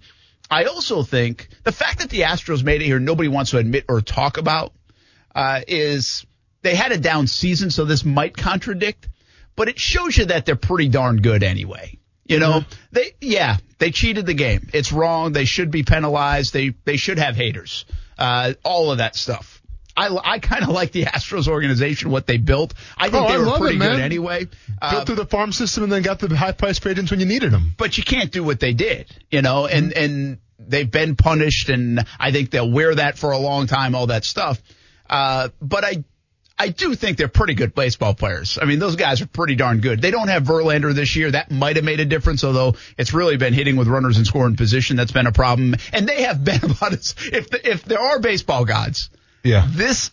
I 0.50 0.64
also 0.64 1.04
think 1.04 1.50
the 1.64 1.74
fact 1.74 2.00
that 2.00 2.10
the 2.10 2.22
Astros 2.22 2.64
made 2.64 2.82
it 2.82 2.86
here, 2.86 3.00
nobody 3.00 3.28
wants 3.28 3.52
to 3.52 3.58
admit 3.58 3.86
or 3.90 4.02
talk 4.02 4.38
about, 4.38 4.72
uh, 5.36 5.62
is 5.68 6.26
they 6.62 6.76
had 6.76 6.92
a 6.92 6.98
down 6.98 7.28
season, 7.28 7.72
so 7.72 7.86
this 7.86 8.04
might 8.06 8.36
contradict, 8.36 9.08
but 9.56 9.70
it 9.70 9.80
shows 9.80 10.18
you 10.18 10.26
that 10.26 10.46
they're 10.46 10.56
pretty 10.56 10.90
darn 10.90 11.22
good 11.22 11.44
anyway. 11.44 11.98
You 12.26 12.38
know, 12.40 12.62
they, 12.92 13.16
yeah, 13.22 13.58
they 13.80 13.90
cheated 13.90 14.28
the 14.28 14.36
game. 14.36 14.70
It's 14.72 14.92
wrong. 14.92 15.32
They 15.34 15.46
should 15.46 15.72
be 15.72 15.82
penalized. 15.82 16.54
They, 16.54 16.76
they 16.86 16.96
should 16.98 17.18
have 17.18 17.36
haters. 17.36 17.86
Uh, 18.20 18.54
all 18.64 18.92
of 18.92 19.00
that 19.00 19.16
stuff. 19.16 19.64
I, 19.98 20.16
I 20.24 20.40
kind 20.40 20.62
of 20.64 20.70
like 20.70 20.92
the 20.92 21.06
Astros 21.06 21.48
organization, 21.48 22.12
what 22.12 22.28
they 22.28 22.38
built. 22.38 22.76
I 22.96 23.10
think 23.10 23.26
Oh, 23.28 23.32
they 23.32 23.38
were 23.40 23.58
pretty 23.58 23.78
it, 23.78 23.80
good 23.80 24.00
anyway. 24.00 24.48
Uh, 24.80 24.92
Built 24.92 25.08
through 25.08 25.16
the 25.16 25.26
farm 25.26 25.52
system 25.52 25.84
and 25.84 25.92
then 25.92 26.04
got 26.04 26.20
the 26.20 26.34
high 26.36 26.52
priced 26.52 26.86
ins 26.86 27.10
when 27.10 27.20
you 27.20 27.26
needed 27.26 27.52
them. 27.52 27.74
but 27.78 27.98
you 27.98 28.04
can't 28.04 28.32
do 28.32 28.44
what 28.44 28.60
they 28.60 28.74
did, 28.74 29.08
you 29.32 29.42
know, 29.42 29.66
and, 29.66 29.92
and 29.94 30.38
they've 30.60 30.90
been 30.90 31.16
punished 31.16 31.70
and 31.70 32.06
I 32.20 32.32
think 32.32 32.52
they'll 32.52 32.72
wear 32.72 32.94
that 32.96 33.18
for 33.18 33.32
a 33.32 33.40
long 33.40 33.66
time, 33.66 33.96
all 33.96 34.08
that 34.08 34.24
stuff. 34.24 34.62
Uh, 35.10 35.50
but 35.60 35.84
I, 35.84 36.04
I 36.62 36.68
do 36.70 36.94
think 36.94 37.18
they're 37.18 37.30
pretty 37.30 37.54
good 37.54 37.74
baseball 37.74 38.14
players. 38.14 38.60
I 38.62 38.66
mean, 38.66 38.80
those 38.80 38.98
guys 38.98 39.22
are 39.22 39.28
pretty 39.28 39.56
darn 39.56 39.80
good. 39.80 40.02
They 40.02 40.12
don't 40.12 40.28
have 40.28 40.44
Verlander 40.44 40.94
this 40.94 41.16
year. 41.16 41.32
That 41.32 41.50
might 41.52 41.78
have 41.78 41.86
made 41.86 42.02
a 42.02 42.06
difference, 42.06 42.44
although 42.44 42.76
it's 42.98 43.14
really 43.14 43.38
been 43.38 43.54
hitting 43.54 43.78
with 43.78 43.88
runners 43.88 44.18
in 44.18 44.26
scoring 44.26 44.58
position. 44.58 44.98
That's 44.98 45.14
been 45.14 45.26
a 45.28 45.32
problem. 45.32 45.76
And 45.94 46.08
they 46.08 46.24
have 46.24 46.44
been 46.44 46.62
about 46.72 46.92
as, 46.94 47.16
if, 47.32 47.50
the, 47.50 47.70
if 47.72 47.86
there 47.86 48.00
are 48.02 48.20
baseball 48.20 48.66
gods, 48.66 49.10
Yeah. 49.44 49.66
this 49.72 50.12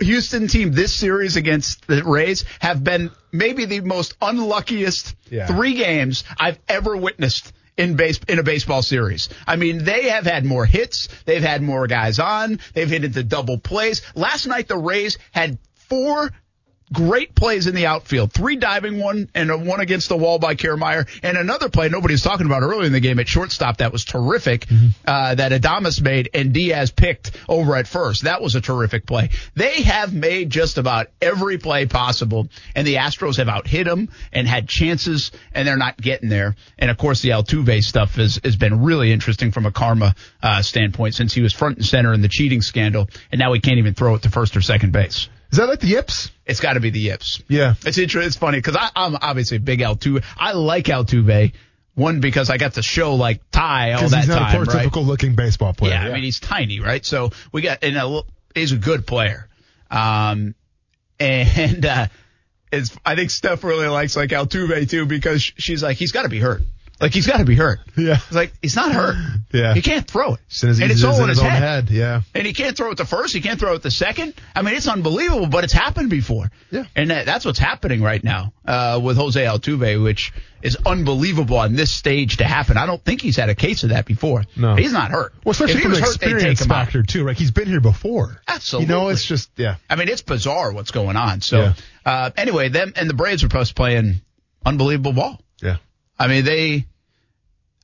Houston 0.00 0.46
team 0.46 0.72
this 0.72 0.94
series 0.94 1.36
against 1.36 1.86
the 1.86 2.04
Rays 2.04 2.44
have 2.60 2.84
been 2.84 3.10
maybe 3.32 3.64
the 3.64 3.80
most 3.80 4.14
unluckiest 4.20 5.14
Yeah. 5.30 5.46
three 5.46 5.74
games 5.74 6.22
I've 6.38 6.58
ever 6.68 6.96
witnessed 6.96 7.52
in 7.76 7.94
base 7.96 8.18
in 8.28 8.38
a 8.38 8.42
baseball 8.42 8.82
series. 8.82 9.28
I 9.46 9.56
mean, 9.56 9.84
they 9.84 10.08
have 10.10 10.24
had 10.24 10.44
more 10.44 10.66
hits, 10.66 11.08
they've 11.24 11.42
had 11.42 11.62
more 11.62 11.86
guys 11.86 12.18
on, 12.18 12.58
they've 12.74 12.88
hit 12.90 13.04
into 13.04 13.22
double 13.22 13.56
plays. 13.58 14.02
Last 14.14 14.46
night 14.46 14.68
the 14.68 14.76
Rays 14.76 15.16
had 15.32 15.58
four 15.88 16.30
great 16.92 17.34
plays 17.34 17.66
in 17.66 17.74
the 17.74 17.86
outfield. 17.86 18.32
Three 18.32 18.56
diving 18.56 18.98
one 18.98 19.28
and 19.34 19.50
a 19.50 19.58
one 19.58 19.80
against 19.80 20.08
the 20.08 20.16
wall 20.16 20.38
by 20.38 20.54
Kiermaier 20.54 21.06
and 21.22 21.36
another 21.36 21.68
play 21.68 21.88
nobody 21.88 22.14
was 22.14 22.22
talking 22.22 22.46
about 22.46 22.62
earlier 22.62 22.86
in 22.86 22.92
the 22.92 23.00
game 23.00 23.18
at 23.18 23.28
shortstop 23.28 23.78
that 23.78 23.92
was 23.92 24.04
terrific, 24.04 24.66
uh, 25.06 25.34
that 25.34 25.52
Adames 25.52 26.00
made 26.00 26.30
and 26.34 26.52
Diaz 26.52 26.90
picked 26.90 27.32
over 27.48 27.76
at 27.76 27.86
first. 27.86 28.24
That 28.24 28.40
was 28.40 28.54
a 28.54 28.60
terrific 28.60 29.06
play. 29.06 29.30
They 29.54 29.82
have 29.82 30.14
made 30.14 30.50
just 30.50 30.78
about 30.78 31.08
every 31.20 31.58
play 31.58 31.86
possible 31.86 32.48
and 32.74 32.86
the 32.86 32.96
Astros 32.96 33.36
have 33.36 33.48
out 33.48 33.66
hit 33.66 33.84
them 33.84 34.08
and 34.32 34.48
had 34.48 34.68
chances 34.68 35.30
and 35.52 35.66
they're 35.66 35.76
not 35.76 35.96
getting 35.96 36.28
there. 36.28 36.56
And 36.78 36.90
of 36.90 36.96
course 36.96 37.20
the 37.20 37.30
Altuve 37.30 37.82
stuff 37.84 38.14
has, 38.16 38.40
has 38.42 38.56
been 38.56 38.82
really 38.82 39.12
interesting 39.12 39.52
from 39.52 39.66
a 39.66 39.72
karma, 39.72 40.14
uh, 40.42 40.62
standpoint 40.62 41.14
since 41.14 41.34
he 41.34 41.42
was 41.42 41.52
front 41.52 41.76
and 41.76 41.86
center 41.86 42.12
in 42.12 42.22
the 42.22 42.28
cheating 42.28 42.62
scandal 42.62 43.08
and 43.30 43.38
now 43.38 43.52
he 43.52 43.60
can't 43.60 43.78
even 43.78 43.94
throw 43.94 44.14
it 44.14 44.22
to 44.22 44.30
first 44.30 44.56
or 44.56 44.62
second 44.62 44.92
base. 44.92 45.28
Is 45.50 45.58
that 45.58 45.68
like 45.68 45.80
the 45.80 45.88
Yips? 45.88 46.30
it's 46.44 46.60
got 46.60 46.74
to 46.74 46.80
be 46.80 46.90
the 46.90 47.00
Yips. 47.00 47.42
Yeah. 47.48 47.74
It's 47.84 47.98
inter- 47.98 48.20
It's 48.20 48.36
funny 48.36 48.58
because 48.58 48.76
I'm 48.96 49.16
obviously 49.20 49.58
a 49.58 49.60
big 49.60 49.80
Altuve. 49.80 50.24
I 50.36 50.52
like 50.52 50.84
Altuve. 50.86 51.52
One 51.94 52.20
because 52.20 52.48
I 52.48 52.58
got 52.58 52.74
to 52.74 52.82
show 52.82 53.16
like 53.16 53.40
Ty 53.50 53.92
all 53.94 54.08
that 54.08 54.18
he's 54.20 54.28
not 54.28 54.38
time, 54.38 54.56
a 54.56 54.64
right? 54.64 54.68
prototypical 54.88 55.04
looking 55.04 55.34
baseball 55.34 55.72
player. 55.74 55.94
Yeah, 55.94 56.06
I 56.08 56.12
mean 56.12 56.22
he's 56.22 56.38
tiny, 56.38 56.78
right? 56.78 57.04
So 57.04 57.30
we 57.50 57.60
got 57.62 57.82
and 57.82 57.96
uh, 57.96 58.22
he's 58.54 58.70
a 58.70 58.76
good 58.76 59.04
player. 59.04 59.48
Um, 59.90 60.54
and 61.20 61.84
uh, 61.84 62.06
it's 62.70 62.96
I 63.04 63.16
think 63.16 63.30
Steph 63.30 63.64
really 63.64 63.88
likes 63.88 64.14
like 64.16 64.30
Altuve 64.30 64.88
too 64.88 65.06
because 65.06 65.42
she's 65.42 65.82
like 65.82 65.96
he's 65.96 66.12
got 66.12 66.22
to 66.22 66.28
be 66.28 66.38
hurt. 66.38 66.62
Like 67.00 67.14
he's 67.14 67.26
got 67.28 67.38
to 67.38 67.44
be 67.44 67.54
hurt. 67.54 67.78
Yeah. 67.96 68.14
It's 68.14 68.32
like 68.32 68.52
he's 68.60 68.74
not 68.74 68.90
hurt. 68.92 69.14
Yeah. 69.52 69.72
He 69.74 69.82
can't 69.82 70.06
throw 70.06 70.34
it. 70.34 70.40
As 70.50 70.64
as 70.64 70.80
and 70.80 70.90
he's 70.90 71.02
it's 71.02 71.04
all 71.04 71.22
in 71.22 71.28
his 71.28 71.38
own 71.38 71.46
head. 71.46 71.62
head. 71.62 71.90
Yeah. 71.90 72.22
And 72.34 72.44
he 72.46 72.52
can't 72.52 72.76
throw 72.76 72.90
it 72.90 72.96
the 72.96 73.04
first. 73.04 73.32
He 73.34 73.40
can't 73.40 73.58
throw 73.60 73.74
it 73.74 73.82
the 73.82 73.90
second. 73.90 74.34
I 74.54 74.62
mean, 74.62 74.74
it's 74.74 74.88
unbelievable, 74.88 75.46
but 75.46 75.62
it's 75.64 75.72
happened 75.72 76.10
before. 76.10 76.50
Yeah. 76.72 76.84
And 76.96 77.10
that, 77.10 77.24
that's 77.24 77.44
what's 77.44 77.58
happening 77.60 78.02
right 78.02 78.22
now 78.22 78.52
uh, 78.64 79.00
with 79.02 79.16
Jose 79.16 79.40
Altuve, 79.40 80.02
which 80.02 80.32
is 80.60 80.76
unbelievable 80.84 81.56
on 81.56 81.74
this 81.76 81.92
stage 81.92 82.38
to 82.38 82.44
happen. 82.44 82.76
I 82.76 82.86
don't 82.86 83.02
think 83.04 83.22
he's 83.22 83.36
had 83.36 83.48
a 83.48 83.54
case 83.54 83.84
of 83.84 83.90
that 83.90 84.04
before. 84.04 84.42
No. 84.56 84.74
He's 84.74 84.92
not 84.92 85.12
hurt. 85.12 85.32
Well, 85.44 85.52
especially 85.52 85.76
if 85.76 85.82
from 85.82 85.92
hurt, 85.92 86.00
experience 86.00 86.62
him 86.62 86.68
factor 86.68 87.04
too. 87.04 87.24
Like 87.24 87.36
he's 87.36 87.52
been 87.52 87.68
here 87.68 87.80
before. 87.80 88.40
Absolutely. 88.48 88.92
You 88.92 89.00
know, 89.00 89.08
it's 89.10 89.24
just 89.24 89.50
yeah. 89.56 89.76
I 89.88 89.94
mean, 89.94 90.08
it's 90.08 90.22
bizarre 90.22 90.72
what's 90.72 90.90
going 90.90 91.16
on. 91.16 91.42
So, 91.42 91.60
Yeah. 91.60 91.72
uh, 92.04 92.30
anyway, 92.36 92.70
them 92.70 92.92
and 92.96 93.08
the 93.08 93.14
Braves 93.14 93.44
are 93.44 93.46
supposed 93.46 93.68
to 93.68 93.74
playing 93.74 94.20
unbelievable 94.66 95.12
ball. 95.12 95.40
Yeah. 95.62 95.76
I 96.18 96.26
mean, 96.26 96.44
they. 96.44 96.86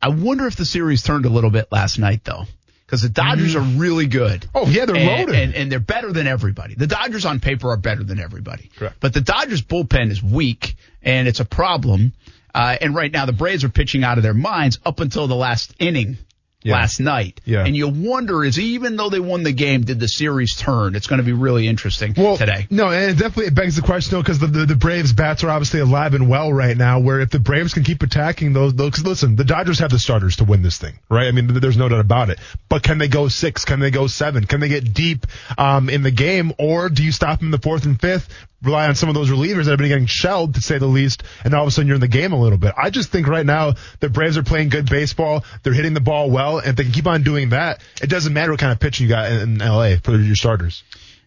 I 0.05 0.09
wonder 0.09 0.47
if 0.47 0.55
the 0.55 0.67
series 0.67 1.03
turned 1.03 1.25
a 1.25 1.31
little 1.31 1.49
bit 1.49 1.73
last 1.73 1.99
night 1.99 2.25
though, 2.25 2.45
because 2.85 3.01
the 3.01 3.09
Dodgers 3.09 3.57
are 3.57 3.63
really 3.63 4.07
good. 4.07 4.47
Oh 4.55 4.67
yeah, 4.69 4.85
they're 4.85 4.97
and, 4.97 5.07
loaded. 5.07 5.35
and, 5.35 5.55
and 5.55 5.73
they're 5.73 5.81
better 5.81 6.13
than 6.13 6.27
everybody. 6.27 6.75
The 6.75 6.87
Dodgers 6.87 7.25
on 7.25 7.41
paper 7.41 7.71
are 7.71 7.79
better 7.79 8.05
than 8.05 8.21
everybody. 8.21 8.71
Correct. 8.77 8.97
But 9.01 9.15
the 9.15 9.23
Dodgers 9.23 9.63
bullpen 9.63 10.11
is 10.11 10.23
weak, 10.23 10.77
and 11.03 11.27
it's 11.27 11.41
a 11.41 11.47
problem. 11.47 12.13
Uh, 12.55 12.77
and 12.83 12.95
right 12.95 13.11
now, 13.11 13.25
the 13.25 13.33
Braves 13.33 13.65
are 13.65 13.71
pitching 13.71 14.05
out 14.05 14.19
of 14.19 14.23
their 14.23 14.35
minds 14.35 14.79
up 14.85 15.01
until 15.01 15.27
the 15.27 15.35
last 15.35 15.75
inning 15.79 16.19
Yeah. 16.65 16.75
last 16.77 16.99
night. 16.99 17.43
Yeah. 17.45 17.65
And 17.65 17.77
you 17.77 17.89
wonder 17.89 18.43
is 18.43 18.59
even 18.59 18.97
though 18.97 19.11
they 19.11 19.21
won 19.21 19.43
the 19.43 19.53
game, 19.53 19.83
did 19.83 20.01
the 20.01 20.09
series 20.09 20.57
turn? 20.57 20.97
It's 20.97 21.07
going 21.07 21.19
to 21.19 21.25
be 21.25 21.35
really 21.35 21.69
interesting 21.69 22.15
well, 22.17 22.39
today. 22.39 22.67
No, 22.71 22.89
and 22.89 23.11
it 23.11 23.19
definitely 23.19 23.47
it 23.47 23.55
begs 23.55 23.77
the 23.77 23.83
question 23.83 24.17
though, 24.17 24.23
because 24.23 24.39
the, 24.39 24.47
the 24.47 24.65
the 24.65 24.75
Braves 24.75 25.12
bats 25.12 25.45
are 25.45 25.51
obviously 25.51 25.81
alive 25.81 26.15
and 26.15 26.29
well 26.29 26.51
right 26.53 26.77
now. 26.77 27.01
Where 27.01 27.21
if 27.21 27.29
the 27.29 27.39
Braves 27.39 27.75
can 27.75 27.85
keep 27.85 28.03
attacking 28.03 28.55
those, 28.55 28.75
those 28.75 29.05
listen, 29.05 29.37
the 29.37 29.45
Dodgers 29.45 29.79
have 29.81 29.91
the 29.91 29.99
starters 29.99 30.37
to 30.37 30.45
win 30.45 30.62
this 30.62 30.79
thing, 30.79 30.99
right? 31.11 31.27
I 31.27 31.33
mean, 31.33 31.49
there's 31.49 31.77
no 31.77 31.89
doubt 31.89 32.01
about 32.01 32.31
it. 32.31 32.39
But 32.71 32.83
can 32.83 32.97
they 32.97 33.09
go 33.09 33.29
six? 33.29 33.67
Can 33.67 33.81
they 33.81 33.91
go 33.91 34.07
seven? 34.07 34.47
Can 34.47 34.61
they 34.61 34.69
get 34.69 34.95
deep 34.95 35.27
um, 35.59 35.91
in 35.91 36.03
the 36.03 36.11
game, 36.11 36.55
or 36.59 36.89
do 36.89 37.05
you 37.05 37.12
stop 37.12 37.41
them 37.41 37.49
in 37.49 37.53
the 37.53 37.59
fourth 37.59 37.85
and 37.85 38.01
fifth? 38.01 38.29
Rely 38.65 38.89
on 38.89 38.95
some 38.95 39.09
of 39.09 39.15
those 39.15 39.31
relievers 39.31 39.65
that 39.65 39.71
have 39.73 39.79
been 39.79 39.89
getting 39.89 40.07
shelled, 40.07 40.55
to 40.55 40.61
say 40.61 40.79
the 40.79 40.87
least, 40.87 41.23
and 41.45 41.55
all 41.55 41.62
of 41.62 41.69
a 41.69 41.71
sudden 41.71 41.87
you're 41.87 41.97
in 41.97 42.01
the 42.01 42.09
game 42.09 42.33
a 42.33 42.41
little 42.41 42.59
bit. 42.59 42.75
I 42.77 42.91
just 42.91 43.11
think 43.11 43.27
right 43.27 43.45
now 43.47 43.75
the 44.01 44.09
Braves 44.09 44.37
are 44.39 44.43
playing 44.43 44.69
good 44.71 44.89
baseball. 44.89 45.45
They're 45.62 45.73
hitting 45.75 45.95
the 45.95 46.01
ball 46.01 46.31
well, 46.31 46.59
and 46.59 46.69
if 46.69 46.77
they 46.77 46.85
can 46.85 46.93
keep 46.93 47.07
on 47.07 47.23
doing 47.23 47.51
that, 47.51 47.83
it 48.03 48.09
doesn't 48.09 48.33
matter 48.33 48.51
what 48.53 48.61
kind 48.61 48.73
of 48.73 48.81
pitch 48.81 49.01
you 49.01 49.09
got 49.09 49.31
in, 49.31 49.41
in 49.41 49.59
LA 49.59 49.97
for 50.03 50.17
your 50.17 50.37
starters. 50.37 50.83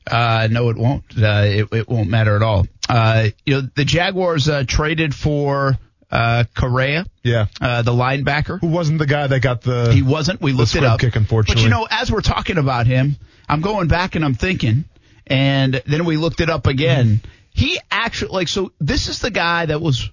Uh, 0.09 0.47
no, 0.49 0.69
it 0.69 0.77
won't. 0.77 1.03
Uh, 1.17 1.43
it, 1.45 1.67
it 1.73 1.89
won't 1.89 2.09
matter 2.09 2.35
at 2.35 2.41
all. 2.41 2.65
Uh, 2.87 3.27
you 3.45 3.55
know, 3.61 3.67
the 3.75 3.83
Jaguars 3.83 4.47
uh, 4.47 4.63
traded 4.65 5.13
for 5.13 5.77
uh, 6.09 6.45
Correa, 6.55 7.05
Yeah. 7.23 7.47
uh, 7.59 7.81
the 7.81 7.91
linebacker. 7.91 8.61
Who 8.61 8.67
wasn't 8.67 8.99
the 8.99 9.05
guy 9.05 9.27
that 9.27 9.41
got 9.41 9.61
the 9.61 9.91
He 9.93 10.01
wasn't. 10.01 10.39
We 10.41 10.53
looked 10.53 10.75
it 10.75 10.85
up. 10.85 11.01
kick, 11.01 11.17
unfortunately. 11.17 11.61
But 11.61 11.63
you 11.65 11.69
know, 11.69 11.85
as 11.91 12.09
we're 12.09 12.21
talking 12.21 12.57
about 12.57 12.87
him, 12.87 13.17
I'm 13.49 13.59
going 13.59 13.89
back 13.89 14.15
and 14.15 14.23
I'm 14.23 14.33
thinking, 14.33 14.85
and 15.29 15.81
then 15.85 16.05
we 16.05 16.17
looked 16.17 16.41
it 16.41 16.49
up 16.49 16.67
again. 16.67 17.21
He 17.51 17.79
actually 17.91 18.31
like 18.31 18.47
so. 18.47 18.71
This 18.79 19.07
is 19.07 19.19
the 19.19 19.31
guy 19.31 19.65
that 19.65 19.81
was. 19.81 20.09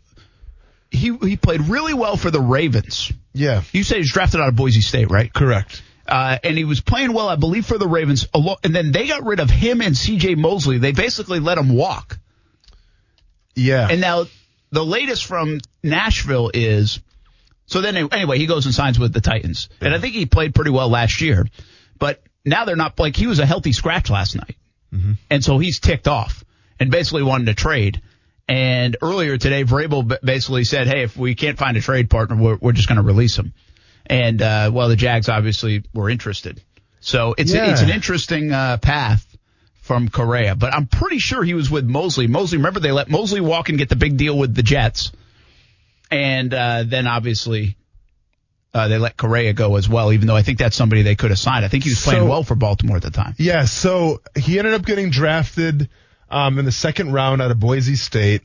He 0.91 1.17
he 1.17 1.37
played 1.37 1.63
really 1.63 1.95
well 1.95 2.17
for 2.17 2.31
the 2.31 2.41
Ravens. 2.41 3.13
Yeah, 3.33 3.63
You 3.73 3.83
say 3.83 3.97
he's 3.97 4.13
drafted 4.13 4.41
out 4.41 4.49
of 4.49 4.57
Boise 4.57 4.81
State, 4.81 5.11
right? 5.11 5.33
correct. 5.33 5.83
Uh, 6.07 6.39
and 6.45 6.57
he 6.57 6.65
was 6.65 6.81
playing 6.81 7.13
well, 7.13 7.29
I 7.29 7.37
believe, 7.37 7.67
for 7.67 7.79
the 7.79 7.89
Ravens. 7.89 8.29
And 8.35 8.75
then 8.75 8.93
they 8.93 9.09
got 9.09 9.25
rid 9.25 9.41
of 9.41 9.49
him 9.49 9.81
and 9.81 9.97
C.J. 9.97 10.35
Mosley. 10.35 10.77
They 10.77 10.93
basically 10.93 11.41
let 11.41 11.57
him 11.57 11.75
walk. 11.75 12.19
Yeah. 13.55 13.89
And 13.91 14.01
now 14.03 14.27
the 14.71 14.85
latest 14.85 15.25
from 15.25 15.61
Nashville 15.83 16.51
is 16.53 17.01
so 17.67 17.81
then 17.81 17.97
anyway, 17.97 18.39
he 18.39 18.47
goes 18.47 18.67
and 18.67 18.75
signs 18.75 18.99
with 18.99 19.13
the 19.13 19.21
Titans. 19.21 19.69
And 19.81 19.95
I 19.95 19.99
think 19.99 20.15
he 20.15 20.27
played 20.27 20.55
pretty 20.55 20.71
well 20.71 20.89
last 20.89 21.21
year. 21.21 21.47
But 21.99 22.23
now 22.45 22.65
they're 22.65 22.77
not 22.77 22.99
like 22.99 23.17
he 23.17 23.27
was 23.27 23.39
a 23.39 23.47
healthy 23.47 23.73
scratch 23.73 24.11
last 24.11 24.37
night. 24.37 24.57
And 25.31 25.45
so 25.45 25.59
he's 25.59 25.81
ticked 25.81 26.09
off 26.09 26.45
and 26.79 26.91
basically 26.91 27.23
wanted 27.23 27.47
to 27.47 27.55
trade. 27.55 28.01
And 28.47 28.97
earlier 29.01 29.39
today, 29.39 29.65
Vrabel 29.65 30.19
basically 30.23 30.65
said, 30.65 30.87
"Hey, 30.87 31.03
if 31.03 31.17
we 31.17 31.35
can't 31.35 31.57
find 31.59 31.77
a 31.77 31.81
trade 31.81 32.11
partner, 32.11 32.37
we're, 32.37 32.57
we're 32.61 32.73
just 32.73 32.89
going 32.89 32.97
to 32.97 33.03
release 33.03 33.39
him." 33.39 33.53
And 34.07 34.41
uh, 34.43 34.71
well, 34.73 34.89
the 34.89 34.97
Jags 34.97 35.29
obviously 35.29 35.83
were 35.95 36.11
interested. 36.11 36.63
So 37.01 37.35
it's 37.39 37.53
Yeah. 37.53 37.73
it's 37.73 37.81
an 37.81 37.91
interesting 37.91 38.53
uh, 38.53 38.77
path 38.77 39.27
from 39.81 40.09
Correa, 40.09 40.55
but 40.55 40.73
I'm 40.75 40.87
pretty 40.87 41.19
sure 41.19 41.43
he 41.43 41.55
was 41.55 41.71
with 41.71 41.85
Mosley. 41.87 42.27
Mosley, 42.27 42.59
remember 42.59 42.81
they 42.81 42.93
let 42.93 43.09
Mosley 43.11 43.41
walk 43.41 43.69
and 43.71 43.79
get 43.79 43.89
the 43.89 43.97
big 43.97 44.17
deal 44.17 44.37
with 44.37 44.55
the 44.55 44.63
Jets, 44.63 45.11
and 46.11 46.53
uh, 46.53 46.85
then 46.87 47.07
obviously 47.07 47.77
uh, 48.75 48.89
they 48.89 48.99
let 48.99 49.17
Correa 49.17 49.53
go 49.53 49.77
as 49.77 49.89
well. 49.89 50.13
Even 50.13 50.27
though 50.27 50.37
I 50.37 50.43
think 50.43 50.59
that's 50.59 50.77
somebody 50.77 51.03
they 51.03 51.15
could 51.15 51.31
have 51.31 51.39
signed. 51.39 51.65
I 51.65 51.69
think 51.69 51.85
he 51.85 51.91
was 51.91 52.03
playing 52.03 52.23
So- 52.23 52.29
well 52.29 52.43
for 52.43 52.55
Baltimore 52.57 52.97
at 52.97 53.03
the 53.03 53.11
time. 53.11 53.35
Yeah, 53.39 53.65
so 53.67 54.21
he 54.37 54.59
ended 54.59 54.75
up 54.75 54.85
getting 54.85 55.11
drafted 55.11 55.89
um, 56.31 56.59
in 56.59 56.65
the 56.65 56.73
second 56.73 57.13
round 57.13 57.41
out 57.41 57.51
of 57.51 57.61
Boise 57.61 57.95
State. 57.97 58.43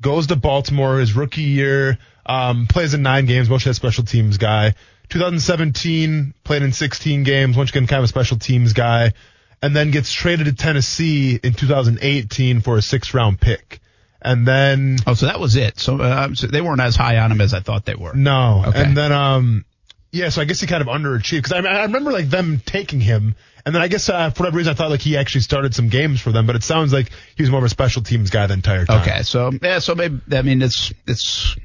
Goes 0.00 0.28
to 0.28 0.36
Baltimore 0.36 0.98
his 0.98 1.14
rookie 1.14 1.42
year. 1.42 1.98
Um, 2.24 2.66
plays 2.68 2.94
in 2.94 3.02
nine 3.02 3.26
games, 3.26 3.50
mostly 3.50 3.70
a 3.70 3.74
special 3.74 4.04
teams 4.04 4.38
guy. 4.38 4.74
2017 5.08 6.34
played 6.44 6.62
in 6.62 6.72
16 6.72 7.22
games, 7.24 7.56
once 7.56 7.70
again 7.70 7.86
kind 7.86 7.98
of 7.98 8.04
a 8.04 8.08
special 8.08 8.38
teams 8.38 8.72
guy, 8.72 9.12
and 9.60 9.74
then 9.74 9.90
gets 9.90 10.12
traded 10.12 10.46
to 10.46 10.52
Tennessee 10.54 11.38
in 11.42 11.52
2018 11.54 12.60
for 12.60 12.76
a 12.76 12.82
six 12.82 13.12
round 13.14 13.40
pick. 13.40 13.80
And 14.20 14.46
then 14.46 14.98
Oh, 15.06 15.14
so 15.14 15.26
that 15.26 15.40
was 15.40 15.56
it. 15.56 15.80
So, 15.80 16.00
uh, 16.00 16.34
so 16.34 16.46
they 16.46 16.60
weren't 16.60 16.80
as 16.80 16.94
high 16.94 17.18
on 17.18 17.32
him 17.32 17.40
as 17.40 17.54
I 17.54 17.60
thought 17.60 17.84
they 17.84 17.96
were. 17.96 18.14
No. 18.14 18.64
Okay. 18.68 18.82
And 18.84 18.96
then, 18.96 19.10
um, 19.10 19.64
yeah, 20.12 20.28
so 20.28 20.42
I 20.42 20.44
guess 20.44 20.60
he 20.60 20.66
kind 20.66 20.82
of 20.82 20.88
underachieved 20.88 21.42
because 21.42 21.52
I, 21.52 21.58
I 21.58 21.82
remember 21.84 22.12
like 22.12 22.28
them 22.28 22.60
taking 22.64 23.00
him, 23.00 23.34
and 23.64 23.74
then 23.74 23.80
I 23.82 23.88
guess 23.88 24.08
uh, 24.08 24.30
for 24.30 24.42
whatever 24.42 24.58
reason 24.58 24.72
I 24.72 24.74
thought 24.74 24.90
like 24.90 25.00
he 25.00 25.16
actually 25.16 25.40
started 25.40 25.74
some 25.74 25.88
games 25.88 26.20
for 26.20 26.30
them, 26.32 26.46
but 26.46 26.54
it 26.54 26.62
sounds 26.62 26.92
like 26.92 27.10
he 27.34 27.42
was 27.42 27.50
more 27.50 27.58
of 27.58 27.64
a 27.64 27.70
special 27.70 28.02
teams 28.02 28.30
guy 28.30 28.46
the 28.46 28.54
entire 28.54 28.84
time. 28.84 29.00
Okay, 29.00 29.22
so 29.22 29.50
yeah, 29.62 29.78
so 29.78 29.94
maybe 29.94 30.20
I 30.30 30.42
mean 30.42 30.60
it's 30.62 30.92
it's 31.06 31.56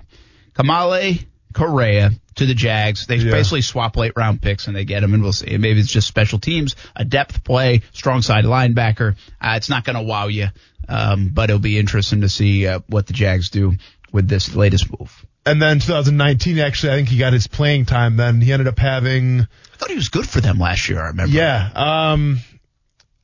Kamalei 0.53 1.25
Correa 1.53 2.11
to 2.35 2.45
the 2.45 2.53
Jags. 2.53 3.05
They 3.07 3.17
Yeah. 3.17 3.31
basically 3.31 3.61
swap 3.61 3.97
late 3.97 4.13
round 4.15 4.41
picks 4.41 4.67
and 4.67 4.75
they 4.75 4.85
get 4.85 5.03
him, 5.03 5.13
and 5.13 5.21
we'll 5.23 5.33
see. 5.33 5.57
Maybe 5.57 5.79
it's 5.79 5.91
just 5.91 6.07
special 6.07 6.39
teams, 6.39 6.75
a 6.95 7.03
depth 7.03 7.43
play, 7.43 7.81
strong 7.91 8.21
side 8.21 8.45
linebacker. 8.45 9.15
Uh, 9.41 9.53
it's 9.57 9.69
not 9.69 9.83
going 9.83 9.95
to 9.97 10.03
wow 10.03 10.27
you, 10.27 10.47
um, 10.87 11.29
but 11.33 11.49
it'll 11.49 11.59
be 11.59 11.77
interesting 11.79 12.21
to 12.21 12.29
see 12.29 12.65
uh, 12.67 12.79
what 12.87 13.07
the 13.07 13.13
Jags 13.13 13.49
do 13.49 13.75
with 14.11 14.27
this 14.29 14.55
latest 14.55 14.87
move. 14.97 15.25
And 15.47 15.61
then 15.61 15.79
2019, 15.79 16.59
actually, 16.59 16.93
I 16.93 16.95
think 16.97 17.09
he 17.09 17.17
got 17.17 17.33
his 17.33 17.47
playing 17.47 17.85
time. 17.85 18.17
Then 18.17 18.41
he 18.41 18.51
ended 18.51 18.67
up 18.67 18.77
having, 18.77 19.41
I 19.41 19.77
thought 19.77 19.89
he 19.89 19.95
was 19.95 20.09
good 20.09 20.27
for 20.27 20.41
them 20.41 20.59
last 20.59 20.89
year. 20.89 21.01
I 21.01 21.07
remember. 21.07 21.33
yeah, 21.33 21.71
um, 21.73 22.39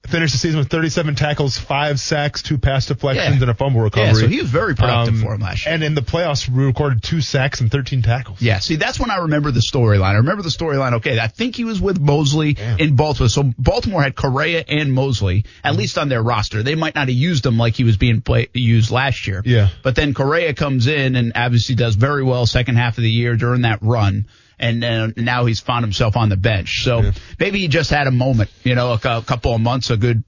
finished 0.07 0.33
the 0.33 0.37
season 0.37 0.59
with 0.59 0.69
37 0.69 1.15
tackles, 1.15 1.57
five 1.57 1.99
sacks, 1.99 2.41
two 2.41 2.57
pass 2.57 2.85
deflections, 2.87 3.35
Yeah. 3.37 3.41
and 3.41 3.49
a 3.49 3.53
fumble 3.53 3.81
recovery. 3.81 4.07
Yeah, 4.07 4.13
so 4.13 4.27
he 4.27 4.41
was 4.41 4.49
very 4.49 4.75
productive 4.75 5.15
Um, 5.15 5.21
for 5.21 5.33
him 5.33 5.41
last 5.41 5.65
year. 5.65 5.73
And 5.73 5.83
in 5.83 5.95
the 5.95 6.01
playoffs, 6.01 6.47
we 6.49 6.63
recorded 6.65 7.01
two 7.01 7.21
sacks 7.21 7.61
and 7.61 7.71
13 7.71 8.01
tackles. 8.01 8.41
Yeah, 8.41 8.59
see, 8.59 8.75
that's 8.75 8.99
when 8.99 9.09
I 9.11 9.17
remember 9.17 9.51
the 9.51 9.61
storyline. 9.61 10.03
I 10.11 10.13
remember 10.15 10.43
the 10.43 10.49
storyline. 10.49 10.93
Okay, 10.95 11.19
I 11.19 11.27
think 11.27 11.55
he 11.55 11.63
was 11.63 11.79
with 11.79 11.99
Mosley 11.99 12.53
Damn. 12.53 12.79
in 12.79 12.95
Baltimore. 12.95 13.29
So 13.29 13.53
Baltimore 13.57 14.03
had 14.03 14.15
Correa 14.15 14.63
and 14.67 14.91
Mosley, 14.93 15.45
at 15.63 15.75
least 15.75 15.97
on 15.97 16.09
their 16.09 16.21
roster. 16.21 16.63
They 16.63 16.75
might 16.75 16.95
not 16.95 17.07
have 17.07 17.17
used 17.17 17.45
him 17.45 17.57
like 17.57 17.75
he 17.75 17.83
was 17.85 17.97
being 17.97 18.21
play, 18.21 18.49
used 18.53 18.91
last 18.91 19.25
year. 19.25 19.41
Yeah. 19.45 19.69
But 19.83 19.95
then 19.95 20.13
Correa 20.13 20.53
comes 20.53 20.87
in 20.87 21.15
and 21.15 21.31
obviously 21.35 21.75
does 21.75 21.95
very 21.95 22.23
well 22.23 22.45
second 22.45 22.75
half 22.75 22.97
of 22.97 23.03
the 23.03 23.11
year 23.11 23.35
during 23.35 23.61
that 23.61 23.79
run. 23.81 24.25
And 24.59 24.81
then 24.81 25.13
now 25.17 25.45
he's 25.45 25.59
found 25.59 25.83
himself 25.83 26.15
on 26.15 26.29
the 26.29 26.37
bench. 26.37 26.83
So 26.83 27.11
maybe 27.39 27.59
he 27.59 27.67
just 27.67 27.89
had 27.89 28.07
a 28.07 28.11
moment, 28.11 28.49
you 28.63 28.75
know, 28.75 28.93
a, 28.93 28.99
cou- 28.99 29.21
couple 29.21 29.53
of 29.53 29.61
months, 29.61 29.89
a 29.89 29.97
good, 29.97 30.23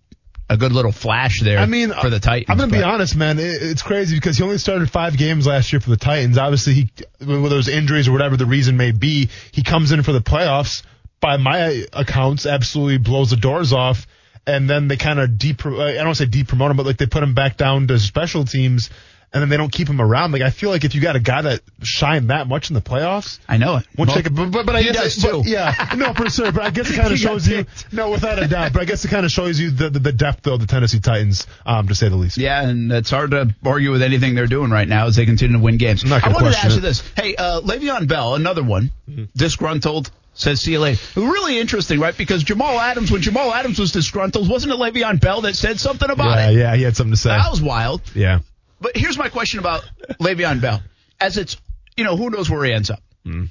a 0.49 0.57
good 0.57 0.71
little 0.71 0.91
flash 0.91 1.41
there. 1.41 1.57
I 1.59 1.65
mean, 1.65 1.91
for 1.91 2.09
the 2.09 2.19
Titans. 2.19 2.45
I'm 2.49 2.57
gonna 2.57 2.71
be 2.71 2.84
honest, 2.84 3.15
man. 3.15 3.39
It, 3.39 3.43
it's 3.61 3.82
crazy 3.82 4.15
because 4.15 4.38
he 4.38 4.43
only 4.43 4.57
started 4.57 4.89
five 4.89 5.17
games 5.17 5.47
last 5.47 5.71
year 5.73 5.80
for 5.80 5.89
the 5.89 5.97
Titans. 5.97 6.38
Obviously, 6.38 6.73
he 6.73 6.89
whether 7.19 7.55
it 7.55 7.57
was 7.57 7.67
injuries 7.67 8.07
or 8.07 8.11
whatever 8.11 8.38
the 8.38 8.45
reason 8.45 8.78
may 8.78 8.91
be, 8.91 9.30
he 9.51 9.63
comes 9.63 9.91
in 9.91 10.03
for 10.03 10.11
the 10.11 10.21
playoffs. 10.21 10.84
By 11.21 11.38
my 11.38 11.86
accounts, 11.93 12.45
absolutely 12.45 12.97
blows 12.97 13.32
the 13.32 13.38
doors 13.38 13.73
off, 13.73 14.05
and 14.45 14.69
then 14.69 14.88
they 14.88 14.97
kind 14.97 15.19
of 15.19 15.38
deep. 15.39 15.65
I 15.65 15.93
don't 15.93 16.05
want 16.05 16.17
to 16.17 16.26
say 16.26 16.30
depromote 16.30 16.69
him, 16.71 16.78
but 16.78 16.86
like 16.86 16.97
they 16.97 17.07
put 17.07 17.23
him 17.23 17.34
back 17.34 17.57
down 17.57 17.88
to 17.88 17.97
special 17.97 18.45
teams. 18.45 18.89
And 19.36 19.41
then 19.41 19.49
they 19.49 19.57
don't 19.57 19.71
keep 19.71 19.88
him 19.89 19.99
around. 20.01 20.31
Like 20.31 20.41
I 20.41 20.49
feel 20.49 20.69
like 20.69 20.86
if 20.86 20.95
you 20.95 21.01
got 21.01 21.15
a 21.17 21.19
guy 21.19 21.41
that 21.43 21.61
shined 21.83 22.29
that 22.29 22.47
much 22.47 22.69
in 22.69 22.73
the 22.73 22.81
playoffs, 22.81 23.38
I 23.49 23.57
know 23.57 23.75
it. 23.75 23.86
Well, 23.97 24.07
take 24.07 24.25
it, 24.25 24.33
but, 24.33 24.49
but, 24.49 24.65
but 24.65 24.75
I 24.75 24.81
guess 24.81 25.17
it- 25.17 25.21
but- 25.23 25.43
too. 25.43 25.49
yeah, 25.49 25.93
no, 25.97 26.13
for 26.13 26.29
sure. 26.29 26.51
But 26.53 26.63
I 26.63 26.69
guess 26.71 26.89
it 26.89 26.95
kind 26.99 27.11
of 27.11 27.19
shows 27.19 27.45
you, 27.47 27.65
no, 27.91 28.09
without 28.11 28.41
a 28.41 28.47
doubt. 28.47 28.71
But 28.73 28.81
I 28.81 28.86
guess 28.86 29.03
it 29.03 29.09
kind 29.09 29.25
of 29.25 29.31
shows 29.31 29.59
you 29.59 29.71
the, 29.71 29.89
the, 29.89 29.99
the 29.99 30.11
depth 30.13 30.47
of 30.47 30.59
the 30.61 30.67
Tennessee 30.67 31.01
Titans, 31.01 31.45
um, 31.65 31.88
to 31.89 31.95
say 31.95 32.07
the 32.09 32.15
least. 32.15 32.38
Yeah, 32.38 32.61
and 32.67 32.91
it's 32.91 33.09
hard 33.11 33.31
to 33.31 33.53
argue 33.65 33.91
with 33.91 34.01
anything 34.01 34.33
they're 34.36 34.47
doing 34.47 34.71
right 34.71 34.88
now 34.88 35.07
as 35.07 35.17
they 35.17 35.25
continue 35.25 35.57
to 35.57 35.61
win 35.63 35.77
games. 35.77 36.03
Gonna 36.03 36.33
wanted 36.33 36.51
to 36.53 36.57
ask 36.57 36.69
you 36.71 36.77
it. 36.77 36.81
this. 36.81 37.03
Hey, 37.15 37.36
uh, 37.36 37.59
Le'Veon 37.61 38.07
Bell, 38.07 38.36
another 38.36 38.63
one, 38.63 38.91
disgruntled, 39.36 40.09
says 40.33 40.61
see 40.61 40.71
you 40.73 40.79
later. 40.79 40.99
Really 41.15 41.59
interesting, 41.59 41.99
right? 41.99 42.15
Because 42.17 42.43
Jamal 42.43 42.79
Adams, 42.79 43.11
when 43.11 43.21
Jamal 43.21 43.53
Adams 43.53 43.79
was 43.79 43.91
disgruntled, 43.91 44.49
wasn't 44.49 44.73
it 44.73 44.77
Le'Veon 44.79 45.19
Bell 45.19 45.41
that 45.41 45.55
said 45.55 45.79
something 45.79 46.09
about 46.09 46.38
Yeah, 46.38 46.49
it? 46.49 46.55
yeah, 46.57 46.75
he 46.75 46.83
had 46.83 46.95
something 46.95 47.13
to 47.13 47.17
say. 47.17 47.29
That 47.29 47.51
was 47.51 47.61
wild. 47.61 48.01
yeah. 48.15 48.39
But 48.80 48.95
here's 48.95 49.17
my 49.17 49.30
question 49.30 49.59
about 49.59 49.84
Le'Veon 50.19 50.61
Bell. 50.61 50.82
As 51.19 51.38
it's, 51.38 51.57
you 51.95 52.03
know, 52.03 52.17
who 52.17 52.30
knows 52.30 52.49
where 52.49 52.63
he 52.63 52.73
ends 52.73 52.89
up. 52.89 53.01
Hmm. 53.23 53.45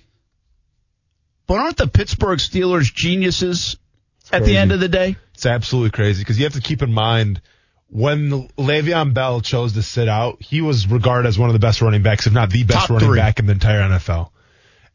But 1.46 1.58
aren't 1.58 1.76
the 1.76 1.88
Pittsburgh 1.88 2.38
Steelers 2.38 2.92
geniuses 2.92 3.76
at 4.32 4.44
the 4.44 4.56
end 4.56 4.72
of 4.72 4.80
the 4.80 4.88
day? 4.88 5.16
It's 5.34 5.46
absolutely 5.46 5.90
crazy 5.90 6.22
because 6.22 6.38
you 6.38 6.44
have 6.44 6.54
to 6.54 6.60
keep 6.60 6.82
in 6.82 6.92
mind 6.92 7.42
when 7.88 8.48
Le'Veon 8.48 9.14
Bell 9.14 9.40
chose 9.40 9.74
to 9.74 9.82
sit 9.82 10.08
out, 10.08 10.42
he 10.42 10.60
was 10.60 10.88
regarded 10.88 11.28
as 11.28 11.38
one 11.38 11.48
of 11.48 11.52
the 11.52 11.58
best 11.58 11.80
running 11.82 12.02
backs, 12.02 12.26
if 12.26 12.32
not 12.32 12.50
the 12.50 12.64
best 12.64 12.80
Top 12.80 12.90
running 12.90 13.08
three. 13.08 13.18
back 13.18 13.38
in 13.38 13.46
the 13.46 13.52
entire 13.52 13.82
NFL. 13.82 14.30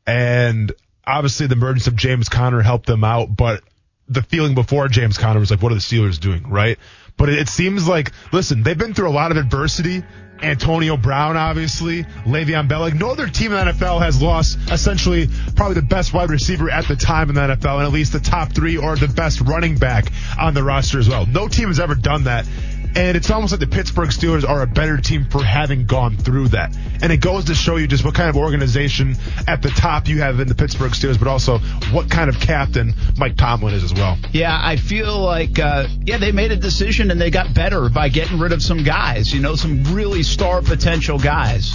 And 0.05 0.71
obviously 1.05 1.47
the 1.47 1.55
emergence 1.55 1.87
of 1.87 1.95
James 1.95 2.29
Conner 2.29 2.61
helped 2.61 2.87
them 2.87 3.03
out, 3.03 3.35
but 3.35 3.63
the 4.07 4.23
feeling 4.23 4.55
before 4.55 4.87
James 4.87 5.17
Conner 5.17 5.39
was 5.39 5.51
like, 5.51 5.61
what 5.61 5.71
are 5.71 5.75
the 5.75 5.81
Steelers 5.81 6.19
doing, 6.19 6.49
right? 6.49 6.79
But 7.19 7.29
it, 7.29 7.49
seems 7.49 7.87
like, 7.87 8.13
listen, 8.31 8.63
they've 8.63 8.77
been 8.77 8.93
through 8.93 9.09
a 9.09 9.11
lot 9.11 9.29
of 9.29 9.37
adversity. 9.37 10.03
Antonio 10.41 10.95
Brown, 10.95 11.35
obviously, 11.35 12.05
Le'Veon 12.25 12.69
Bell. 12.69 12.79
Like 12.79 12.93
no 12.93 13.11
other 13.11 13.27
team 13.27 13.51
in 13.51 13.65
the 13.65 13.73
NFL 13.73 14.01
has 14.01 14.21
lost 14.21 14.57
essentially 14.71 15.27
probably 15.55 15.75
the 15.75 15.81
best 15.81 16.13
wide 16.13 16.29
receiver 16.29 16.71
at 16.71 16.87
the 16.87 16.95
time 16.95 17.27
in 17.27 17.35
the 17.35 17.41
NFL, 17.41 17.75
and 17.75 17.83
at 17.83 17.91
least 17.91 18.13
the 18.13 18.21
top 18.21 18.53
three 18.53 18.77
or 18.77 18.95
the 18.95 19.09
best 19.09 19.41
running 19.41 19.75
back 19.75 20.09
on 20.39 20.53
the 20.53 20.63
roster 20.63 20.97
as 20.97 21.09
well. 21.09 21.25
No 21.25 21.49
team 21.49 21.67
has 21.67 21.79
ever 21.81 21.93
done 21.93 22.23
that. 22.23 22.47
And 22.95 23.15
it's 23.15 23.29
almost 23.29 23.51
like 23.51 23.59
the 23.59 23.67
Pittsburgh 23.67 24.09
Steelers 24.09 24.47
are 24.47 24.61
a 24.61 24.67
better 24.67 24.97
team 24.97 25.25
for 25.25 25.43
having 25.43 25.85
gone 25.85 26.17
through 26.17 26.49
that. 26.49 26.75
And 27.01 27.11
it 27.11 27.17
goes 27.17 27.45
to 27.45 27.55
show 27.55 27.75
you 27.77 27.87
just 27.87 28.03
what 28.03 28.15
kind 28.15 28.29
of 28.29 28.35
organization 28.35 29.15
at 29.47 29.61
the 29.61 29.69
top 29.69 30.07
you 30.07 30.21
have 30.21 30.39
in 30.39 30.47
the 30.47 30.55
Pittsburgh 30.55 30.91
Steelers, 30.91 31.19
but 31.19 31.27
also 31.27 31.59
what 31.91 32.09
kind 32.09 32.29
of 32.29 32.39
captain 32.39 32.93
Mike 33.17 33.37
Tomlin 33.37 33.73
is 33.73 33.83
as 33.83 33.93
well. 33.93 34.17
Yeah, 34.31 34.59
I 34.61 34.75
feel 34.75 35.19
like 35.19 35.59
uh, 35.59 35.87
yeah 36.03 36.17
they 36.17 36.31
made 36.31 36.51
a 36.51 36.57
decision 36.57 37.11
and 37.11 37.19
they 37.19 37.29
got 37.29 37.53
better 37.53 37.89
by 37.89 38.09
getting 38.09 38.39
rid 38.39 38.51
of 38.51 38.61
some 38.61 38.83
guys. 38.83 39.33
You 39.33 39.41
know, 39.41 39.55
some 39.55 39.83
really 39.93 40.23
star 40.23 40.61
potential 40.61 41.19
guys. 41.19 41.73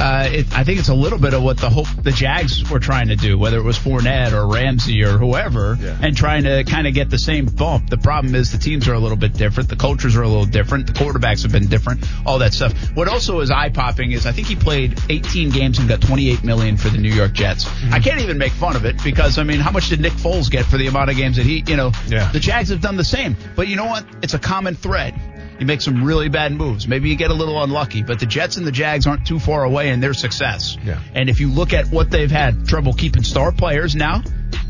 Uh, 0.00 0.28
it, 0.32 0.46
I 0.56 0.64
think 0.64 0.78
it's 0.78 0.88
a 0.88 0.94
little 0.94 1.18
bit 1.18 1.34
of 1.34 1.42
what 1.42 1.58
the 1.58 1.68
hope 1.68 1.86
the 2.02 2.10
Jags 2.10 2.68
were 2.70 2.78
trying 2.78 3.08
to 3.08 3.16
do, 3.16 3.38
whether 3.38 3.58
it 3.58 3.62
was 3.62 3.78
Fournette 3.78 4.32
or 4.32 4.46
Ramsey 4.46 5.04
or 5.04 5.18
whoever, 5.18 5.76
and 6.02 6.16
trying 6.16 6.44
to 6.44 6.64
kind 6.64 6.86
of 6.86 6.94
get 6.94 7.10
the 7.10 7.18
same 7.18 7.44
bump. 7.44 7.90
The 7.90 7.98
problem 7.98 8.34
is 8.34 8.50
the 8.50 8.56
teams 8.58 8.88
are 8.88 8.94
a 8.94 8.98
little 8.98 9.18
bit 9.18 9.34
different, 9.34 9.68
the 9.68 9.76
cultures 9.76 10.16
are 10.16 10.22
a 10.22 10.28
little 10.28 10.46
different, 10.46 10.86
the 10.86 10.94
quarterbacks 10.94 11.42
have 11.42 11.52
been 11.52 11.66
different, 11.68 12.04
all 12.24 12.38
that 12.38 12.54
stuff. 12.54 12.72
What 12.96 13.08
also 13.08 13.40
is 13.40 13.50
eye 13.50 13.68
popping 13.68 14.12
is 14.12 14.24
I 14.24 14.32
think 14.32 14.46
he 14.46 14.56
played 14.56 14.98
18 15.10 15.50
games 15.50 15.78
and 15.78 15.86
got 15.88 16.00
28 16.00 16.44
million 16.44 16.78
for 16.78 16.88
the 16.88 16.98
New 16.98 17.12
York 17.12 17.32
Jets. 17.34 17.66
I 17.92 18.00
can't 18.00 18.20
even 18.20 18.38
make 18.38 18.52
fun 18.52 18.76
of 18.76 18.86
it 18.86 19.02
because 19.04 19.36
I 19.38 19.42
mean, 19.42 19.60
how 19.60 19.70
much 19.70 19.90
did 19.90 20.00
Nick 20.00 20.14
Foles 20.14 20.50
get 20.50 20.64
for 20.64 20.78
the 20.78 20.86
amount 20.86 21.10
of 21.10 21.16
games 21.16 21.36
that 21.36 21.44
he, 21.44 21.62
you 21.66 21.76
know, 21.76 21.92
Yeah. 22.08 22.32
the 22.32 22.40
Jags 22.40 22.70
have 22.70 22.80
done 22.80 22.96
the 22.96 23.04
same. 23.04 23.36
But 23.54 23.68
you 23.68 23.76
know 23.76 23.86
what? 23.86 24.06
It's 24.22 24.34
a 24.34 24.38
common 24.38 24.74
thread. 24.76 25.14
You 25.60 25.66
make 25.66 25.82
some 25.82 26.02
really 26.02 26.30
bad 26.30 26.52
moves. 26.52 26.88
Maybe 26.88 27.10
you 27.10 27.16
get 27.16 27.30
a 27.30 27.34
little 27.34 27.62
unlucky, 27.62 28.02
but 28.02 28.18
the 28.18 28.24
Jets 28.24 28.56
and 28.56 28.66
the 28.66 28.72
Jags 28.72 29.06
aren't 29.06 29.26
too 29.26 29.38
far 29.38 29.62
away 29.62 29.90
in 29.90 30.00
their 30.00 30.14
success. 30.14 30.78
Yeah. 30.82 30.98
And 31.14 31.28
if 31.28 31.38
you 31.38 31.50
look 31.52 31.74
at 31.74 31.88
what 31.88 32.10
they've 32.10 32.30
had 32.30 32.66
trouble 32.66 32.94
keeping 32.94 33.22
star 33.22 33.52
players 33.52 33.94
now, 33.94 34.22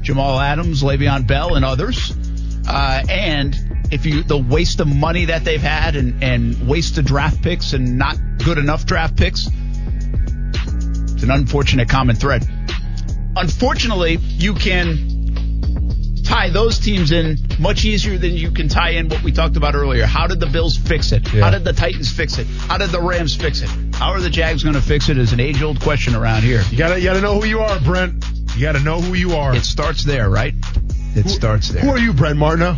Jamal 0.02 0.40
Adams, 0.40 0.82
Le'Veon 0.82 1.28
Bell, 1.28 1.54
and 1.54 1.64
others, 1.64 2.12
uh, 2.66 3.04
and 3.08 3.56
if 3.92 4.04
you 4.04 4.24
the 4.24 4.36
waste 4.36 4.80
of 4.80 4.88
money 4.88 5.26
that 5.26 5.44
they've 5.44 5.62
had 5.62 5.94
and 5.94 6.24
and 6.24 6.68
waste 6.68 6.98
of 6.98 7.04
draft 7.04 7.40
picks 7.40 7.72
and 7.72 7.96
not 7.96 8.16
good 8.44 8.58
enough 8.58 8.84
draft 8.84 9.16
picks, 9.16 9.46
it's 9.46 11.22
an 11.22 11.30
unfortunate 11.30 11.88
common 11.88 12.16
thread. 12.16 12.44
Unfortunately, 13.36 14.16
you 14.16 14.54
can 14.54 15.09
tie 16.30 16.48
those 16.48 16.78
teams 16.78 17.10
in 17.10 17.36
much 17.58 17.84
easier 17.84 18.16
than 18.16 18.32
you 18.32 18.52
can 18.52 18.68
tie 18.68 18.90
in 18.90 19.08
what 19.08 19.22
we 19.22 19.32
talked 19.32 19.56
about 19.56 19.74
earlier. 19.74 20.06
How 20.06 20.28
did 20.28 20.38
the 20.38 20.46
Bills 20.46 20.76
fix 20.76 21.10
it? 21.12 21.32
Yeah. 21.32 21.42
How 21.42 21.50
did 21.50 21.64
the 21.64 21.72
Titans 21.72 22.10
fix 22.10 22.38
it? 22.38 22.46
How 22.46 22.78
did 22.78 22.90
the 22.90 23.00
Rams 23.00 23.34
fix 23.34 23.62
it? 23.62 23.70
How 23.94 24.12
are 24.12 24.20
the 24.20 24.30
Jags 24.30 24.62
going 24.62 24.76
to 24.76 24.80
fix 24.80 25.08
it? 25.08 25.18
Is 25.18 25.32
an 25.32 25.40
age 25.40 25.60
old 25.60 25.80
question 25.80 26.14
around 26.14 26.42
here. 26.42 26.62
You 26.70 26.78
gotta, 26.78 26.98
you 26.98 27.04
gotta 27.04 27.20
know 27.20 27.40
who 27.40 27.46
you 27.46 27.60
are, 27.60 27.80
Brent. 27.80 28.24
You 28.54 28.62
gotta 28.62 28.80
know 28.80 29.00
who 29.00 29.14
you 29.14 29.32
are. 29.32 29.54
It 29.54 29.64
starts 29.64 30.04
there, 30.04 30.30
right? 30.30 30.54
It 31.16 31.28
starts 31.28 31.70
there. 31.70 31.82
Who 31.82 31.90
are 31.90 31.98
you, 31.98 32.12
Brent 32.12 32.38
Martineau? 32.38 32.76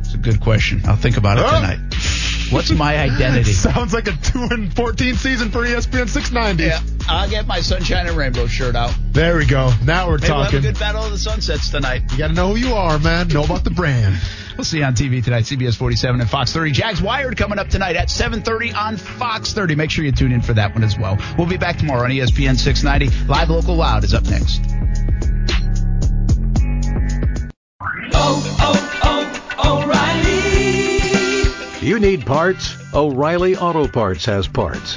It's 0.00 0.14
a 0.14 0.18
good 0.18 0.40
question. 0.40 0.82
I'll 0.84 0.96
think 0.96 1.16
about 1.16 1.38
it 1.38 1.42
tonight. 1.42 2.52
What's 2.52 2.70
my 2.70 2.98
identity? 2.98 3.52
Sounds 3.54 3.92
like 3.92 4.06
a 4.06 4.12
2 4.12 4.48
and 4.50 4.74
14 4.74 5.14
season 5.14 5.50
for 5.50 5.64
ESPN 5.64 6.08
690. 6.08 6.62
Yeah, 6.62 6.80
I'll 7.08 7.28
get 7.30 7.46
my 7.46 7.60
sunshine 7.60 8.06
and 8.08 8.16
rainbow 8.16 8.46
shirt 8.46 8.74
out. 8.74 8.92
There 9.12 9.36
we 9.36 9.46
go. 9.46 9.72
Now 9.84 10.08
we're 10.08 10.18
Maybe 10.18 10.28
we'll 10.32 10.38
have 10.42 10.48
a 10.48 10.56
talking. 10.56 10.62
good 10.62 10.78
battle 10.78 11.04
of 11.04 11.10
the 11.12 11.18
sunsets 11.18 11.70
tonight. 11.70 12.02
You 12.12 12.18
gotta 12.18 12.34
know 12.34 12.48
who 12.54 12.56
you 12.56 12.74
are, 12.74 12.98
man. 12.98 13.28
Know 13.28 13.44
about 13.44 13.62
the 13.64 13.70
brand. 13.70 14.16
We'll 14.56 14.64
see 14.64 14.78
you 14.78 14.84
on 14.84 14.94
TV 14.94 15.22
tonight, 15.22 15.44
CBS 15.44 15.76
47 15.76 16.20
and 16.20 16.28
Fox 16.30 16.52
30. 16.52 16.70
Jags 16.72 17.02
Wired 17.02 17.36
coming 17.36 17.58
up 17.58 17.68
tonight 17.68 17.94
at 17.96 18.08
7:30 18.10 18.72
on 18.74 18.96
Fox 18.96 19.52
30. 19.52 19.74
Make 19.76 19.90
sure 19.90 20.04
you 20.04 20.12
tune 20.12 20.32
in 20.32 20.40
for 20.40 20.54
that 20.54 20.74
one 20.74 20.82
as 20.82 20.98
well. 20.98 21.18
We'll 21.36 21.46
be 21.46 21.58
back 21.58 21.76
tomorrow 21.78 22.04
on 22.04 22.10
ESPN 22.10 22.56
690. 22.58 23.26
Live 23.28 23.50
Local 23.50 23.76
Loud 23.76 24.02
is 24.04 24.14
up 24.14 24.24
next. 24.24 24.62
Oh, 28.18 28.56
oh, 28.60 29.50
oh, 29.62 29.82
O'Reilly. 31.80 31.86
You 31.86 32.00
need 32.00 32.24
parts? 32.26 32.74
O'Reilly 32.94 33.56
Auto 33.56 33.86
Parts 33.86 34.24
has 34.24 34.48
parts. 34.48 34.96